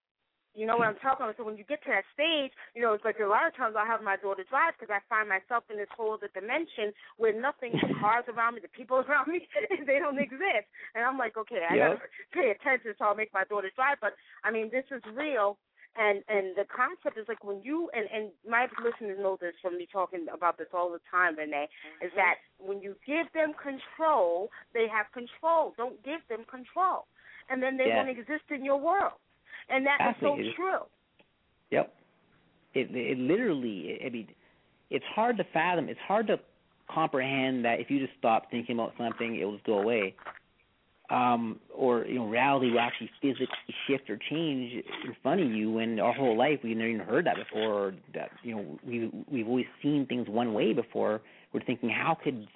[0.54, 1.38] You know what I'm talking about.
[1.38, 3.74] So when you get to that stage, you know, it's like a lot of times
[3.78, 7.34] I have my daughter drive because I find myself in this whole other dimension where
[7.34, 9.48] nothing, the cars around me, the people around me,
[9.90, 10.70] they don't exist.
[10.94, 11.98] And I'm like, okay, I Yeah.
[11.98, 13.98] gotta pay attention, so I'll make my daughter drive.
[14.00, 14.14] But
[14.44, 15.58] I mean, this is real.
[15.96, 19.78] And and the concept is like when you and and my listeners know this from
[19.78, 21.70] me talking about this all the time, Renee,
[22.02, 22.18] is mm-hmm.
[22.18, 25.74] that when you give them control, they have control.
[25.78, 27.06] Don't give them control,
[27.50, 27.98] and then they Yeah.
[27.98, 29.18] won't exist in your world.
[29.70, 30.80] And that is so true.
[31.72, 31.94] Yep.
[32.74, 34.00] It it literally.
[34.06, 34.28] I mean,
[34.90, 35.90] it's hard to fathom.
[35.90, 36.40] It's hard to
[36.90, 40.16] comprehend that if you just stop thinking about something, it will just go away.
[41.10, 43.48] um, or you know, reality will actually physically
[43.88, 44.74] shift or change
[45.06, 45.80] in front of you.
[45.80, 47.72] And our whole life, we've never even heard that before.
[47.74, 51.22] Or that you know, we we've always seen things one way before.
[51.54, 52.48] We're thinking, how could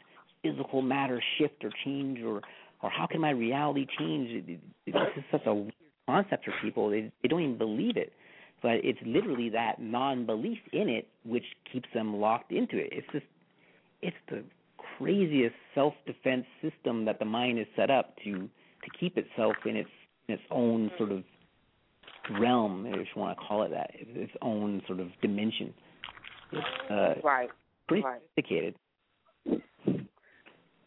[0.42, 2.42] physical matter shift or change, or
[2.82, 4.46] or how can my reality change?
[4.86, 5.74] This is such a weird
[6.08, 6.90] concept for people.
[6.90, 8.14] They they don't even believe it.
[8.62, 12.90] But it's literally that non-belief in it which keeps them locked into it.
[12.92, 13.26] It's just,
[14.02, 14.44] it's the
[14.98, 19.90] craziest self-defense system that the mind is set up to to keep itself in its
[20.28, 21.24] in its own sort of
[22.40, 25.74] realm, if you want to call it that, its own sort of dimension.
[26.52, 27.50] It's uh, right.
[27.88, 28.22] pretty right.
[28.36, 28.76] sophisticated.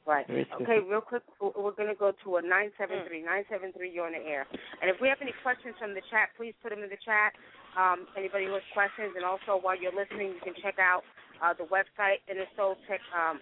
[0.07, 0.27] Right.
[0.27, 3.21] Very Okay, real quick, we're we're going to go to a 973.
[3.21, 4.47] 973, you're on the air.
[4.81, 7.37] And if we have any questions from the chat, please put them in the chat.
[7.77, 11.05] Um, anybody who has questions, and also while you're listening, you can check out
[11.45, 13.01] uh, the website, Inner Soul Tech.
[13.13, 13.41] Um,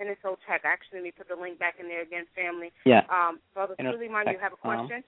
[0.00, 0.62] Inner Soul Tech.
[0.64, 2.72] Actually, let me put the link back in there again, family.
[2.84, 3.02] Yeah.
[3.08, 5.04] Um, Brother Inner Suleiman, you have a question?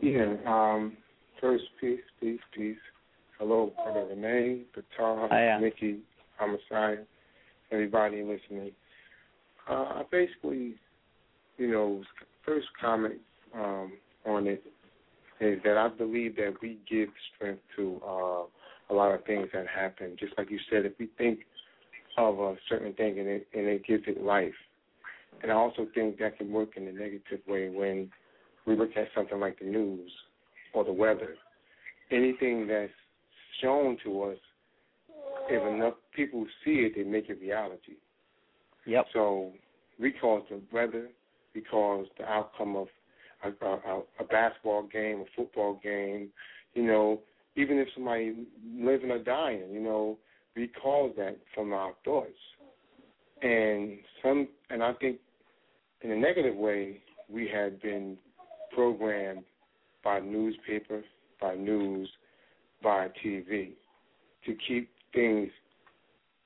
[0.00, 0.34] Yeah.
[0.46, 0.96] Um,
[1.40, 2.80] first, peace, peace, peace.
[3.38, 5.60] Hello, Brother Renee, Qatar, Hiya.
[5.60, 6.00] Nikki,
[6.38, 7.06] Homicide,
[7.70, 8.72] everybody listening.
[9.68, 10.74] Uh, I basically,
[11.56, 12.02] you know,
[12.44, 13.20] first comment
[13.54, 13.92] um,
[14.26, 14.62] on it
[15.40, 18.42] is that I believe that we give strength to uh,
[18.90, 20.16] a lot of things that happen.
[20.18, 21.40] Just like you said, if we think
[22.16, 24.54] of a certain thing and it and it gives it life,
[25.42, 28.10] and I also think that can work in a negative way when
[28.66, 30.10] we look at something like the news
[30.72, 31.34] or the weather.
[32.10, 32.92] Anything that's
[33.62, 34.38] shown to us,
[35.48, 37.94] if enough people see it, they make it reality.
[38.86, 39.06] Yep.
[39.12, 39.52] So
[39.98, 41.08] we cause the weather,
[41.54, 42.88] we cause the outcome of
[43.44, 46.28] a, a, a basketball game, a football game.
[46.74, 47.20] You know,
[47.56, 48.34] even if somebody
[48.76, 50.18] living or dying, you know,
[50.56, 52.30] we cause that from our thoughts.
[53.42, 55.18] And some, and I think
[56.02, 58.16] in a negative way, we had been
[58.74, 59.44] programmed
[60.02, 61.02] by newspaper,
[61.40, 62.08] by news,
[62.82, 63.72] by TV
[64.44, 65.48] to keep things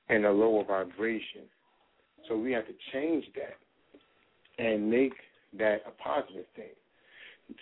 [0.09, 1.43] in a lower vibration.
[2.29, 5.13] So we have to change that and make
[5.57, 6.69] that a positive thing.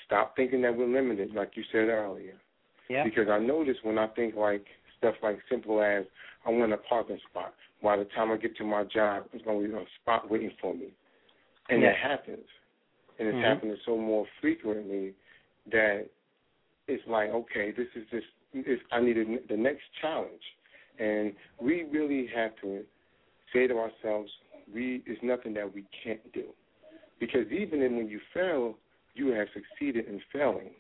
[0.06, 2.36] Stop thinking that we're limited, like you said earlier.
[2.90, 3.04] Yeah.
[3.04, 4.66] Because I notice when I think like
[4.98, 6.04] stuff like simple as
[6.46, 7.54] I want a parking spot.
[7.82, 10.52] By the time I get to my job, there's going to be a spot waiting
[10.60, 10.88] for me,
[11.70, 11.90] and Yeah.
[11.90, 12.48] that happens,
[13.20, 13.44] and it's Mhm.
[13.44, 15.14] happening so more frequently
[15.68, 16.10] that
[16.88, 20.42] it's like, okay, this is just it's, I need a, the next challenge,
[20.98, 22.84] and we really have to
[23.54, 24.32] say to ourselves,
[24.74, 26.46] we it's nothing that we can't do,
[27.20, 28.76] because even in, when you fail,
[29.16, 30.72] you have succeeded in failing,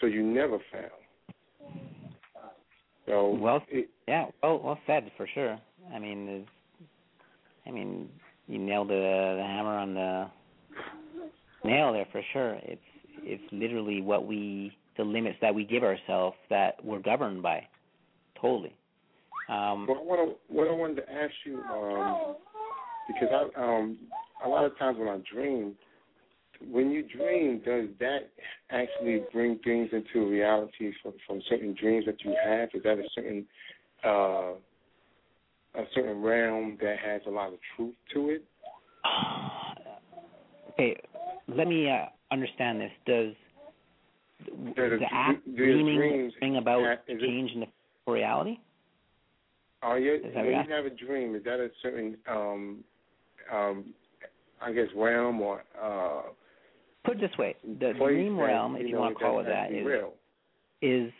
[0.00, 0.90] so you never fail.
[3.06, 5.58] So Well, it, yeah, well, well said for sure.
[5.92, 6.46] I mean,
[7.66, 8.08] I mean,
[8.46, 10.30] you nailed the, the hammer on the
[11.64, 12.58] nail there for sure.
[12.62, 12.80] It's
[13.24, 17.66] it's literally what we the limits that we give ourselves that we're governed by.
[18.40, 18.74] Totally.
[19.48, 22.36] Um, Well, what I, what I wanted to ask you, um,
[23.06, 23.98] because I, um,
[24.44, 25.74] a lot of times when I dream,
[26.70, 28.30] when you dream, does that
[28.70, 32.68] actually bring things into reality from, from certain dreams that you have?
[32.74, 33.46] Is that a certain
[34.04, 34.52] uh,
[35.74, 38.44] a certain realm that has a lot of truth to it?
[40.72, 40.96] okay,
[41.48, 42.92] let me uh, understand this.
[43.06, 43.34] Does
[44.76, 48.58] the it- act dreaming dreams bring about have- is it- change in the reality?
[49.82, 51.34] Are you when you have a dream?
[51.34, 52.84] Is that a certain, um,
[53.52, 53.94] um,
[54.60, 56.22] I guess, realm or uh,
[57.04, 59.72] Put it this way: the dream realm, if you, know, want to call it that,
[59.72, 60.12] is real?
[60.82, 61.10] is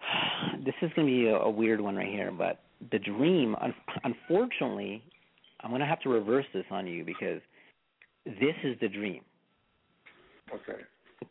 [0.64, 2.60] this is going to be a, a weird one right here, but
[2.90, 3.74] the dream, un-
[4.04, 5.02] unfortunately,
[5.60, 7.40] I'm going to have to reverse this on you because
[8.26, 9.22] this is the dream.
[10.52, 10.80] Okay.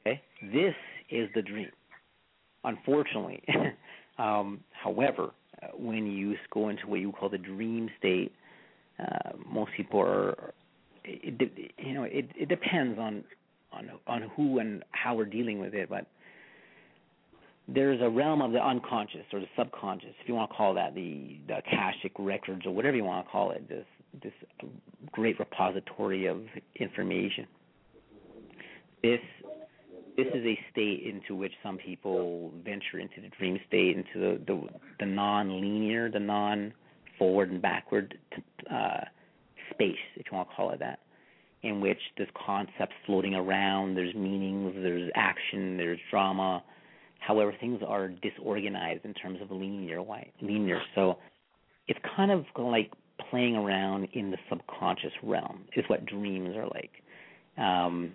[0.05, 0.21] Okay,
[0.53, 0.75] this
[1.09, 1.69] is the dream.
[2.63, 3.43] Unfortunately,
[4.19, 5.31] um, however,
[5.61, 8.31] uh, when you go into what you call the dream state,
[8.99, 10.53] uh, most people are.
[11.05, 13.23] It, you know, it, it depends on
[13.71, 16.05] on on who and how we're dealing with it, but
[17.73, 20.95] there's a realm of the unconscious or the subconscious, if you want to call that
[20.95, 23.67] the the akashic records or whatever you want to call it.
[23.67, 23.85] This
[24.23, 24.33] this
[25.11, 26.41] great repository of
[26.79, 27.47] information.
[29.03, 29.21] This
[30.17, 34.45] this is a state into which some people venture into the dream state, into the
[34.45, 34.61] the,
[34.99, 36.19] the non-linear, the
[37.19, 38.17] non-forward and backward
[38.71, 39.01] uh,
[39.71, 40.99] space, if you want to call it that,
[41.63, 46.63] in which there's concepts floating around, there's meanings, there's action, there's drama.
[47.19, 50.01] However, things are disorganized in terms of linear,
[50.41, 50.81] linear.
[50.95, 51.17] So
[51.87, 52.91] it's kind of like
[53.29, 56.91] playing around in the subconscious realm is what dreams are like.
[57.57, 58.13] Um,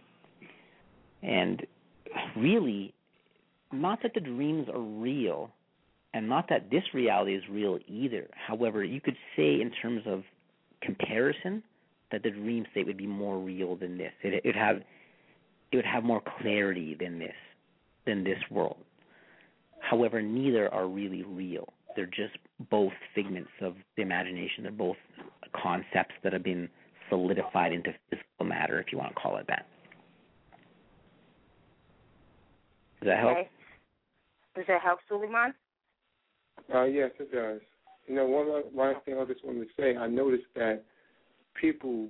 [1.23, 1.67] and
[2.37, 2.95] really,
[3.73, 5.51] not that the dreams are real,
[6.15, 8.29] and not that this reality is real either.
[8.35, 10.23] However, you could say in terms of
[10.81, 11.63] comparison
[12.13, 14.13] that the dream state would be more real than this.
[14.23, 14.77] It would have
[15.73, 17.35] it would have more clarity than this
[18.07, 18.77] than this world.
[19.81, 21.73] However, neither are really real.
[21.97, 22.37] They're just
[22.71, 24.63] both figments of the imagination.
[24.63, 24.97] They're both
[25.61, 26.69] concepts that have been
[27.09, 29.67] solidified into physical matter, if you want to call it that.
[33.01, 33.33] Does that help?
[33.33, 33.49] Okay.
[34.55, 35.55] Does that help, Suleiman?
[36.75, 37.61] Uh, yes, it does.
[38.07, 40.85] You know, one last- thing I just wanted to say, I noticed that
[41.55, 42.09] people,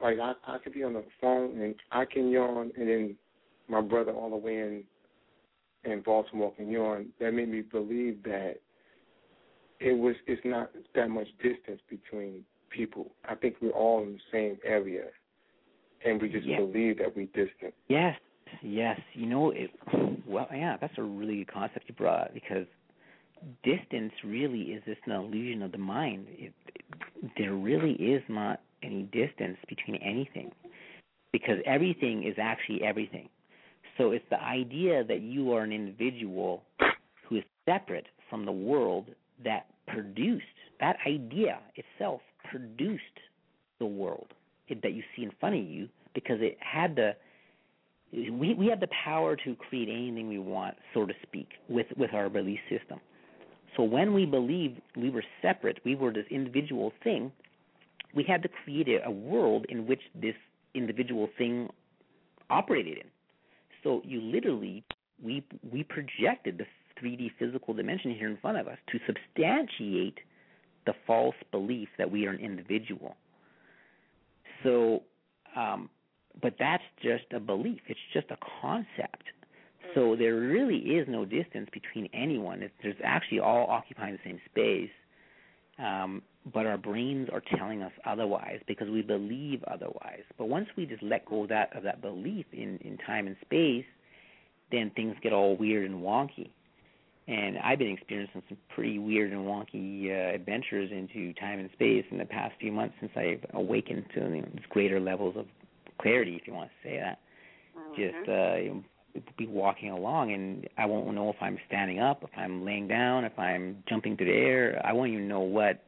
[0.00, 3.16] like I, I could be on the phone and I can yawn, and then
[3.68, 4.84] my brother all the way in
[5.84, 7.08] in Baltimore can yawn.
[7.20, 8.54] That made me believe that
[9.80, 13.12] it was it's not that much distance between people.
[13.28, 15.04] I think we're all in the same area,
[16.04, 16.58] and we just Yeah.
[16.58, 17.74] believe that we're distant.
[17.88, 18.18] Yes,
[18.62, 18.98] yes.
[19.12, 19.70] You know, it,
[20.26, 22.66] well, yeah, that's a really good concept you brought because
[23.62, 26.26] distance really is just an illusion of the mind.
[26.30, 30.52] It, it, there really is not any distance between anything
[31.32, 33.28] because everything is actually everything.
[33.98, 36.62] So it's the idea that you are an individual
[37.28, 39.06] who is separate from the world
[39.44, 40.44] that produced
[40.80, 43.02] that idea itself produced
[43.78, 44.26] the world
[44.68, 47.12] that you see in front of you because it had the
[48.12, 52.14] we we have the power to create anything we want, so to speak, with with
[52.14, 53.00] our belief system.
[53.76, 57.32] So when we believed we were separate, we were this individual thing,
[58.14, 60.36] we had to create a, world in which this
[60.74, 61.68] individual thing
[62.50, 63.08] operated in.
[63.82, 64.84] So you literally
[65.22, 66.66] we we projected the
[67.02, 70.18] 3D physical dimension here in front of us to substantiate
[70.86, 73.16] the false belief that we are an individual.
[74.62, 75.02] So
[75.56, 75.90] um,
[76.40, 77.80] but that's just a belief.
[77.88, 79.24] It's just a concept.
[79.94, 82.62] So there really is no distance between anyone.
[82.62, 84.90] It's, there's actually all occupying the same space,
[85.78, 86.22] um,
[86.52, 90.22] but our brains are telling us otherwise because we believe otherwise.
[90.36, 93.36] But once we just let go of that of that belief in in time and
[93.40, 93.86] space,
[94.70, 96.50] then things get all weird and wonky.
[97.26, 102.04] And I've been experiencing some pretty weird and wonky uh, adventures into time and space
[102.10, 105.46] in the past few months since I've awakened to you know, these greater levels of
[105.98, 107.18] clarity, if you want to say that.
[107.96, 108.84] Just uh, you know,
[109.36, 113.24] be walking along, and I won't know if I'm standing up, if I'm laying down,
[113.24, 114.82] if I'm jumping through the air.
[114.84, 115.82] I won't even know what.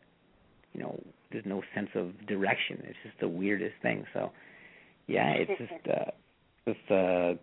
[0.73, 2.83] You know, there's no sense of direction.
[2.85, 4.05] It's just the weirdest thing.
[4.13, 4.31] So,
[5.07, 6.11] yeah, it's just uh,
[6.67, 7.41] it's uh,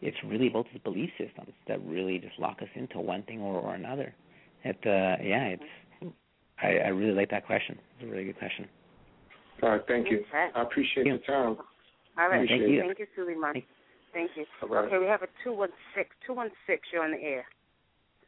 [0.00, 3.60] it's really about these belief systems that really just lock us into one thing or,
[3.60, 4.14] or another.
[4.64, 6.12] It uh, yeah, it's.
[6.62, 7.76] I, I really like that question.
[7.98, 8.68] It's a really good question.
[9.62, 10.18] All right, thank you.
[10.28, 10.48] Okay.
[10.54, 11.14] I appreciate Yeah.
[11.14, 11.56] your time.
[12.18, 12.38] All right.
[12.38, 12.68] Thank Thank you.
[12.68, 13.52] you, Thank you Suleiman.
[13.54, 13.81] Thank you.
[14.14, 14.84] All right.
[14.86, 16.04] Okay, we have a 216.
[16.26, 17.44] 216, you're on the air.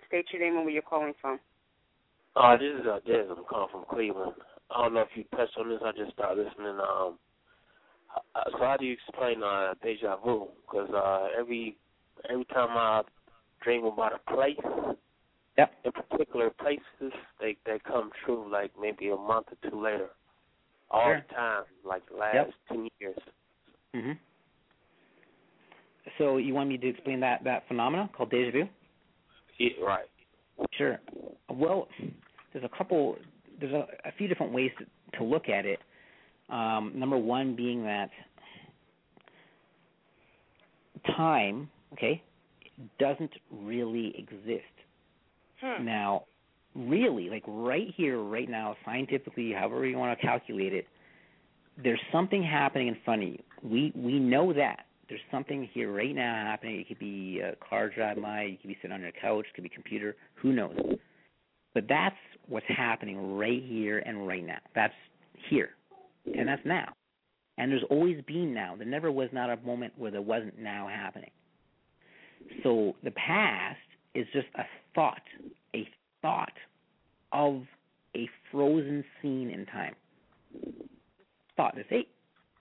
[0.08, 1.38] State your name and where you're calling from.
[2.36, 3.24] Uh, this is uh, Des.
[3.30, 4.32] I'm calling from Cleveland.
[4.70, 5.80] I don't know if you touched on this.
[5.84, 6.78] I just started listening.
[6.80, 7.18] Um,
[8.34, 10.48] uh, so how do you explain uh, deja vu?
[10.66, 11.76] Because uh, every
[12.30, 13.02] every time I
[13.62, 14.56] dream about a place,
[15.56, 15.72] Yep.
[15.84, 18.48] in particular places, they they come true.
[18.50, 20.10] Like maybe a month or two later,
[20.90, 21.24] all Sure.
[21.28, 22.50] the time, like the last Yep.
[22.68, 23.18] ten years.
[23.94, 24.12] hmm
[26.18, 28.64] So you want me to explain that that phenomena called deja vu?
[29.58, 30.06] Yeah, right.
[30.76, 31.00] Sure.
[31.50, 31.88] Well,
[32.52, 33.16] there's a couple.
[33.60, 35.78] There's a, a few different ways to, to look at it.
[36.50, 38.10] Um, number one being that
[41.16, 42.22] time, okay,
[42.98, 44.64] doesn't really exist.
[45.80, 46.24] Now,
[46.74, 50.86] really, like right here, right now, scientifically, however you want to calculate it,
[51.82, 53.42] there's something happening in front of you.
[53.62, 56.80] We we know that there's something here right now happening.
[56.80, 59.54] It could be a car drive by, you could be sitting on your couch, it
[59.54, 60.76] could be computer, who knows?
[61.74, 62.16] But that's
[62.48, 64.58] what's happening right here and right now.
[64.74, 64.94] That's
[65.50, 65.70] here,
[66.36, 66.92] and that's now.
[67.58, 68.74] And there's always been now.
[68.76, 71.30] There never was not a moment where there wasn't now happening.
[72.62, 73.78] So the past
[74.14, 74.62] is just a
[74.94, 75.22] thought,
[75.74, 75.88] a
[76.22, 76.52] thought
[77.32, 77.62] of
[78.16, 79.94] a frozen scene in time.
[81.56, 81.76] Thought.
[81.76, 82.06] It's a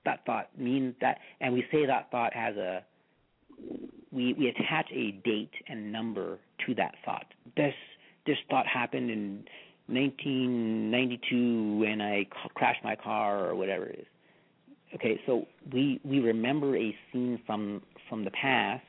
[0.06, 2.84] that thought means that, and we say that thought has a.
[4.12, 7.26] We we attach a date and number to that thought.
[7.56, 7.74] This
[8.26, 9.46] this thought happened in
[9.88, 14.08] 1992 when I crashed my car or whatever it is.
[14.96, 18.86] Okay, so we we remember a scene from from the past,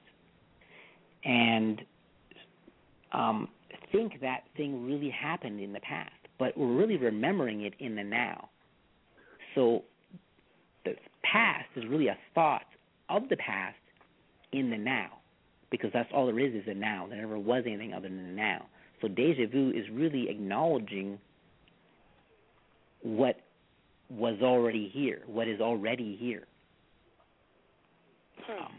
[1.25, 1.81] and
[3.13, 3.49] um,
[3.95, 8.03] think that thing really happened in the past, but we're really remembering it in the
[8.03, 8.49] now.
[9.55, 9.85] So
[11.31, 12.67] past is really a thought
[13.09, 13.77] of the past
[14.53, 15.11] in the now,
[15.71, 17.07] because that's all there is is the now.
[17.09, 18.67] There never was anything other than the now.
[19.01, 21.19] So deja vu is really acknowledging
[23.03, 23.37] what
[24.09, 26.45] was already here, what is already here.
[28.49, 28.73] Um,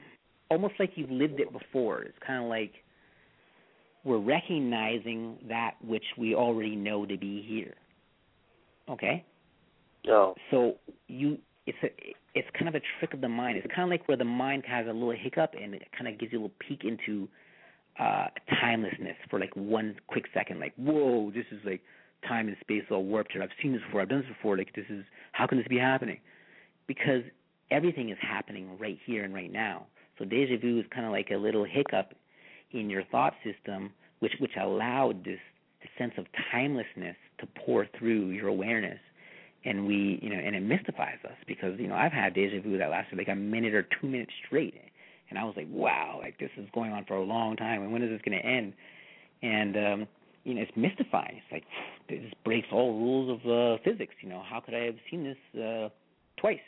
[0.49, 2.03] almost like you've lived it before.
[2.03, 2.73] It's kind of like
[4.03, 7.73] we're recognizing that which we already know to be here.
[8.89, 9.23] Okay?
[10.05, 10.35] No.
[10.51, 10.75] So
[11.07, 11.89] you it's a
[12.35, 13.57] it's kind of a trick of the mind.
[13.57, 16.19] It's kind of like where the mind has a little hiccup and it kind of
[16.19, 17.27] gives you a little peek into
[17.97, 18.27] uh
[18.61, 21.79] timelessness for like one quick second like whoa this is like
[22.27, 24.75] time and space all warped here i've seen this before i've done this before like
[24.75, 25.05] this is
[25.35, 26.19] how can this be happening?
[26.87, 27.23] Because
[27.71, 29.85] everything is happening right here and right now.
[30.17, 32.13] So deja vu is kind of like a little hiccup
[32.71, 35.39] in your thought system which which allowed this,
[35.81, 38.99] this sense of timelessness to pour through your awareness
[39.65, 42.77] and we you know and it mystifies us because you know i've had deja vu
[42.77, 44.75] that lasted like a minute or two minutes straight
[45.29, 47.91] and I was like, wow, like this is going on for a long time, and
[47.91, 48.73] when is this going to end?
[49.41, 50.07] And um,
[50.43, 51.41] you know, it's mystifying.
[51.41, 51.63] It's like
[52.09, 54.13] this breaks all rules of uh, physics.
[54.21, 55.89] You know, how could I have seen this uh,
[56.37, 56.59] twice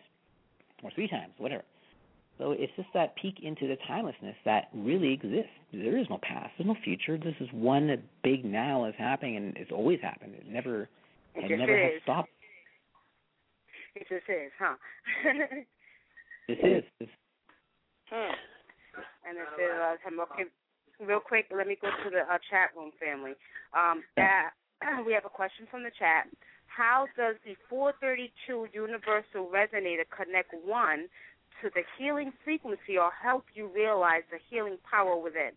[0.83, 1.63] or three times, whatever?
[2.39, 5.49] So it's just that peek into the timelessness that really exists.
[5.73, 6.51] There is no past.
[6.57, 7.17] There's no future.
[7.17, 10.35] This is one big now is happening, and it's always happened.
[10.35, 10.87] It never,
[11.33, 12.29] It it never has stopped.
[13.97, 14.75] It just is, huh?
[16.47, 17.09] This is.
[18.09, 18.33] Hmm.
[19.27, 20.45] And it says, uh, some- okay,
[21.01, 23.33] real quick, let me go to the uh, chat room family.
[23.73, 24.51] Um, that,
[25.05, 26.27] we have a question from the chat.
[26.67, 31.09] How does the 432 universal resonator connect one
[31.61, 35.51] to the healing frequency or help you realize the healing power within?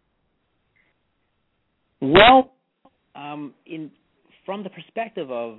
[2.00, 2.52] Well,
[3.14, 3.92] um, in
[4.46, 5.58] from the perspective of,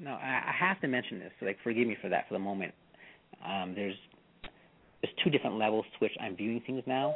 [0.00, 1.32] no, I, I have to mention this.
[1.40, 2.74] So like, forgive me for that for the moment.
[3.44, 3.96] Um, there's
[5.02, 7.14] there's two different levels to which I'm viewing things now.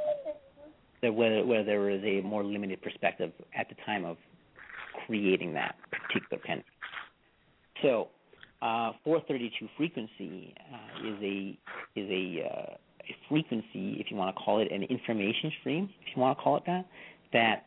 [1.01, 4.17] There, where where there was a more limited perspective at the time of
[5.07, 6.63] creating that particular pen.
[7.83, 8.09] So,
[8.61, 11.59] uh, 432 frequency uh, is a
[11.97, 12.75] is a, uh,
[13.09, 16.43] a frequency, if you want to call it, an information stream, if you want to
[16.43, 16.87] call it that,
[17.33, 17.67] that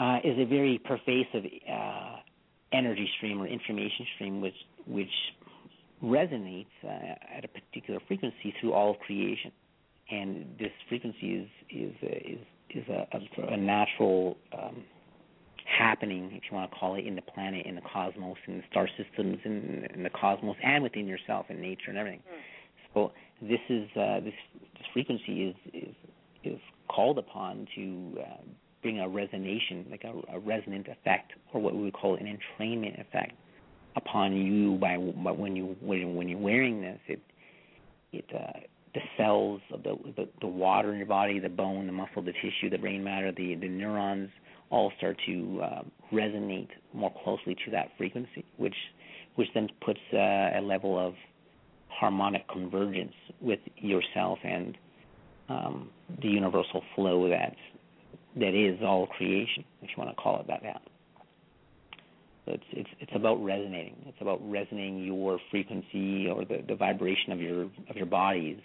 [0.00, 2.16] uh, is a very pervasive uh,
[2.74, 4.54] energy stream or information stream, which
[4.86, 5.16] which
[6.02, 9.52] resonates uh, at a particular frequency through all of creation.
[10.10, 12.38] And this frequency is is is
[12.70, 14.84] is a, a, a natural um,
[15.78, 18.64] happening, if you want to call it, in the planet, in the cosmos, in the
[18.70, 22.22] star systems, in, in the cosmos, and within yourself, in nature, and everything.
[22.92, 24.34] So this is uh, this
[24.74, 25.94] this frequency is is
[26.44, 28.42] is called upon to uh,
[28.84, 33.00] bring a resonation, like a, a resonant effect, or what we would call an entrainment
[33.00, 33.32] effect,
[33.96, 37.00] upon you by, by when you when, when you're wearing this.
[37.08, 37.20] It
[38.12, 38.60] it uh,
[38.92, 42.34] the cells of the, the the water in your body, the bone, the muscle, the
[42.34, 44.28] tissue, the brain matter, the the neurons
[44.68, 45.82] all start to uh,
[46.12, 48.76] resonate more closely to that frequency, which
[49.36, 51.14] which then puts uh, a level of
[51.88, 54.76] harmonic convergence with yourself and
[55.48, 55.88] um,
[56.20, 57.54] the universal flow that
[58.36, 60.62] that is all creation, if you want to call it that.
[60.62, 60.80] Now.
[62.44, 63.96] So it's it's it's about resonating.
[64.06, 68.58] It's about resonating your frequency or the, the vibration of your of your bodies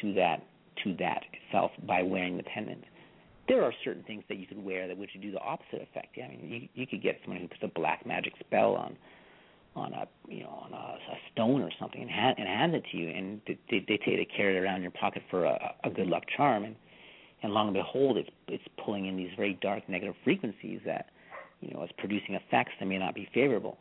[0.00, 0.44] to that
[0.84, 2.84] to that itself by wearing the pendant.
[3.48, 6.08] There are certain things that you could wear that would do the opposite effect.
[6.16, 8.96] Yeah, I mean, you you could get someone who puts a black magic spell on
[9.76, 12.84] on a you know on a, a stone or something and hand and hand it
[12.92, 15.44] to you, and they they, they take to carry it around in your pocket for
[15.44, 16.76] a, a good luck charm, and
[17.42, 21.06] and long and behold, it's it's pulling in these very dark negative frequencies that
[21.60, 23.78] you know is producing effects that may not be favorable.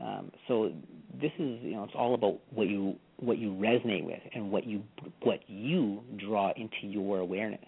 [0.00, 0.72] Um, so
[1.20, 4.66] this is you know it's all about what you what you resonate with and what
[4.66, 4.82] you
[5.22, 7.64] what you draw into your awareness.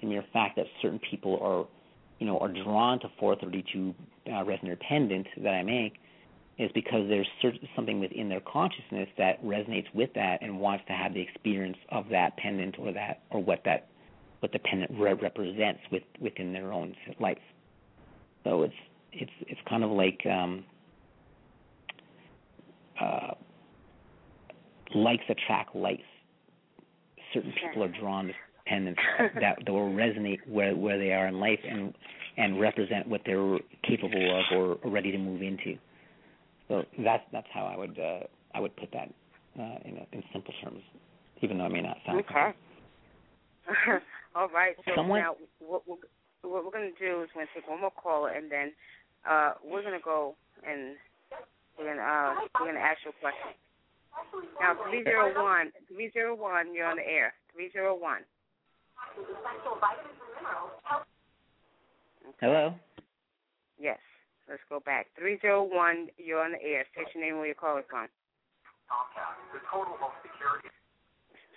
[0.00, 1.66] The mere fact that certain people are
[2.18, 3.94] you know are drawn to 432
[4.32, 5.94] uh, resonant pendant that I make
[6.58, 10.92] is because there's certain, something within their consciousness that resonates with that and wants to
[10.92, 13.88] have the experience of that pendant or that or what that
[14.40, 17.38] what the pendant re- represents with within their own life.
[18.44, 18.74] So it's
[19.12, 20.64] it's it's kind of like um,
[23.00, 23.32] uh,
[24.94, 26.02] likes attract likes.
[27.34, 28.32] Certain people are drawn to
[28.66, 29.00] pendants
[29.40, 31.94] that that will resonate where where they are in life and
[32.36, 35.76] and represent what they're capable of or, or ready to move into.
[36.68, 38.20] So that's that's how I would uh,
[38.54, 39.12] I would put that
[39.58, 40.82] uh, in in simple terms,
[41.42, 42.20] even though it may not sound.
[42.20, 42.52] Okay.
[44.38, 44.76] All right.
[44.86, 45.96] So Someone- now what we're,
[46.46, 48.70] what we're going to do is we're going to take one more caller, and then
[49.28, 50.94] uh, we're going to go and
[51.76, 53.58] we're going to uh, we're going to ask you a question.
[54.62, 57.34] Now, 301, 301, you're on the air.
[57.54, 58.22] 301.
[62.40, 62.74] Hello.
[63.78, 63.98] Yes.
[64.48, 65.06] Let's go back.
[65.18, 66.84] 301, you're on the air.
[66.94, 68.06] State your name and where you're calling from.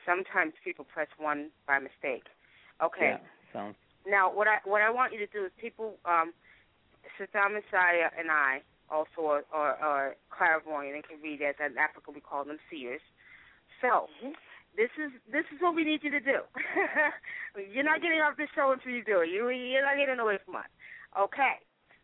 [0.05, 2.25] Sometimes people press one by mistake.
[2.81, 3.17] Okay.
[3.17, 3.75] Yeah, sounds.
[4.07, 6.33] Now, what I what I want you to do is people, um,
[7.17, 12.11] Sister Messiah and I also are, are, are clairvoyant and can read as in Africa
[12.13, 13.01] we call them seers.
[13.81, 14.09] So
[14.75, 16.41] this is this is what we need you to do.
[17.71, 19.29] you're not getting off the show until you do it.
[19.29, 20.69] You you're not getting away from us.
[21.17, 21.61] Okay.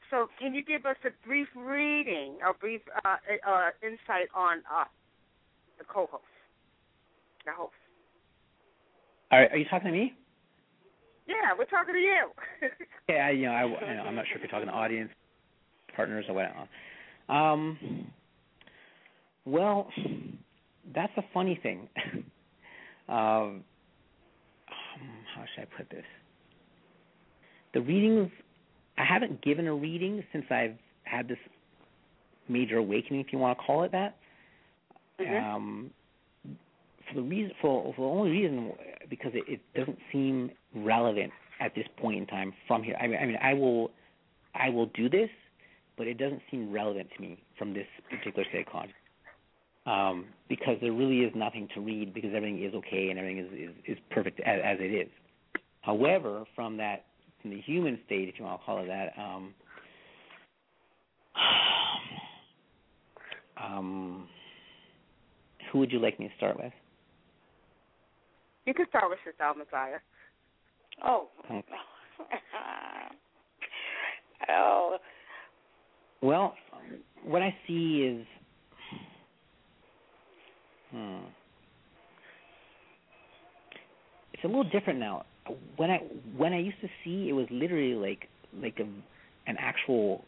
[0.09, 4.85] So can you give us a brief reading, a brief uh, uh, insight on uh,
[5.77, 6.23] the co-host,
[7.45, 7.73] the host?
[9.31, 10.13] Are, are you talking to me?
[11.27, 12.29] Yeah, we're talking to you.
[13.09, 15.09] Yeah, you know, I, I know, I'm not sure if you're talking to audience,
[15.95, 16.67] partners, or whatever.
[17.29, 18.07] Um,
[19.45, 19.87] well,
[20.93, 21.87] that's a funny thing.
[23.07, 23.63] um,
[24.67, 26.03] how should I put this?
[27.73, 28.29] The readings,
[28.97, 31.37] I haven't given a reading since I've had this
[32.49, 34.17] major awakening, if you want to call it that.
[35.21, 35.43] Mhm.
[35.43, 35.91] Um,
[37.07, 38.73] for the reason, for, for the only reason,
[39.09, 42.95] because it, it doesn't seem relevant at this point in time from here.
[42.99, 43.91] I mean, I mean, I will,
[44.53, 45.29] I will do this,
[45.97, 48.93] but it doesn't seem relevant to me from this particular consciousness.
[49.85, 53.69] Um, because there really is nothing to read because everything is okay and everything is
[53.69, 55.07] is, is perfect as, as it is.
[55.79, 57.05] However, from that
[57.41, 59.53] from the human state, if you want to call it that, um,
[63.63, 64.27] um,
[65.71, 66.73] who would you like me to start with?
[68.68, 69.99] You can start with yourself, Messiah.
[71.03, 71.30] Oh.
[74.49, 74.98] Oh.
[76.22, 76.53] Well,
[77.26, 78.26] what I see is,
[80.91, 81.26] hmm,
[84.31, 85.26] it's a little different now.
[85.76, 85.98] When I
[86.38, 88.30] when I used to see, it was literally like
[88.61, 88.84] like a
[89.49, 90.23] an actual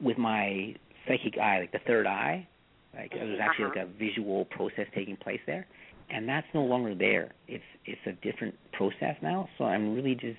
[0.00, 0.74] with my
[1.08, 2.46] psychic eye, like the third eye.
[2.94, 5.66] Like there was actually like a visual process taking place there,
[6.12, 7.32] and that's no longer there.
[7.48, 9.48] It's it's a different process now.
[9.58, 10.38] So I'm really just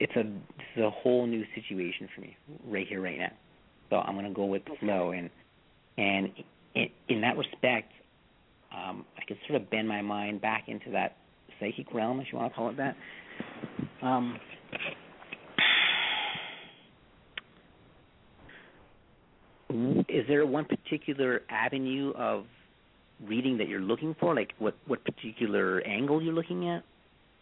[0.00, 2.36] it's a this is a whole new situation for me
[2.66, 3.32] right here right now.
[3.90, 5.28] So I'm gonna go with the flow and
[5.98, 6.32] and
[6.74, 7.92] in, in that respect,
[8.72, 11.16] um, I can sort of bend my mind back into that
[11.60, 12.96] psychic realm, if you want to call it that.
[14.02, 14.38] Um,
[20.08, 22.44] is there one particular avenue of
[23.22, 24.34] reading that you're looking for?
[24.34, 26.82] Like what what particular angle you're looking at,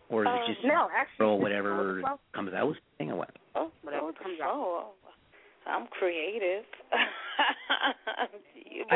[0.08, 3.30] or is Uh, it just no, actually, throw whatever well- comes out thing or what?
[3.54, 4.86] Oh, Whatever oh, comes oh,
[5.66, 6.64] I'm creative.
[6.90, 6.98] but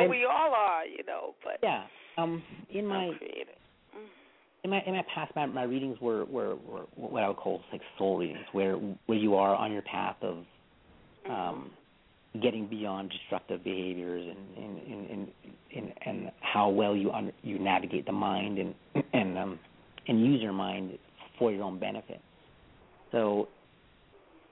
[0.01, 1.85] I'm- we all are, you know, but Yeah.
[2.19, 3.55] Um, in my I'm creative.
[3.95, 4.07] Mm.
[4.65, 7.61] in my in my past, my, my readings were, were were what I would call
[7.73, 8.75] like soul readings, where
[9.07, 10.39] where you are on your path of
[11.31, 11.71] um,
[12.41, 15.29] getting beyond destructive behaviors and and and and,
[15.77, 18.75] and, and how well you un, you navigate the mind and
[19.13, 19.59] and um,
[20.09, 20.99] and use your mind
[21.39, 22.21] for your own benefit.
[23.13, 23.49] So,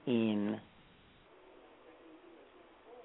[0.05, 0.59] in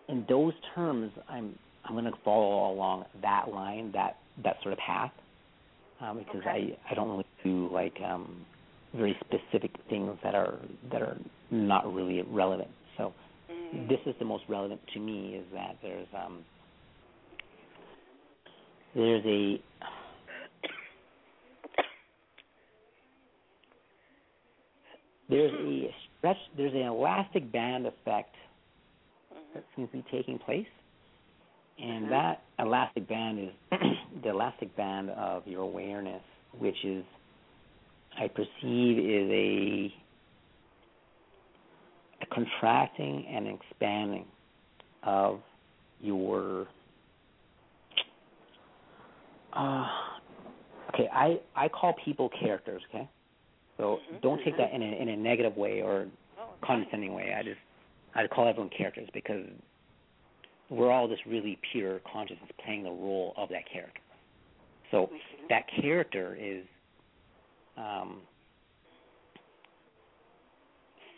[0.08, 4.78] in those terms, I'm I'm going to follow along that line, that that sort of
[4.78, 5.12] path,
[6.00, 8.44] um, because I I don't really do like um,
[8.94, 10.58] very specific things that are
[10.92, 11.18] that are
[11.50, 12.70] not really relevant.
[13.72, 16.44] This is the most relevant to me is that there's um
[18.94, 19.62] there's a
[25.28, 28.34] there's a stretch there's an elastic band effect
[29.54, 30.66] that seems to be taking place.
[31.78, 33.50] And that elastic band is
[34.22, 36.22] the elastic band of your awareness
[36.58, 37.04] which is
[38.18, 39.94] i perceive is a
[42.32, 44.24] contracting and expanding
[45.02, 45.40] of
[46.00, 46.66] your
[49.52, 49.86] uh
[50.92, 53.08] okay i i call people characters okay?
[53.80, 56.06] So don't take that in a in a negative way or
[56.62, 57.34] condescending way.
[57.36, 57.56] I just
[58.14, 59.46] i call everyone characters because
[60.68, 64.00] we're all just really pure consciousness playing the role of that character.
[64.90, 65.08] So
[65.48, 66.64] that character is
[67.78, 68.20] um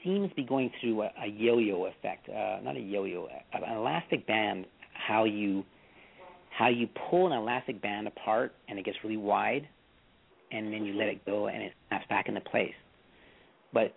[0.05, 4.27] seems to be going through a, a yo-yo effect, uh, not a yo-yo, an elastic
[4.27, 4.67] band.
[4.93, 5.65] How you
[6.51, 9.67] how you pull an elastic band apart and it gets really wide,
[10.51, 12.75] and then you let it go and it snaps back into place.
[13.73, 13.95] But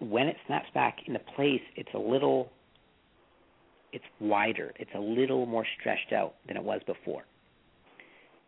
[0.00, 2.50] when it snaps back into place, it's a little
[3.92, 4.72] it's wider.
[4.78, 7.24] It's a little more stretched out than it was before.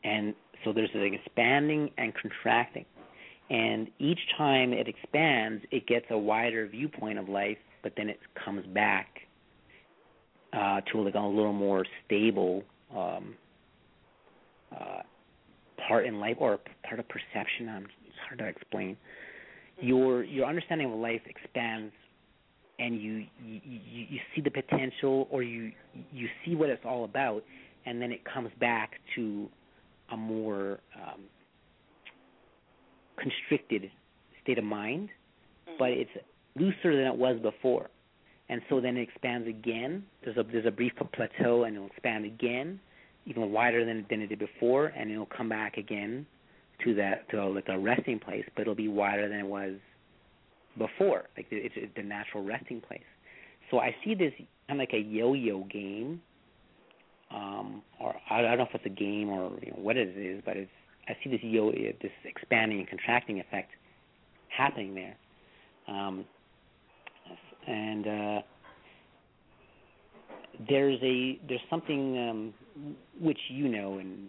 [0.05, 0.35] and
[0.65, 2.85] so there's like expanding and contracting
[3.51, 8.19] and each time it expands it gets a wider viewpoint of life but then it
[8.45, 9.21] comes back
[10.53, 12.63] uh to like a little more stable
[12.97, 13.35] um
[14.73, 15.03] uh
[15.91, 17.69] part in life or part of perception.
[17.69, 18.97] Um it's hard to explain.
[19.81, 21.93] Your your understanding of life expands
[22.79, 25.73] and you you you, see the potential or you
[26.13, 27.43] you see what it's all about
[27.87, 29.49] and then it comes back to
[30.13, 31.23] a more um,
[33.21, 33.91] constricted
[34.43, 35.11] state of mind,
[35.79, 36.11] but it's
[36.57, 37.89] looser than it was before.
[38.49, 40.05] And so then it expands again.
[40.25, 42.81] There's a there's a brief plateau, and it'll expand again,
[43.27, 46.27] even wider than than it did before, and it'll come back again
[46.85, 49.75] to that to like a resting place, but it'll be wider than it was
[50.79, 51.25] before.
[51.37, 53.01] Like it's, it's the natural resting place.
[53.71, 54.33] So I see this
[54.69, 56.21] kind of like a yo-yo game,
[57.31, 60.17] um, or I, I don't know if it's a game or you know, what it
[60.17, 60.71] is, but it's
[61.09, 63.71] I see this yo this expanding and contracting effect
[64.49, 65.17] happening there,
[65.89, 66.25] um,
[67.67, 68.43] and uh,
[70.69, 72.55] there's a there's something um,
[73.21, 74.29] which you know and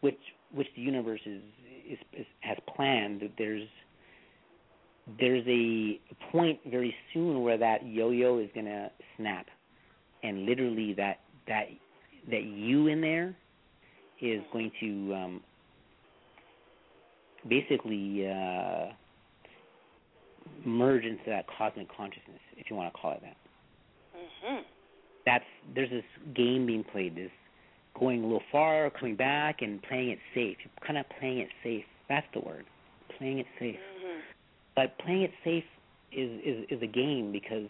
[0.00, 0.18] which
[0.52, 1.42] which the universe is,
[1.90, 3.20] is, is has planned.
[3.20, 3.68] That there's
[5.18, 6.00] there's a
[6.32, 9.46] point very soon where that yo-yo is going to snap,
[10.22, 11.66] and literally that that
[12.30, 13.34] that you in there
[14.20, 15.40] is going to um,
[17.48, 18.92] basically uh,
[20.64, 23.36] merge into that cosmic consciousness, if you want to call it that.
[24.16, 24.64] Mhm.
[25.24, 25.44] That's
[25.74, 26.04] there's this
[26.34, 27.30] game being played, this
[27.98, 30.58] going a little far, coming back, and playing it safe.
[30.60, 31.84] You're kind of playing it safe.
[32.08, 32.66] That's the word,
[33.18, 33.78] playing it safe.
[33.78, 34.20] Mhm.
[34.74, 35.64] But playing it safe
[36.12, 37.68] is is is a game because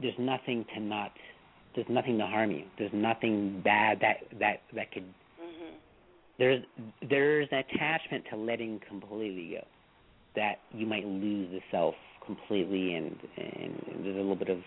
[0.00, 1.12] there's nothing to not
[1.74, 2.64] there's nothing to harm you.
[2.78, 5.04] There's nothing bad that that that could.
[6.40, 6.64] There's
[7.08, 9.64] there's an attachment to letting completely go
[10.34, 11.94] that you might lose the self
[12.26, 14.58] completely and and there's a little bit of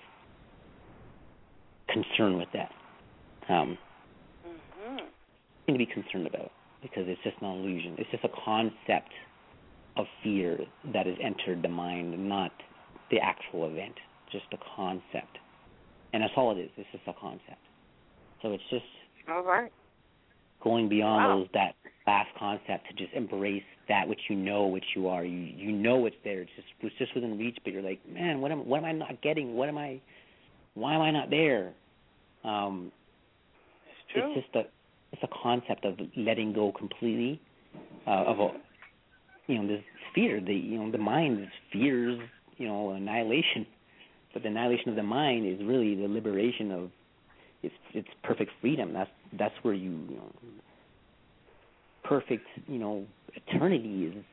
[1.89, 2.71] concern with that.
[3.49, 3.77] Um
[4.45, 5.09] Mhm.
[5.65, 6.51] thing to be concerned about
[6.81, 7.95] because it's just an illusion.
[7.97, 9.11] It's just a concept
[9.97, 10.59] of fear
[10.93, 12.51] that has entered the mind not
[13.09, 13.95] the actual event
[14.31, 15.39] just a concept.
[16.13, 16.69] And that's all it is.
[16.77, 17.61] It's just a concept.
[18.41, 18.85] So it's just
[19.27, 19.71] All right.
[20.63, 21.37] Going beyond Wow.
[21.39, 21.75] those that
[22.07, 25.23] last concept to just embrace that which you know which you are.
[25.23, 26.41] You you know it's there.
[26.41, 28.91] It's just it's just within reach, but you're like, man, what am what am I
[28.91, 29.55] not getting?
[29.55, 29.99] What am I?
[30.75, 31.73] Why am I not there?
[32.43, 32.91] Um,
[33.89, 34.33] It's true.
[34.35, 34.69] it's just a
[35.11, 37.39] it's a concept of letting go completely
[38.07, 38.49] uh, of a
[39.47, 39.83] you know this
[40.15, 40.41] fear.
[40.41, 42.19] The you know the mind fears
[42.57, 43.65] you know annihilation,
[44.33, 46.89] but the annihilation of the mind is really the liberation of
[47.61, 48.93] it's it's perfect freedom.
[48.93, 50.31] That's that's where you, you know,
[52.03, 54.23] perfect you know eternity is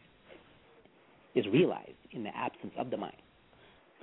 [1.35, 3.17] is realized in the absence of the mind.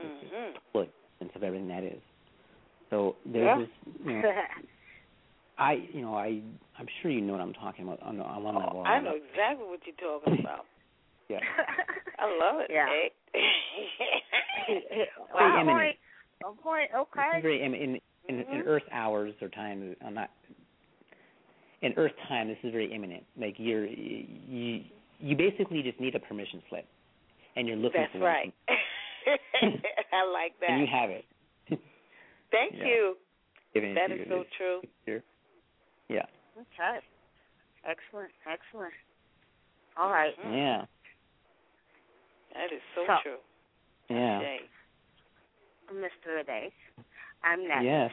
[0.01, 0.53] Mhm.
[0.73, 0.87] Full
[1.19, 2.01] sense of everything that is.
[2.89, 3.57] So there's Yeah.
[3.57, 3.69] this.
[4.05, 4.31] You know,
[5.57, 6.41] I you know I
[6.77, 8.55] I'm sure you know what I'm talking about on, on one.
[8.55, 10.65] Oh, I know exactly what you're talking about.
[11.29, 11.39] Yeah.
[12.19, 12.71] I love it.
[12.71, 12.87] Yeah.
[12.89, 13.09] eh?
[14.67, 15.63] Very Wow.
[15.65, 15.97] Point.
[16.45, 16.89] On point.
[16.95, 17.41] Okay.
[17.41, 17.99] very in in
[18.29, 18.61] in, in.
[18.67, 19.95] Earth hours or time.
[20.05, 20.29] I'm not
[21.81, 22.47] in Earth time.
[22.47, 23.23] This is very imminent.
[23.39, 24.83] Like you're you
[25.19, 26.85] you basically just need a permission slip,
[27.55, 28.53] and you're looking for That's for right.
[30.13, 30.69] I like that.
[30.69, 31.25] and you have it.
[32.51, 32.85] Thank Yeah.
[32.85, 33.17] you.
[33.73, 34.25] Given it That to is you.
[34.29, 34.81] so true.
[35.05, 35.23] here.
[36.09, 36.25] Yeah.
[36.57, 36.99] Okay.
[37.85, 38.31] Excellent.
[38.49, 38.93] Excellent.
[39.97, 40.33] All right.
[40.39, 40.53] Mm-hmm.
[40.53, 40.85] Yeah.
[42.53, 43.37] That is so, So- true.
[44.09, 44.41] Yeah.
[45.93, 46.39] Mr.
[46.41, 46.71] Ade.
[47.43, 47.83] I'm next.
[47.83, 48.11] Yes.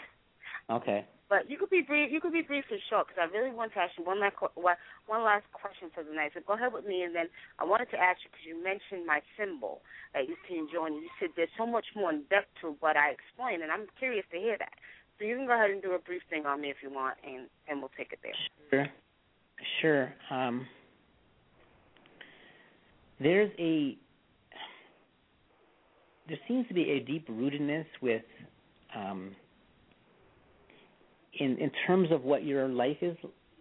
[0.70, 1.04] Okay.
[1.28, 2.12] But you could be brief.
[2.12, 4.36] You could be brief and short because I really want to ask you one last
[4.44, 6.32] one last question for the night.
[6.34, 9.06] So go ahead with me, and then I wanted to ask you because you mentioned
[9.06, 9.80] my symbol
[10.12, 10.94] that you can join.
[10.94, 14.24] You said there's so much more in depth to what I explained, and I'm curious
[14.32, 14.76] to hear that.
[15.18, 17.16] So you can go ahead and do a brief thing on me if you want,
[17.24, 18.36] and and we'll take it there.
[18.70, 18.88] Sure.
[19.80, 20.12] Sure.
[20.30, 20.66] Um,
[23.20, 23.96] there's a
[26.28, 28.22] there seems to be a deep rootedness with
[28.96, 29.36] um,
[31.40, 33.16] in in terms of what your life is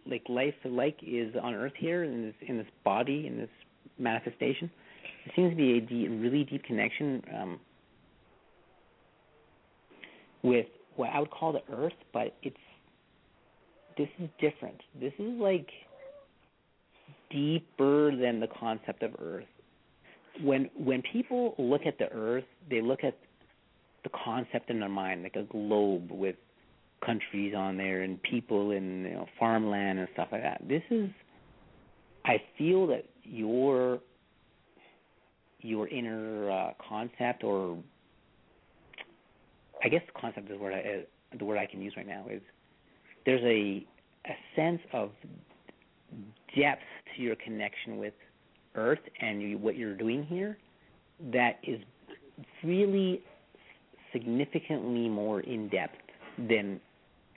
[0.05, 3.49] like life like is on earth here in this in this body in this
[3.97, 4.69] manifestation
[5.25, 7.59] there seems to be a deep, really deep connection um,
[10.41, 12.57] with what I would call the earth but it's
[13.97, 14.79] this is different.
[14.99, 15.67] This is like
[17.29, 19.45] deeper than the concept of earth.
[20.41, 23.17] When when people look at the earth they look at
[24.03, 26.35] the concept in their mind like a globe with
[27.05, 30.61] countries on there and people and you know, farmland and stuff like that.
[30.67, 31.09] This is,
[32.25, 33.99] I feel that your
[35.59, 37.77] your inner uh, concept, or
[39.83, 42.25] I guess concept is the word I, uh, the word I can use right now
[42.29, 42.41] is
[43.25, 43.85] there's a
[44.25, 45.11] a sense of
[46.55, 46.81] depth
[47.15, 48.13] to your connection with
[48.75, 50.57] Earth and you, what you're doing here
[51.31, 51.79] that is
[52.63, 53.21] really
[54.11, 55.97] significantly more in depth
[56.37, 56.79] than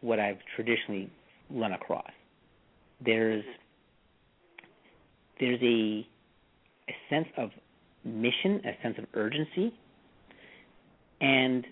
[0.01, 1.11] what I've traditionally
[1.51, 2.11] run across.
[3.05, 3.45] There's
[5.41, 6.07] there's a
[6.89, 7.51] a sense of
[8.05, 9.75] mission, a sense of urgency,
[11.21, 11.67] and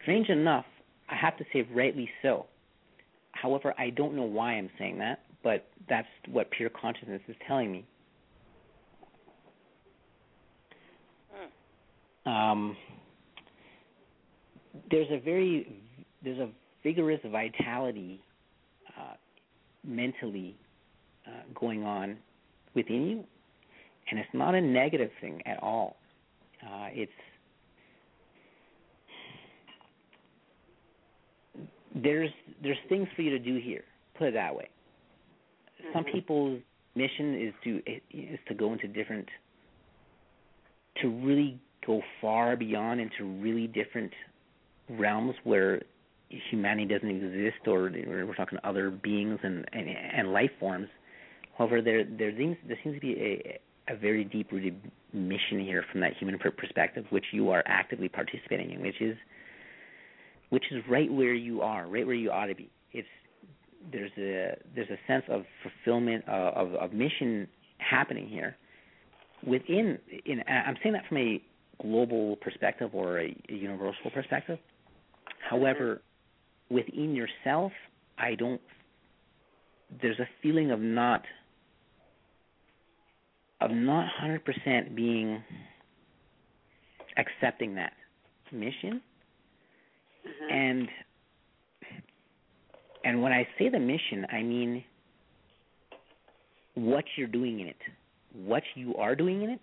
[0.00, 0.64] strange enough,
[1.08, 2.46] I have to say rightly so.
[3.32, 7.72] However, I don't know why I'm saying that, but that's what pure consciousness is telling
[7.72, 7.84] me.
[12.24, 12.76] Um,
[14.90, 15.82] there's a very
[16.24, 16.48] there's a
[16.82, 18.20] vigorous vitality
[18.98, 19.14] uh,
[19.84, 20.56] mentally
[21.26, 22.16] uh, going on
[22.74, 23.24] within you,
[24.10, 25.96] and it's not a negative thing at all.
[26.62, 27.12] Uh, it's
[31.94, 32.30] there's
[32.62, 33.84] there's things for you to do here.
[34.16, 34.68] Put it that way.
[35.92, 36.60] Some people's
[36.94, 37.80] mission is to
[38.10, 39.28] is to go into different
[41.00, 44.12] to really go far beyond into really different
[44.88, 45.82] realms where
[46.50, 50.88] humanity doesn't exist or we're talking other beings and and, and life forms.
[51.58, 53.60] However, there there seems there seems to be a
[53.92, 54.80] a very deep rooted
[55.12, 59.16] mission here from that human perspective, which you are actively participating in, which is
[60.50, 62.70] which is right where you are, right where you ought to be.
[62.92, 63.08] It's
[63.90, 67.48] there's a there's a sense of fulfillment uh, of of mission
[67.78, 68.56] happening here
[69.46, 69.98] within.
[70.24, 71.42] In I'm saying that from a
[71.80, 74.58] global perspective or a, a universal perspective.
[75.48, 76.02] However,
[76.70, 77.72] within yourself,
[78.18, 78.60] I don't.
[80.00, 81.22] There's a feeling of not
[83.60, 85.42] of not 100% being
[87.16, 87.92] accepting that
[88.50, 89.00] mission
[90.26, 90.54] Mm-hmm.
[90.54, 90.88] and
[93.04, 94.84] and when I say the mission, I mean
[96.74, 97.76] what you're doing in it.
[98.32, 99.60] What you are doing in it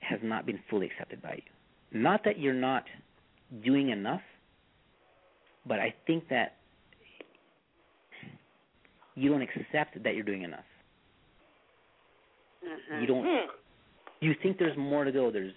[0.00, 2.00] has not been fully accepted by you.
[2.00, 2.84] Not that you're not
[3.64, 4.22] doing enough,
[5.66, 6.56] but I think that
[9.14, 10.64] you don't accept that you're doing enough.
[12.64, 13.00] Mm-hmm.
[13.00, 13.26] You don't.
[14.20, 15.30] You think there's more to go.
[15.30, 15.52] There's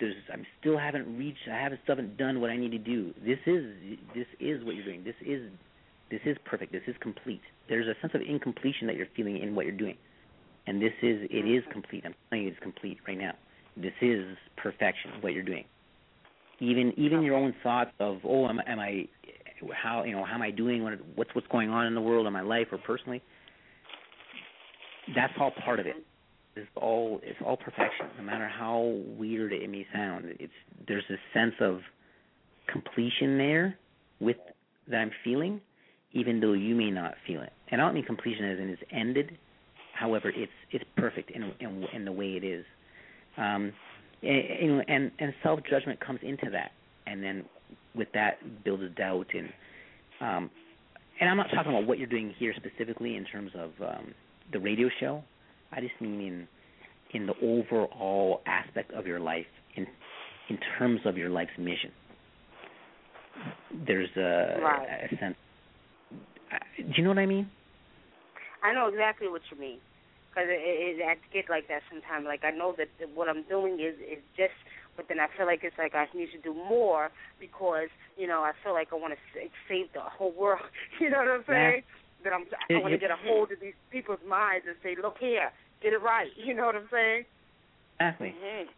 [0.00, 3.12] there's I'm still haven't reached I haven't still haven't done what I need to do.
[3.24, 3.64] This is
[4.14, 5.04] this is what you're doing.
[5.04, 5.50] This is
[6.10, 6.72] this is perfect.
[6.72, 7.42] This is complete.
[7.68, 9.96] There's a sense of incompletion that you're feeling in what you're doing.
[10.66, 12.02] And this is it is complete.
[12.04, 13.32] I'm telling you it's complete right now.
[13.76, 15.64] This is perfection what you're doing.
[16.58, 19.06] Even even your own thoughts of oh am, am I
[19.74, 22.26] how you know how am I doing what what's what's going on in the world
[22.26, 23.22] in my life or personally
[25.14, 25.96] that's all part of it
[26.56, 28.06] it's all it's all perfection.
[28.18, 30.52] No matter how weird it may sound, it's
[30.86, 31.80] there's a sense of
[32.70, 33.78] completion there
[34.20, 34.36] with
[34.88, 35.60] that I'm feeling,
[36.12, 37.52] even though you may not feel it.
[37.70, 39.38] And I don't mean completion as in it's ended.
[39.94, 42.64] However, it's it's perfect in in, in the way it is.
[43.36, 43.72] Um,
[44.22, 46.72] and, and and self judgment comes into that,
[47.06, 47.44] and then
[47.94, 49.48] with that builds doubt and
[50.20, 50.50] um,
[51.20, 54.14] and I'm not talking about what you're doing here specifically in terms of um,
[54.52, 55.22] the radio show.
[55.72, 56.48] I just mean in
[57.12, 59.46] in the overall aspect of your life
[59.76, 59.86] in
[60.48, 61.92] in terms of your life's mission.
[63.86, 65.08] There's a, Right.
[65.12, 65.36] a sense.
[66.76, 67.48] Do you know what I mean?
[68.62, 69.78] I know exactly what you mean.
[70.28, 70.60] Because it,
[71.00, 72.26] it, I get like that sometimes.
[72.26, 74.54] Like I know that what I'm doing is is just,
[74.96, 77.10] but then I feel like it's like I need to do more
[77.40, 80.62] because you know I feel like I want to save the whole world.
[81.00, 81.70] You know what I'm Yeah.
[81.70, 81.82] saying?
[82.24, 85.16] That I'm I want to get a hold of these people's minds and say, look
[85.18, 85.50] here,
[85.82, 86.30] get it right.
[86.36, 87.24] You know what I'm saying?
[87.98, 88.34] Exactly.
[88.36, 88.68] Mm-hmm.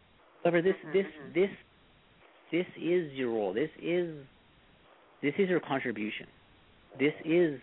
[0.43, 1.39] However, this mm-hmm, this mm-hmm.
[1.39, 1.49] this
[2.51, 3.53] this is your role.
[3.53, 4.15] This is
[5.21, 6.27] this is your contribution.
[6.99, 7.55] This mm-hmm.
[7.55, 7.61] is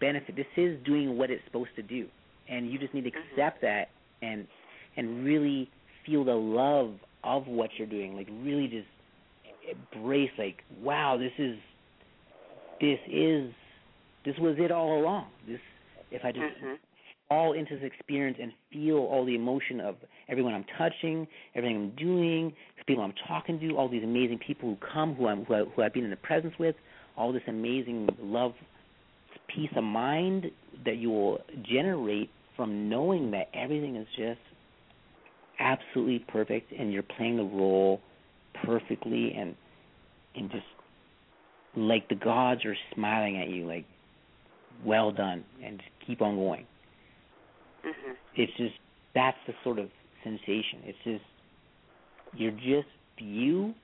[0.00, 0.36] benefit.
[0.36, 2.06] This is doing what it's supposed to do,
[2.48, 3.88] and you just need to accept that
[4.20, 4.46] and
[4.96, 5.70] and really
[6.04, 6.94] feel the love
[7.24, 8.16] of what you're doing.
[8.16, 8.88] Like really just
[9.94, 10.30] embrace.
[10.38, 11.56] Like wow, this is
[12.80, 13.52] this is
[14.24, 15.26] this was it all along.
[15.46, 15.60] This
[16.10, 16.74] if I just mm-hmm.
[17.28, 19.96] fall into this experience and feel all the emotion of
[20.28, 24.68] everyone I'm touching, everything I'm doing, the people I'm talking to, all these amazing people
[24.68, 26.76] who come, who I'm who, I, who I've been in the presence with,
[27.16, 28.52] all this amazing love,
[29.48, 30.46] peace of mind
[30.84, 34.40] that you will generate from knowing that everything is just
[35.62, 38.00] absolutely perfect and you're playing the role
[38.64, 39.54] perfectly and
[40.34, 40.64] and just
[41.74, 43.84] like the gods are smiling at you, like,
[44.84, 46.66] well done, and just keep on going.
[47.84, 48.16] Mhm.
[48.34, 48.74] It's just
[49.14, 49.90] that's the sort of
[50.24, 50.82] sensation.
[50.84, 51.24] It's just
[52.34, 53.74] you're just you,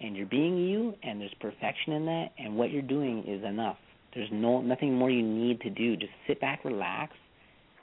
[0.00, 3.78] and you're being you, and there's perfection in that, and what you're doing is enough.
[4.14, 5.96] There's no nothing more you need to do.
[5.96, 7.14] Just sit back, relax,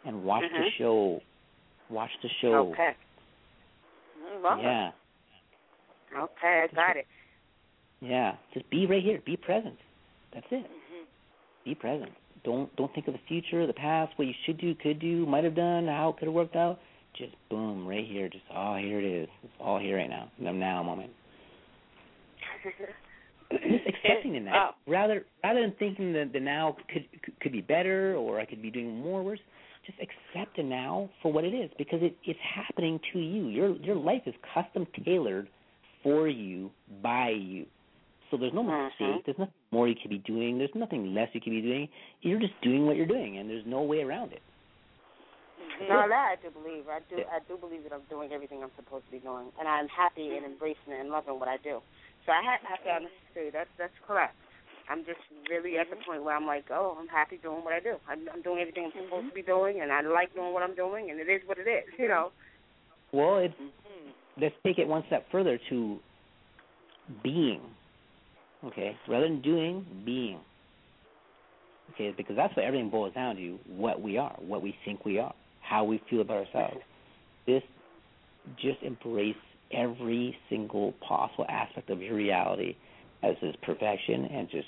[0.04, 0.72] and watch the Mhm.
[0.78, 1.22] show.
[1.90, 2.72] Watch the show.
[2.72, 2.96] Okay.
[4.44, 4.92] Well, Yeah.
[6.18, 7.06] Okay, I got it.
[8.00, 9.22] Yeah, just be right here.
[9.26, 9.76] Be present.
[10.34, 10.64] That's it.
[10.64, 11.04] Mm-hmm.
[11.66, 12.12] Be present.
[12.44, 15.44] Don't don't think of the future, the past, what you should do, could do, might
[15.44, 16.80] have done, how it could have worked out.
[17.18, 18.30] Just boom, right here.
[18.30, 19.30] Just oh, here it is.
[19.44, 20.30] It's all here right now.
[20.38, 21.12] The now moment.
[23.52, 24.70] Just accepting in that, Oh.
[24.88, 28.62] rather rather than thinking that the now could could- could be better or I could
[28.62, 29.40] be doing more worse.
[29.86, 33.48] Just accept the now for what it is because it, it's happening to you.
[33.48, 35.48] Your your life is custom tailored
[36.02, 36.72] for you
[37.04, 37.66] by you.
[38.32, 39.06] So there's no mm-hmm.
[39.06, 39.26] mistake.
[39.26, 40.58] There's nothing more you could be doing.
[40.58, 41.90] There's nothing less you could be doing.
[42.22, 44.42] You're just doing what you're doing, and there's no way around it.
[45.82, 46.88] No, that I do believe.
[46.88, 47.22] I do.
[47.28, 50.36] I do believe that I'm doing everything I'm supposed to be doing, and I'm happy
[50.36, 50.54] and mm-hmm.
[50.54, 51.82] embracing it and loving what I do.
[52.26, 54.36] So I have, have to say that's that's correct.
[54.90, 56.10] I'm just really at the mm-hmm.
[56.10, 57.96] point where I'm like, oh, I'm happy doing what I do.
[58.10, 59.30] I'm, I'm doing everything I'm supposed mm-hmm.
[59.30, 61.70] to be doing, and I like doing what I'm doing, and it is what it
[61.70, 61.86] is.
[61.98, 62.32] You know.
[63.12, 64.42] Well, it's mm-hmm.
[64.42, 66.00] let's take it one step further to
[67.24, 67.62] being.
[68.64, 70.40] Okay, rather than doing, being.
[71.94, 75.20] Okay, because that's what everything boils down to: what we are, what we think we
[75.20, 76.84] are, how we feel about ourselves.
[77.46, 77.64] This
[78.58, 79.36] just embrace
[79.72, 82.76] every single possible aspect of your reality
[83.26, 84.68] as is perfection, and just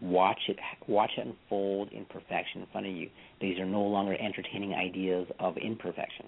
[0.00, 0.58] watch it
[0.88, 3.08] watch it unfold in perfection in front of you.
[3.40, 6.26] These are no longer entertaining ideas of imperfection.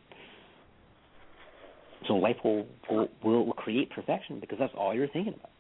[2.07, 5.51] So life will will, will create perfection because that's all you're thinking about.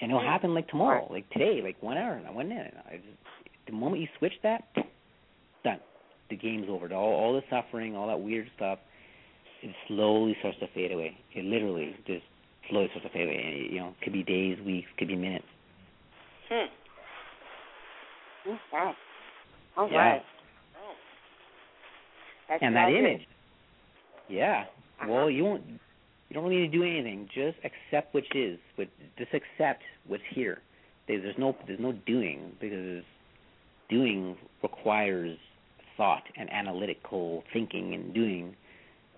[0.00, 2.74] And it'll happen like tomorrow, like today, like one hour, and one minute.
[2.86, 3.06] I just,
[3.66, 4.64] the moment you switch that,
[5.64, 5.80] done.
[6.28, 6.92] The game's over.
[6.92, 8.78] All all the suffering, all that weird stuff,
[9.62, 11.16] it slowly starts to fade away.
[11.34, 12.24] It literally just
[12.70, 13.64] slowly starts to fade away.
[13.64, 15.46] And, you know, could be days, weeks, could be minutes.
[16.48, 16.66] Hmm.
[18.50, 18.94] Mm, Wow.
[19.76, 19.96] All yeah.
[19.96, 20.22] right.
[22.48, 23.26] That's and that image.
[24.28, 24.64] Yeah.
[25.08, 25.64] Well, you won't.
[25.66, 27.28] You don't really need to do anything.
[27.34, 28.58] Just accept which is.
[28.76, 28.88] But
[29.18, 30.58] just accept what's here.
[31.08, 33.02] There's, there's no there's no doing because
[33.88, 35.36] doing requires
[35.96, 38.54] thought and analytical thinking and doing.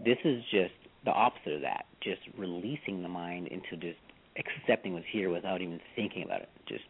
[0.05, 0.73] This is just
[1.05, 1.87] the opposite of that.
[2.03, 3.99] Just releasing the mind into just
[4.37, 6.49] accepting what's here without even thinking about it.
[6.69, 6.85] Just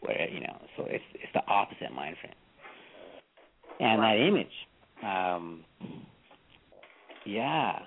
[0.00, 0.56] where you know.
[0.76, 2.34] So it's it's the opposite mind frame.
[3.80, 4.46] And that image,
[5.02, 5.64] um,
[7.24, 7.78] yeah,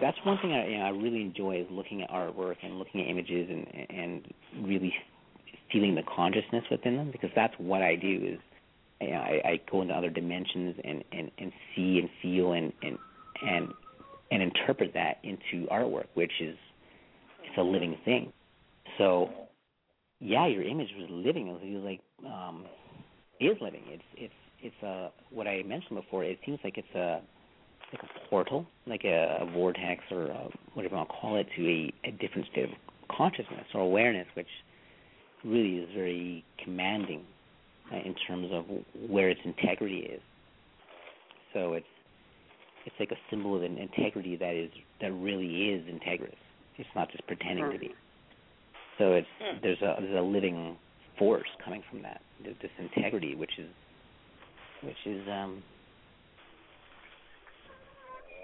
[0.00, 3.00] that's one thing I you know I really enjoy is looking at artwork and looking
[3.00, 4.26] at images and and
[4.62, 4.92] really
[5.72, 8.40] feeling the consciousness within them because that's what I do is
[9.00, 12.72] you know, I, I go into other dimensions and and and see and feel and
[12.82, 12.98] and
[13.42, 13.68] and
[14.30, 16.56] and interpret that into artwork, which is
[17.44, 18.32] it's a living thing.
[18.98, 19.30] So
[20.20, 21.48] yeah, your image was living.
[21.48, 22.66] It was like um,
[23.40, 23.82] is living.
[23.88, 26.24] It's it's it's a what I mentioned before.
[26.24, 27.20] It seems like it's a
[27.92, 32.08] like a portal, like a, a vortex or a, whatever I'll call it, to a,
[32.08, 32.70] a different state of
[33.10, 34.46] consciousness or awareness, which
[35.44, 37.22] really is very commanding
[37.92, 38.64] uh, in terms of
[39.08, 40.20] where its integrity is.
[41.52, 41.86] So it's
[42.86, 44.70] it's like a symbol of an integrity that is
[45.00, 46.34] that really is integrous.
[46.78, 47.94] It's not just pretending to be.
[48.98, 49.26] So it's
[49.62, 50.76] there's a there's a living
[51.18, 53.68] force coming from that this integrity, which is
[54.82, 55.62] which is um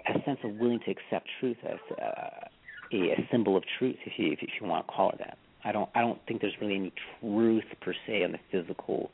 [0.07, 2.47] a sense of willing to accept truth as uh,
[2.93, 5.37] a, a symbol of truth, if you if you want to call it that.
[5.63, 9.11] I don't I don't think there's really any truth per se on the physical,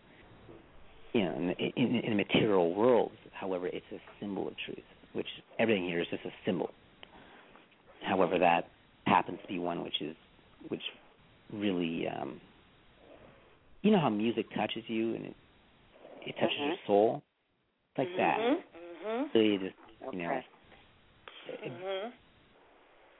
[1.14, 3.12] you know, in in, in the material world.
[3.32, 5.28] However, it's a symbol of truth, which
[5.60, 6.72] everything here is just a symbol.
[8.02, 8.70] However, that
[9.06, 10.16] happens to be one which is
[10.70, 10.82] which
[11.52, 12.40] really um
[13.82, 15.36] you know how music touches you and it
[16.26, 17.24] it touches your soul?
[17.98, 18.40] Like that.
[18.40, 19.32] Mhm.
[19.34, 19.76] so you just
[20.12, 20.42] you know
[21.48, 22.12] it, Mhm.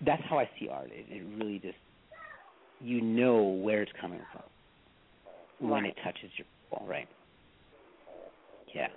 [0.02, 0.92] that's how i see art.
[0.92, 1.78] It, it really just
[2.80, 4.44] you know where it's coming from
[5.70, 7.08] when it touches your soul right?
[8.74, 8.88] Yeah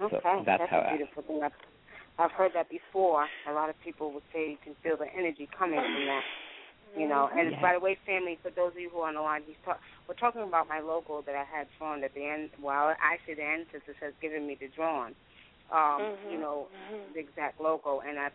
[0.00, 1.40] Okay, so that's, how a I, beautiful thing.
[1.44, 1.52] I've,
[2.18, 3.28] I've heard that before.
[3.48, 6.24] A lot of people would say you can feel the energy coming from that.
[6.98, 7.62] You know, and Yeah.
[7.62, 9.78] by the way, family, for those of you who are on the line, he's talk,
[10.08, 12.50] we're talking about my logo that I had drawn at the end.
[12.60, 15.14] Well, I say the it says giving me the drawing.
[15.70, 16.32] Um, Mhm.
[16.32, 16.68] You know,
[17.14, 18.30] the exact logo, and I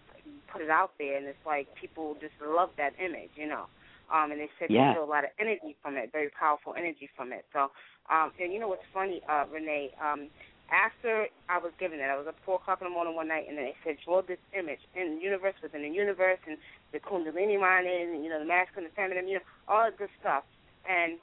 [0.47, 3.31] put it out there, and it's like people just love that image.
[3.35, 3.67] You know,
[4.09, 4.89] Um, and they said Yeah.
[4.93, 7.45] they feel a lot of energy from it, very powerful energy from it.
[7.51, 7.71] So,
[8.09, 9.91] um, and you know what's funny, uh, Renee?
[9.99, 10.29] Um,
[10.71, 13.45] after I was given it, I was up four o'clock in the morning one night,
[13.47, 16.57] and then they said draw this image in the universe within the universe, and
[16.91, 20.09] the Kundalini mind, and you know the masculine, the feminine, you know all that good
[20.19, 20.43] stuff.
[20.89, 21.17] And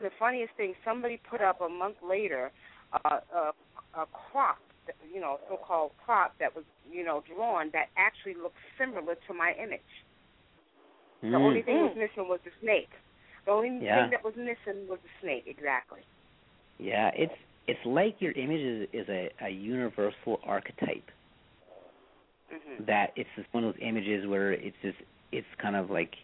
[0.00, 2.50] the funniest thing, somebody put up a month later
[3.04, 3.52] uh, a,
[3.98, 8.58] a crop, that- you know, so-called crop that was, you know, drawn that actually looked
[8.78, 9.80] similar to my image.
[11.22, 11.44] The Mm.
[11.44, 12.90] only thing that was missing was the snake.
[13.46, 14.02] The only Yeah.
[14.02, 16.02] thing that was missing was the snake, exactly.
[16.78, 17.34] Yeah, it's
[17.68, 21.10] it's like your image is, is a, a universal archetype.
[22.50, 24.98] hmm That it's just one of those images where it's just
[25.32, 26.14] it's kind of like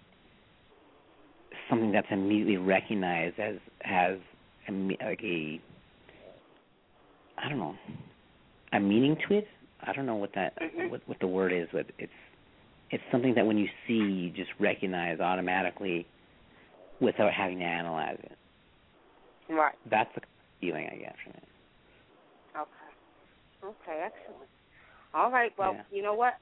[1.68, 4.18] something that's immediately recognized as has
[4.68, 5.60] a, like a
[7.38, 7.74] I don't know
[8.72, 9.48] a meaning to it.
[9.84, 10.90] I don't know what that Mhm.
[10.90, 12.12] what what the word is, but it's
[12.90, 16.06] it's something that when you see you just recognize automatically
[17.00, 18.38] without having to analyze it.
[19.48, 19.74] Right.
[19.90, 20.20] That's the
[20.62, 21.48] feeling I get from it.
[22.56, 23.66] Okay.
[23.66, 24.48] Okay, excellent.
[25.12, 25.52] All right.
[25.58, 25.82] Well, Yeah.
[25.90, 26.38] you know what?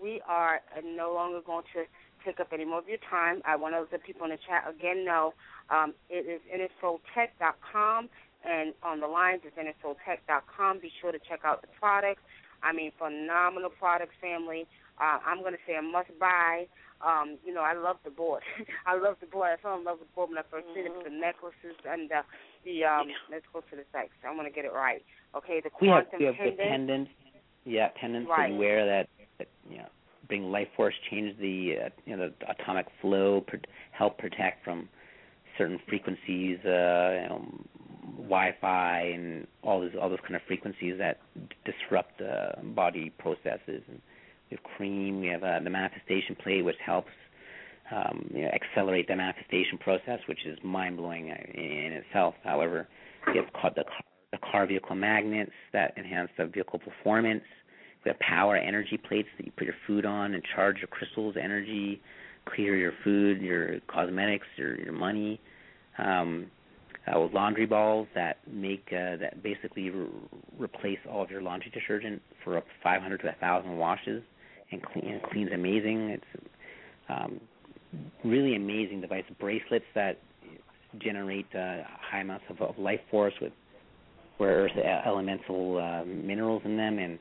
[0.00, 1.86] We are no longer going to
[2.24, 3.42] take up any more of your time.
[3.44, 5.34] I want to let the people in the chat again know
[5.70, 8.08] um, it is infotech.com,
[8.44, 10.78] and on the lines is infotech.com.
[10.80, 12.22] Be sure to check out the products.
[12.62, 14.66] I mean, phenomenal product family.
[15.00, 16.66] Uh, I'm going to say a must buy.
[17.00, 18.42] Um, you know, I love the board.
[18.86, 19.50] I love the board.
[19.56, 20.92] I fell in love with the board when I 1st seen it.
[20.96, 22.22] With the necklaces and uh,
[22.64, 23.06] the um.
[23.30, 24.10] Let's go to the sites.
[24.26, 25.04] I want to get it right.
[25.36, 27.08] Okay, the We have quantum we have the pendant.
[27.64, 28.48] yeah, pendants Right.
[28.48, 29.08] that you wear that,
[29.38, 29.88] that you know
[30.28, 33.56] bring life force, change the uh, you know the atomic flow, pr-
[33.92, 34.88] help protect from
[35.56, 36.68] certain frequencies, uh,
[37.22, 37.44] you know,
[38.16, 43.82] Wi-Fi and all those all those kind of frequencies that d- disrupt uh, body processes.
[43.88, 44.00] And
[44.50, 47.10] we have cream, we have uh, the manifestation plate, which helps
[47.90, 52.34] um, you know, accelerate the manifestation process, which is mind blowing in, in itself.
[52.44, 52.86] However,
[53.26, 54.02] we have the car,
[54.32, 57.42] the car vehicle magnets that enhance the vehicle performance.
[58.04, 61.36] We have power energy plates that you put your food on and charge your crystals,
[61.42, 62.00] energy,
[62.54, 65.40] clear your food, your cosmetics, your your money.
[65.98, 66.50] Um,
[67.06, 70.08] uh, with laundry balls that make uh, that basically re-
[70.58, 74.22] replace all of your laundry detergent for up 500 to 1,000 washes
[74.70, 76.10] and clean and cleans amazing.
[76.10, 76.46] It's
[77.08, 77.40] um,
[78.24, 79.24] really amazing device.
[79.40, 80.18] Bracelets that
[80.98, 83.52] generate uh, high amounts of, of life force with
[84.38, 87.18] rare earth e- elemental uh, minerals in them and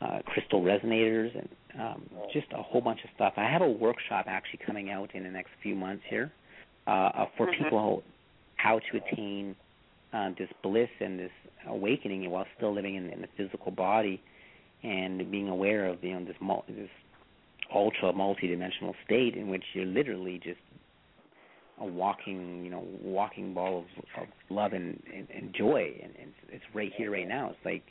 [0.00, 1.48] uh, crystal resonators and
[1.80, 2.02] um,
[2.32, 3.34] just a whole bunch of stuff.
[3.36, 6.32] I have a workshop actually coming out in the next few months here
[6.86, 7.64] uh, uh, for Mhm.
[7.64, 8.02] people
[8.56, 9.54] how to attain
[10.12, 11.30] uh, this bliss and this
[11.68, 14.22] awakening while still living in, in the physical body
[14.82, 16.36] and being aware of you know this
[16.68, 16.88] this
[17.74, 20.58] ultra multi-dimensional state in which you're literally just
[21.80, 25.92] a walking you know walking ball of, of love and, and, and joy.
[26.02, 26.12] And,
[26.54, 27.48] it's right here right now.
[27.48, 27.82] It's like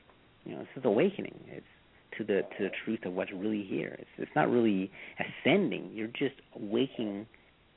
[0.45, 1.39] you know this is awakening.
[1.47, 1.65] It's
[2.18, 3.95] to the to the truth of what's really here.
[3.99, 5.91] It's it's not really ascending.
[5.93, 7.26] You're just waking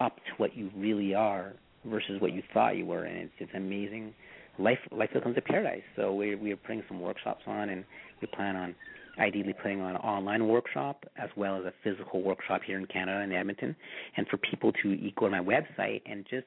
[0.00, 1.54] up to what you really are
[1.86, 3.04] versus what you thought you were.
[3.04, 4.14] And it's it's amazing.
[4.58, 5.82] Life life becomes a paradise.
[5.96, 7.84] So we we're putting some workshops on and
[8.20, 8.74] we plan on
[9.18, 13.20] ideally putting on an online workshop as well as a physical workshop here in Canada
[13.22, 13.76] in Edmonton
[14.16, 16.46] and for people to go to my website and just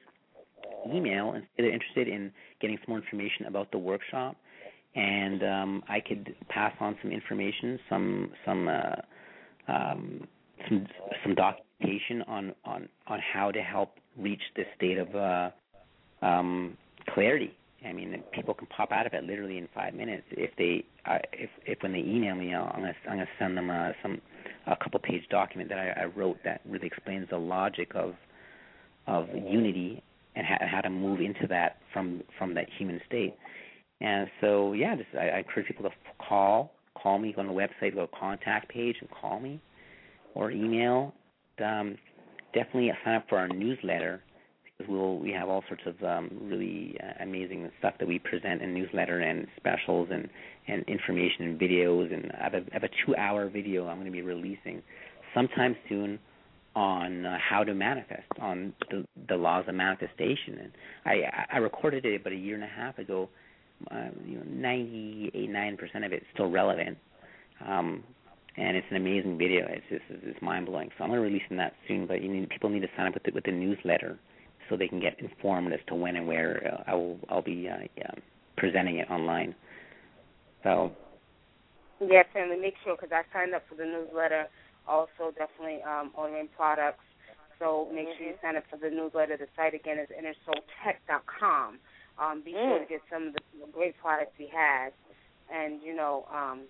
[0.92, 2.30] email and say they're interested in
[2.60, 4.36] getting some more information about the workshop
[4.94, 10.28] and um, I could pass on some information, some some uh, um,
[10.68, 10.86] some
[11.22, 15.50] some documentation on on on how to help reach this state of uh,
[16.22, 16.76] um,
[17.14, 17.54] clarity.
[17.86, 21.18] I mean, people can pop out of it literally in five minutes if they uh,
[21.32, 24.20] if if when they email me, I'll, I'm gonna I'm gonna send them uh, some
[24.66, 28.14] a couple page document that I, I wrote that really explains the logic of
[29.06, 30.02] of unity
[30.34, 33.34] and how, how to move into that from from that human state.
[34.00, 37.52] And so, yeah, just I, I encourage people to call, call me, go on the
[37.52, 39.60] website, go to contact page, and call me,
[40.34, 41.14] or email.
[41.64, 41.98] Um,
[42.54, 44.22] definitely sign up for our newsletter
[44.86, 48.72] we'll we have all sorts of um, really uh, amazing stuff that we present in
[48.72, 50.28] newsletter and specials and
[50.68, 52.12] and information and videos.
[52.12, 54.82] And I have a, I have a two-hour video I'm going to be releasing
[55.34, 56.18] sometime soon
[56.76, 60.58] on uh, how to manifest, on the, the laws of manifestation.
[60.60, 60.72] And
[61.04, 63.28] I I recorded it about a year and a half ago
[63.90, 66.98] uh, you know, 98, 9% of it's still relevant.
[67.66, 68.04] Um,
[68.56, 69.66] and it's an amazing video.
[69.68, 70.90] It's just it's mind blowing.
[70.98, 72.06] So I'm going to release that soon.
[72.06, 74.18] But you need people need to sign up with the, with the newsletter
[74.68, 77.68] so they can get informed as to when and where uh, I will I'll be
[77.68, 78.10] uh, yeah,
[78.56, 79.54] presenting it online.
[80.62, 80.92] So
[82.00, 84.46] Yes, family, make sure because I signed up for the newsletter.
[84.86, 87.02] Also, definitely um, ordering products
[87.58, 89.36] So make sure you sign up for the newsletter.
[89.36, 91.78] The site again is innersoultech.com.
[92.18, 93.40] Um, be sure to get some of the
[93.72, 94.92] great products he has,
[95.52, 96.62] and you know, um,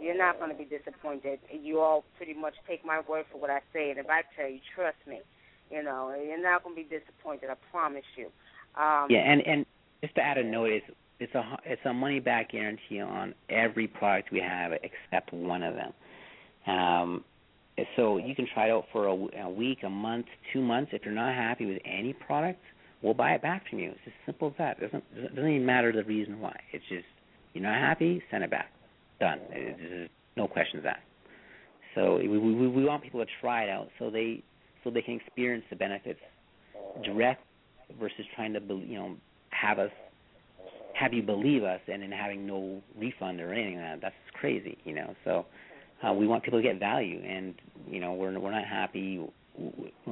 [0.00, 1.40] you're not going to be disappointed.
[1.52, 4.48] You all pretty much take my word for what I say, and if I tell
[4.48, 5.20] you, trust me.
[5.70, 7.50] You know, you're not going to be disappointed.
[7.50, 8.26] I promise you.
[8.80, 9.66] Um, yeah, and and
[10.02, 10.86] just to add a note, it's
[11.20, 15.74] it's a it's a money back guarantee on every product we have except one of
[15.74, 15.92] them.
[16.66, 17.24] Um,
[17.96, 20.92] so you can try it out for a, a week, a month, two months.
[20.92, 22.60] If you're not happy with any product,
[23.02, 23.90] we'll buy it back from you.
[23.90, 24.78] It's as simple as that.
[24.78, 26.58] It doesn't it doesn't even matter the reason why.
[26.72, 27.06] It's just
[27.52, 28.70] you're not happy, send it back.
[29.20, 29.40] Done.
[29.50, 31.00] There's no questions asked.
[31.94, 34.42] So we, we we want people to try it out so they
[34.84, 36.20] so they can experience the benefits
[37.02, 37.42] direct
[37.98, 39.16] versus trying to you know
[39.50, 39.90] have us
[40.94, 44.00] have you believe us and then having no refund or anything like that.
[44.00, 45.14] That's crazy, you know.
[45.24, 45.46] So
[46.06, 47.54] uh, we want people to get value, and
[47.88, 49.24] you know we're we're not happy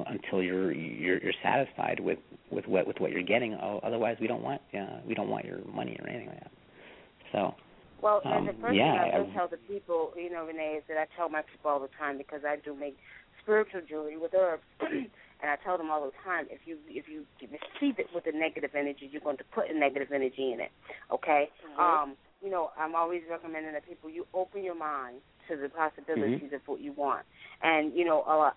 [0.06, 2.18] until you're you're, you're satisfied with
[2.50, 3.54] with what with what you're getting.
[3.82, 6.52] Otherwise, we don't want uh, we don't want your money or anything like that.
[7.32, 7.54] So.
[8.02, 10.78] Well, um, and the first yeah, thing I I, tell the people, you know, Renee,
[10.78, 12.96] is that I tell my people all the time because I do make
[13.42, 15.08] spiritual jewelry with herbs, and
[15.42, 18.70] I tell them all the time if you if you receive it with a negative
[18.76, 20.70] energy, you're going to put a negative energy in it.
[21.10, 21.50] Okay.
[21.76, 21.78] Mhm.
[21.80, 26.50] Um, you know, I'm always recommending that people you open your mind to the possibilities
[26.50, 26.52] Mhm.
[26.54, 27.24] of what you want.
[27.62, 28.50] And you know, uh,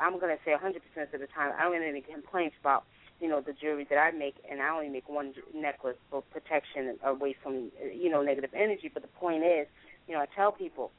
[0.00, 2.84] I'm going to say 100% of the time, I don't get any complaints about
[3.20, 6.98] you know the jewelry that I make, and I only make one necklace for protection
[7.04, 8.88] away from you know negative energy.
[8.88, 9.68] But the point is,
[10.08, 10.90] you know, I tell people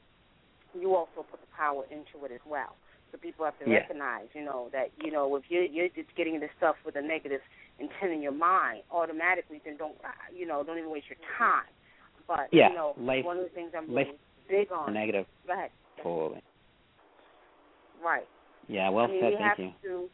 [0.74, 2.76] you also put the power into it as well.
[3.14, 3.78] So people have to Yeah.
[3.86, 7.00] recognize, you know, that you know if you're you're just getting this stuff with a
[7.00, 7.40] negative
[7.78, 9.94] intent in your mind, automatically, then don't
[10.34, 11.70] you know don't even waste your time.
[12.26, 14.18] But Yeah, you know, life- one of the things I'm really
[14.48, 14.92] big on.
[14.94, 15.26] negative.
[15.46, 15.70] Go ahead.
[16.02, 16.42] Totally.
[18.02, 18.26] Right.
[18.66, 18.88] Yeah.
[18.88, 19.30] Well I mean, said.
[19.30, 19.72] we Thank you.
[19.84, 20.10] to.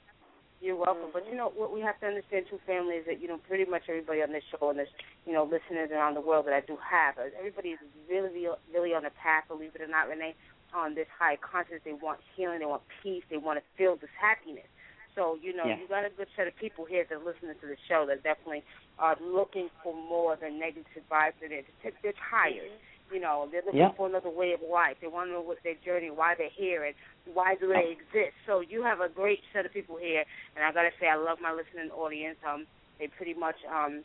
[0.61, 1.09] You're welcome.
[1.11, 3.65] But you know what we have to understand too, family, is that you know pretty
[3.65, 4.93] much everybody on this show and there's
[5.25, 7.79] you know listeners around the world that I do have, everybody is
[8.11, 9.45] really, really, really on the path.
[9.49, 10.35] Believe it or not, Renee,
[10.75, 11.81] on this high conscious.
[11.85, 12.61] They want healing.
[12.61, 13.23] They want peace.
[13.31, 14.67] They want to feel this happiness.
[15.15, 15.77] So you know Yeah.
[15.79, 18.23] you got a good set of people here that are listening to the show that
[18.23, 18.63] definitely
[18.99, 21.35] are looking for more than negative vibes.
[21.41, 21.63] They're,
[22.03, 22.71] they're tired.
[23.13, 23.91] You know, they're looking Yeah.
[23.97, 24.99] for another way of life.
[25.01, 26.95] They want to know what their journey, why they're here, and
[27.35, 28.37] why do they exist.
[28.47, 30.25] So you have a great set of people here,
[30.55, 32.39] and I gotta say, I love my listening audience.
[32.47, 32.67] Um,
[33.01, 34.05] they pretty much um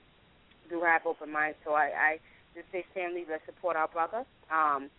[0.69, 1.58] do have open minds.
[1.64, 2.19] So I, I
[2.56, 4.26] just say, family, let's support our brother.
[4.52, 4.90] Um,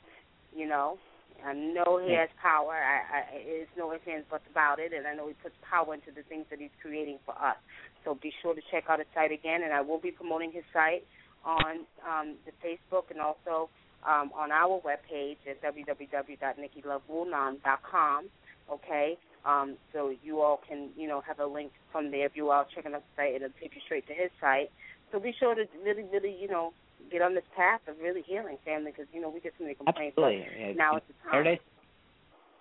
[0.55, 0.99] you know,
[1.45, 2.75] I know he has power.
[2.75, 5.95] I, I there's no ifs ands buts about it, and I know he puts power
[5.95, 7.57] into the things that he's creating for us.
[8.05, 10.65] So be sure to check out his site again, and I will be promoting his
[10.73, 11.07] site
[11.45, 13.69] on um, the Facebook and also
[14.07, 18.29] um, on our webpage at www.nikkilovewunam.com.
[18.69, 22.51] Okay, um, so you all can you know have a link from there if you
[22.51, 23.35] are checking out the site.
[23.35, 24.71] It'll take you straight to his site.
[25.13, 26.73] So be sure to really, really, you know,
[27.11, 29.75] get on this path of really healing family because you know we get so many
[29.75, 30.17] complaints.
[30.19, 30.47] Absolutely.
[30.59, 31.31] Yeah, Now it's the time.
[31.33, 31.59] Paradise.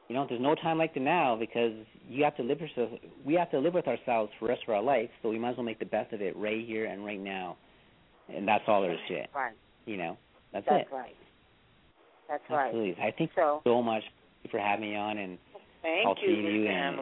[0.08, 1.74] You know, there's no time like the now because
[2.08, 2.92] you have to live yourself.
[3.26, 5.52] We have to live with ourselves for the rest of our life, so we might
[5.52, 7.58] as well make the best of it right here and right now,
[8.34, 9.30] and that's all there is to it.
[9.34, 9.54] Right.
[9.88, 10.18] You know,
[10.54, 10.94] that's, That's it.
[10.94, 11.16] right.
[12.30, 12.68] That's right.
[12.68, 13.04] Absolutely.
[13.04, 14.04] I think So- so much
[14.52, 15.38] for having me on and
[15.82, 17.02] Thank talking you, you and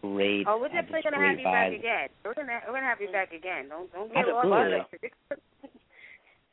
[0.00, 0.46] great.
[0.48, 2.08] Oh, we're definitely gonna have you back again.
[2.24, 3.68] We're gonna we're gonna have you back again.
[3.68, 4.50] Don't don't get Absolutely.
[4.50, 4.90] lost.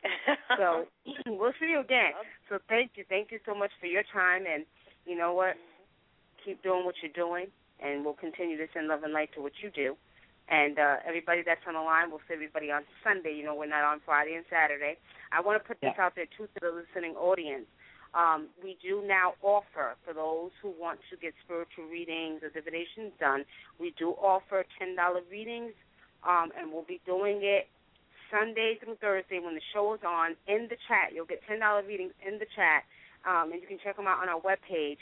[0.58, 0.86] So
[1.28, 2.12] we'll see you again.
[2.50, 4.66] So thank you, thank you so much for your time, and
[5.06, 5.56] you know what?
[6.46, 7.48] Keep doing what you're doing,
[7.80, 9.96] and we'll continue to send love and light to what you do.
[10.48, 13.34] And uh, everybody that's on the line, we'll see everybody on Sunday.
[13.34, 14.98] You know, we're not on Friday and Saturday.
[15.32, 16.06] I want to put this Yeah.
[16.06, 17.66] out there too to the listening audience.
[18.14, 23.12] Um, we do now offer for those who want to get spiritual readings or divinations
[23.20, 23.44] done.
[23.80, 25.74] We do offer ten dollar readings,
[26.24, 27.68] um, and we'll be doing it
[28.32, 30.36] Sunday through Thursday when the show is on.
[30.48, 32.84] In the chat, you'll get ten dollar readings in the chat,
[33.26, 34.98] um, and you can check them out on our webpage.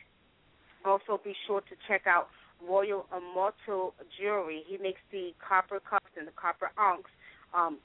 [0.86, 2.28] Also, be sure to check out
[2.62, 4.64] Royal Immortal Jewelry.
[4.68, 7.10] He makes the copper cups and the copper ankhs.
[7.54, 7.78] Um,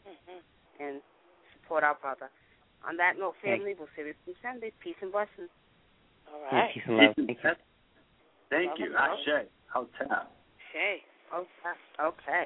[0.81, 1.03] and
[1.53, 2.31] support our brother.
[2.89, 4.73] On that note, Thank- family, we'll see you Sunday.
[4.81, 5.51] Peace and blessings.
[6.33, 6.73] All Yeah, right.
[6.73, 7.15] peace and love.
[7.17, 7.37] Thank you.
[8.49, 8.97] Thank you.
[8.97, 9.47] Ashe.
[9.69, 10.31] Hotel.
[10.73, 11.03] Hey.
[11.35, 11.77] Okay.
[12.01, 12.45] Okay.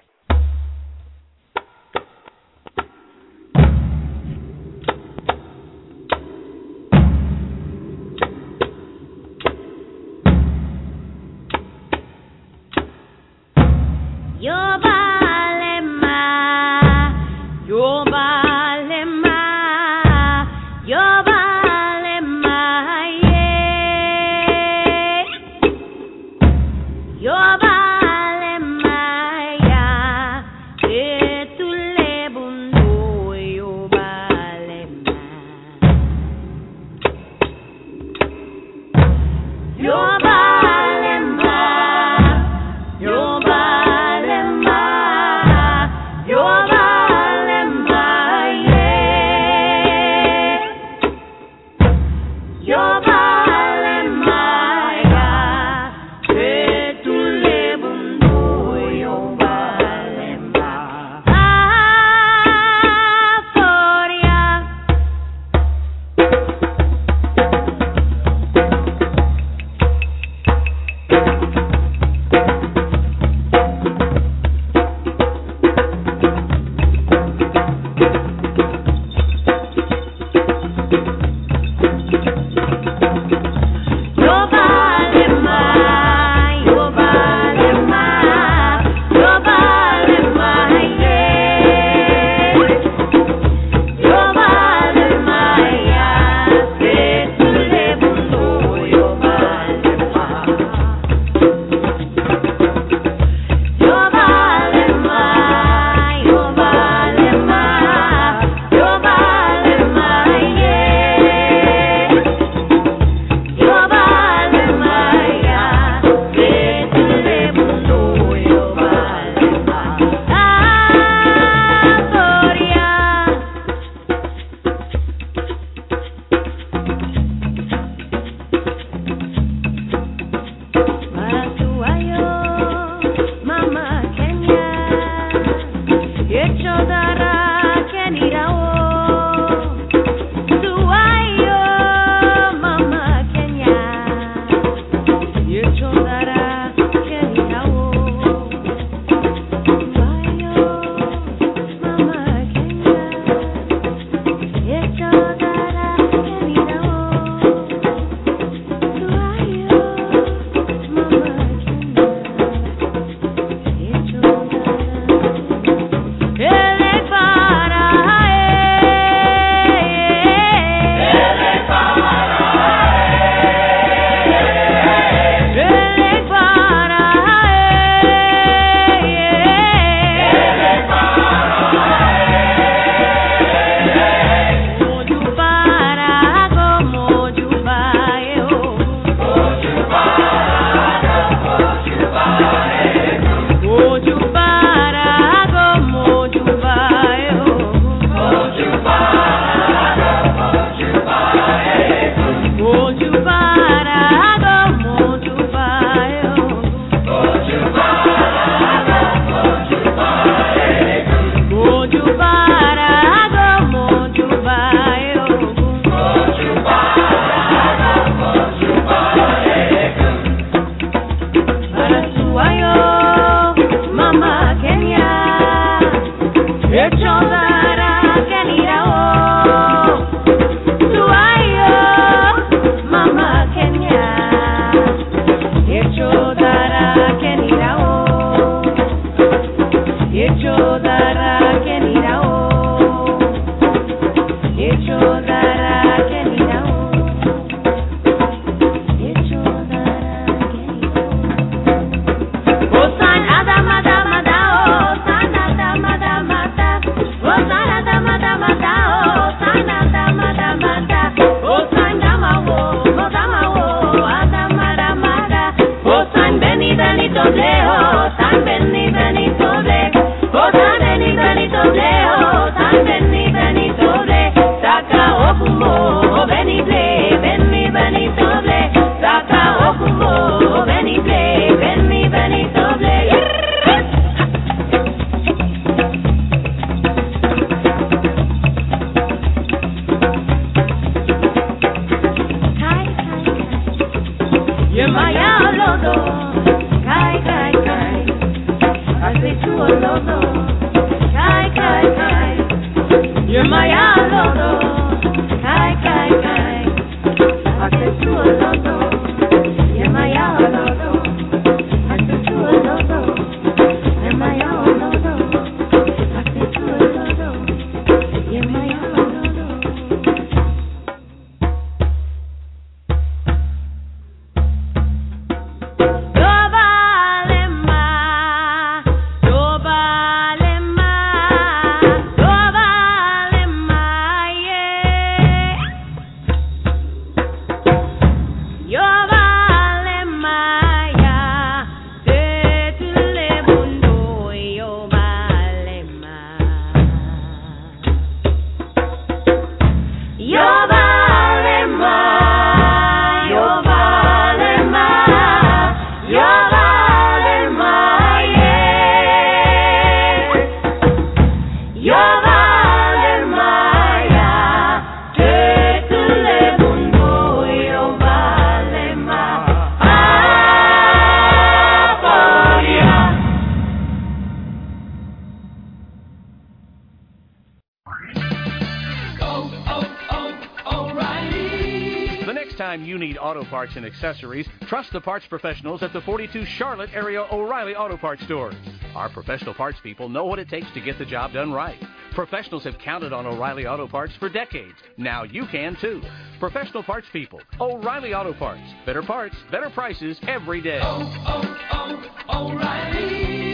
[384.01, 388.55] Accessories, trust the parts professionals at the 42 Charlotte area O'Reilly Auto Parts stores.
[388.95, 391.79] Our professional parts people know what it takes to get the job done right.
[392.15, 394.79] Professionals have counted on O'Reilly Auto Parts for decades.
[394.97, 396.01] Now you can too.
[396.39, 398.63] Professional parts people, O'Reilly Auto Parts.
[398.87, 400.81] Better parts, better prices every day.
[400.83, 403.50] Oh, oh, oh, O'Reilly Auto Parts.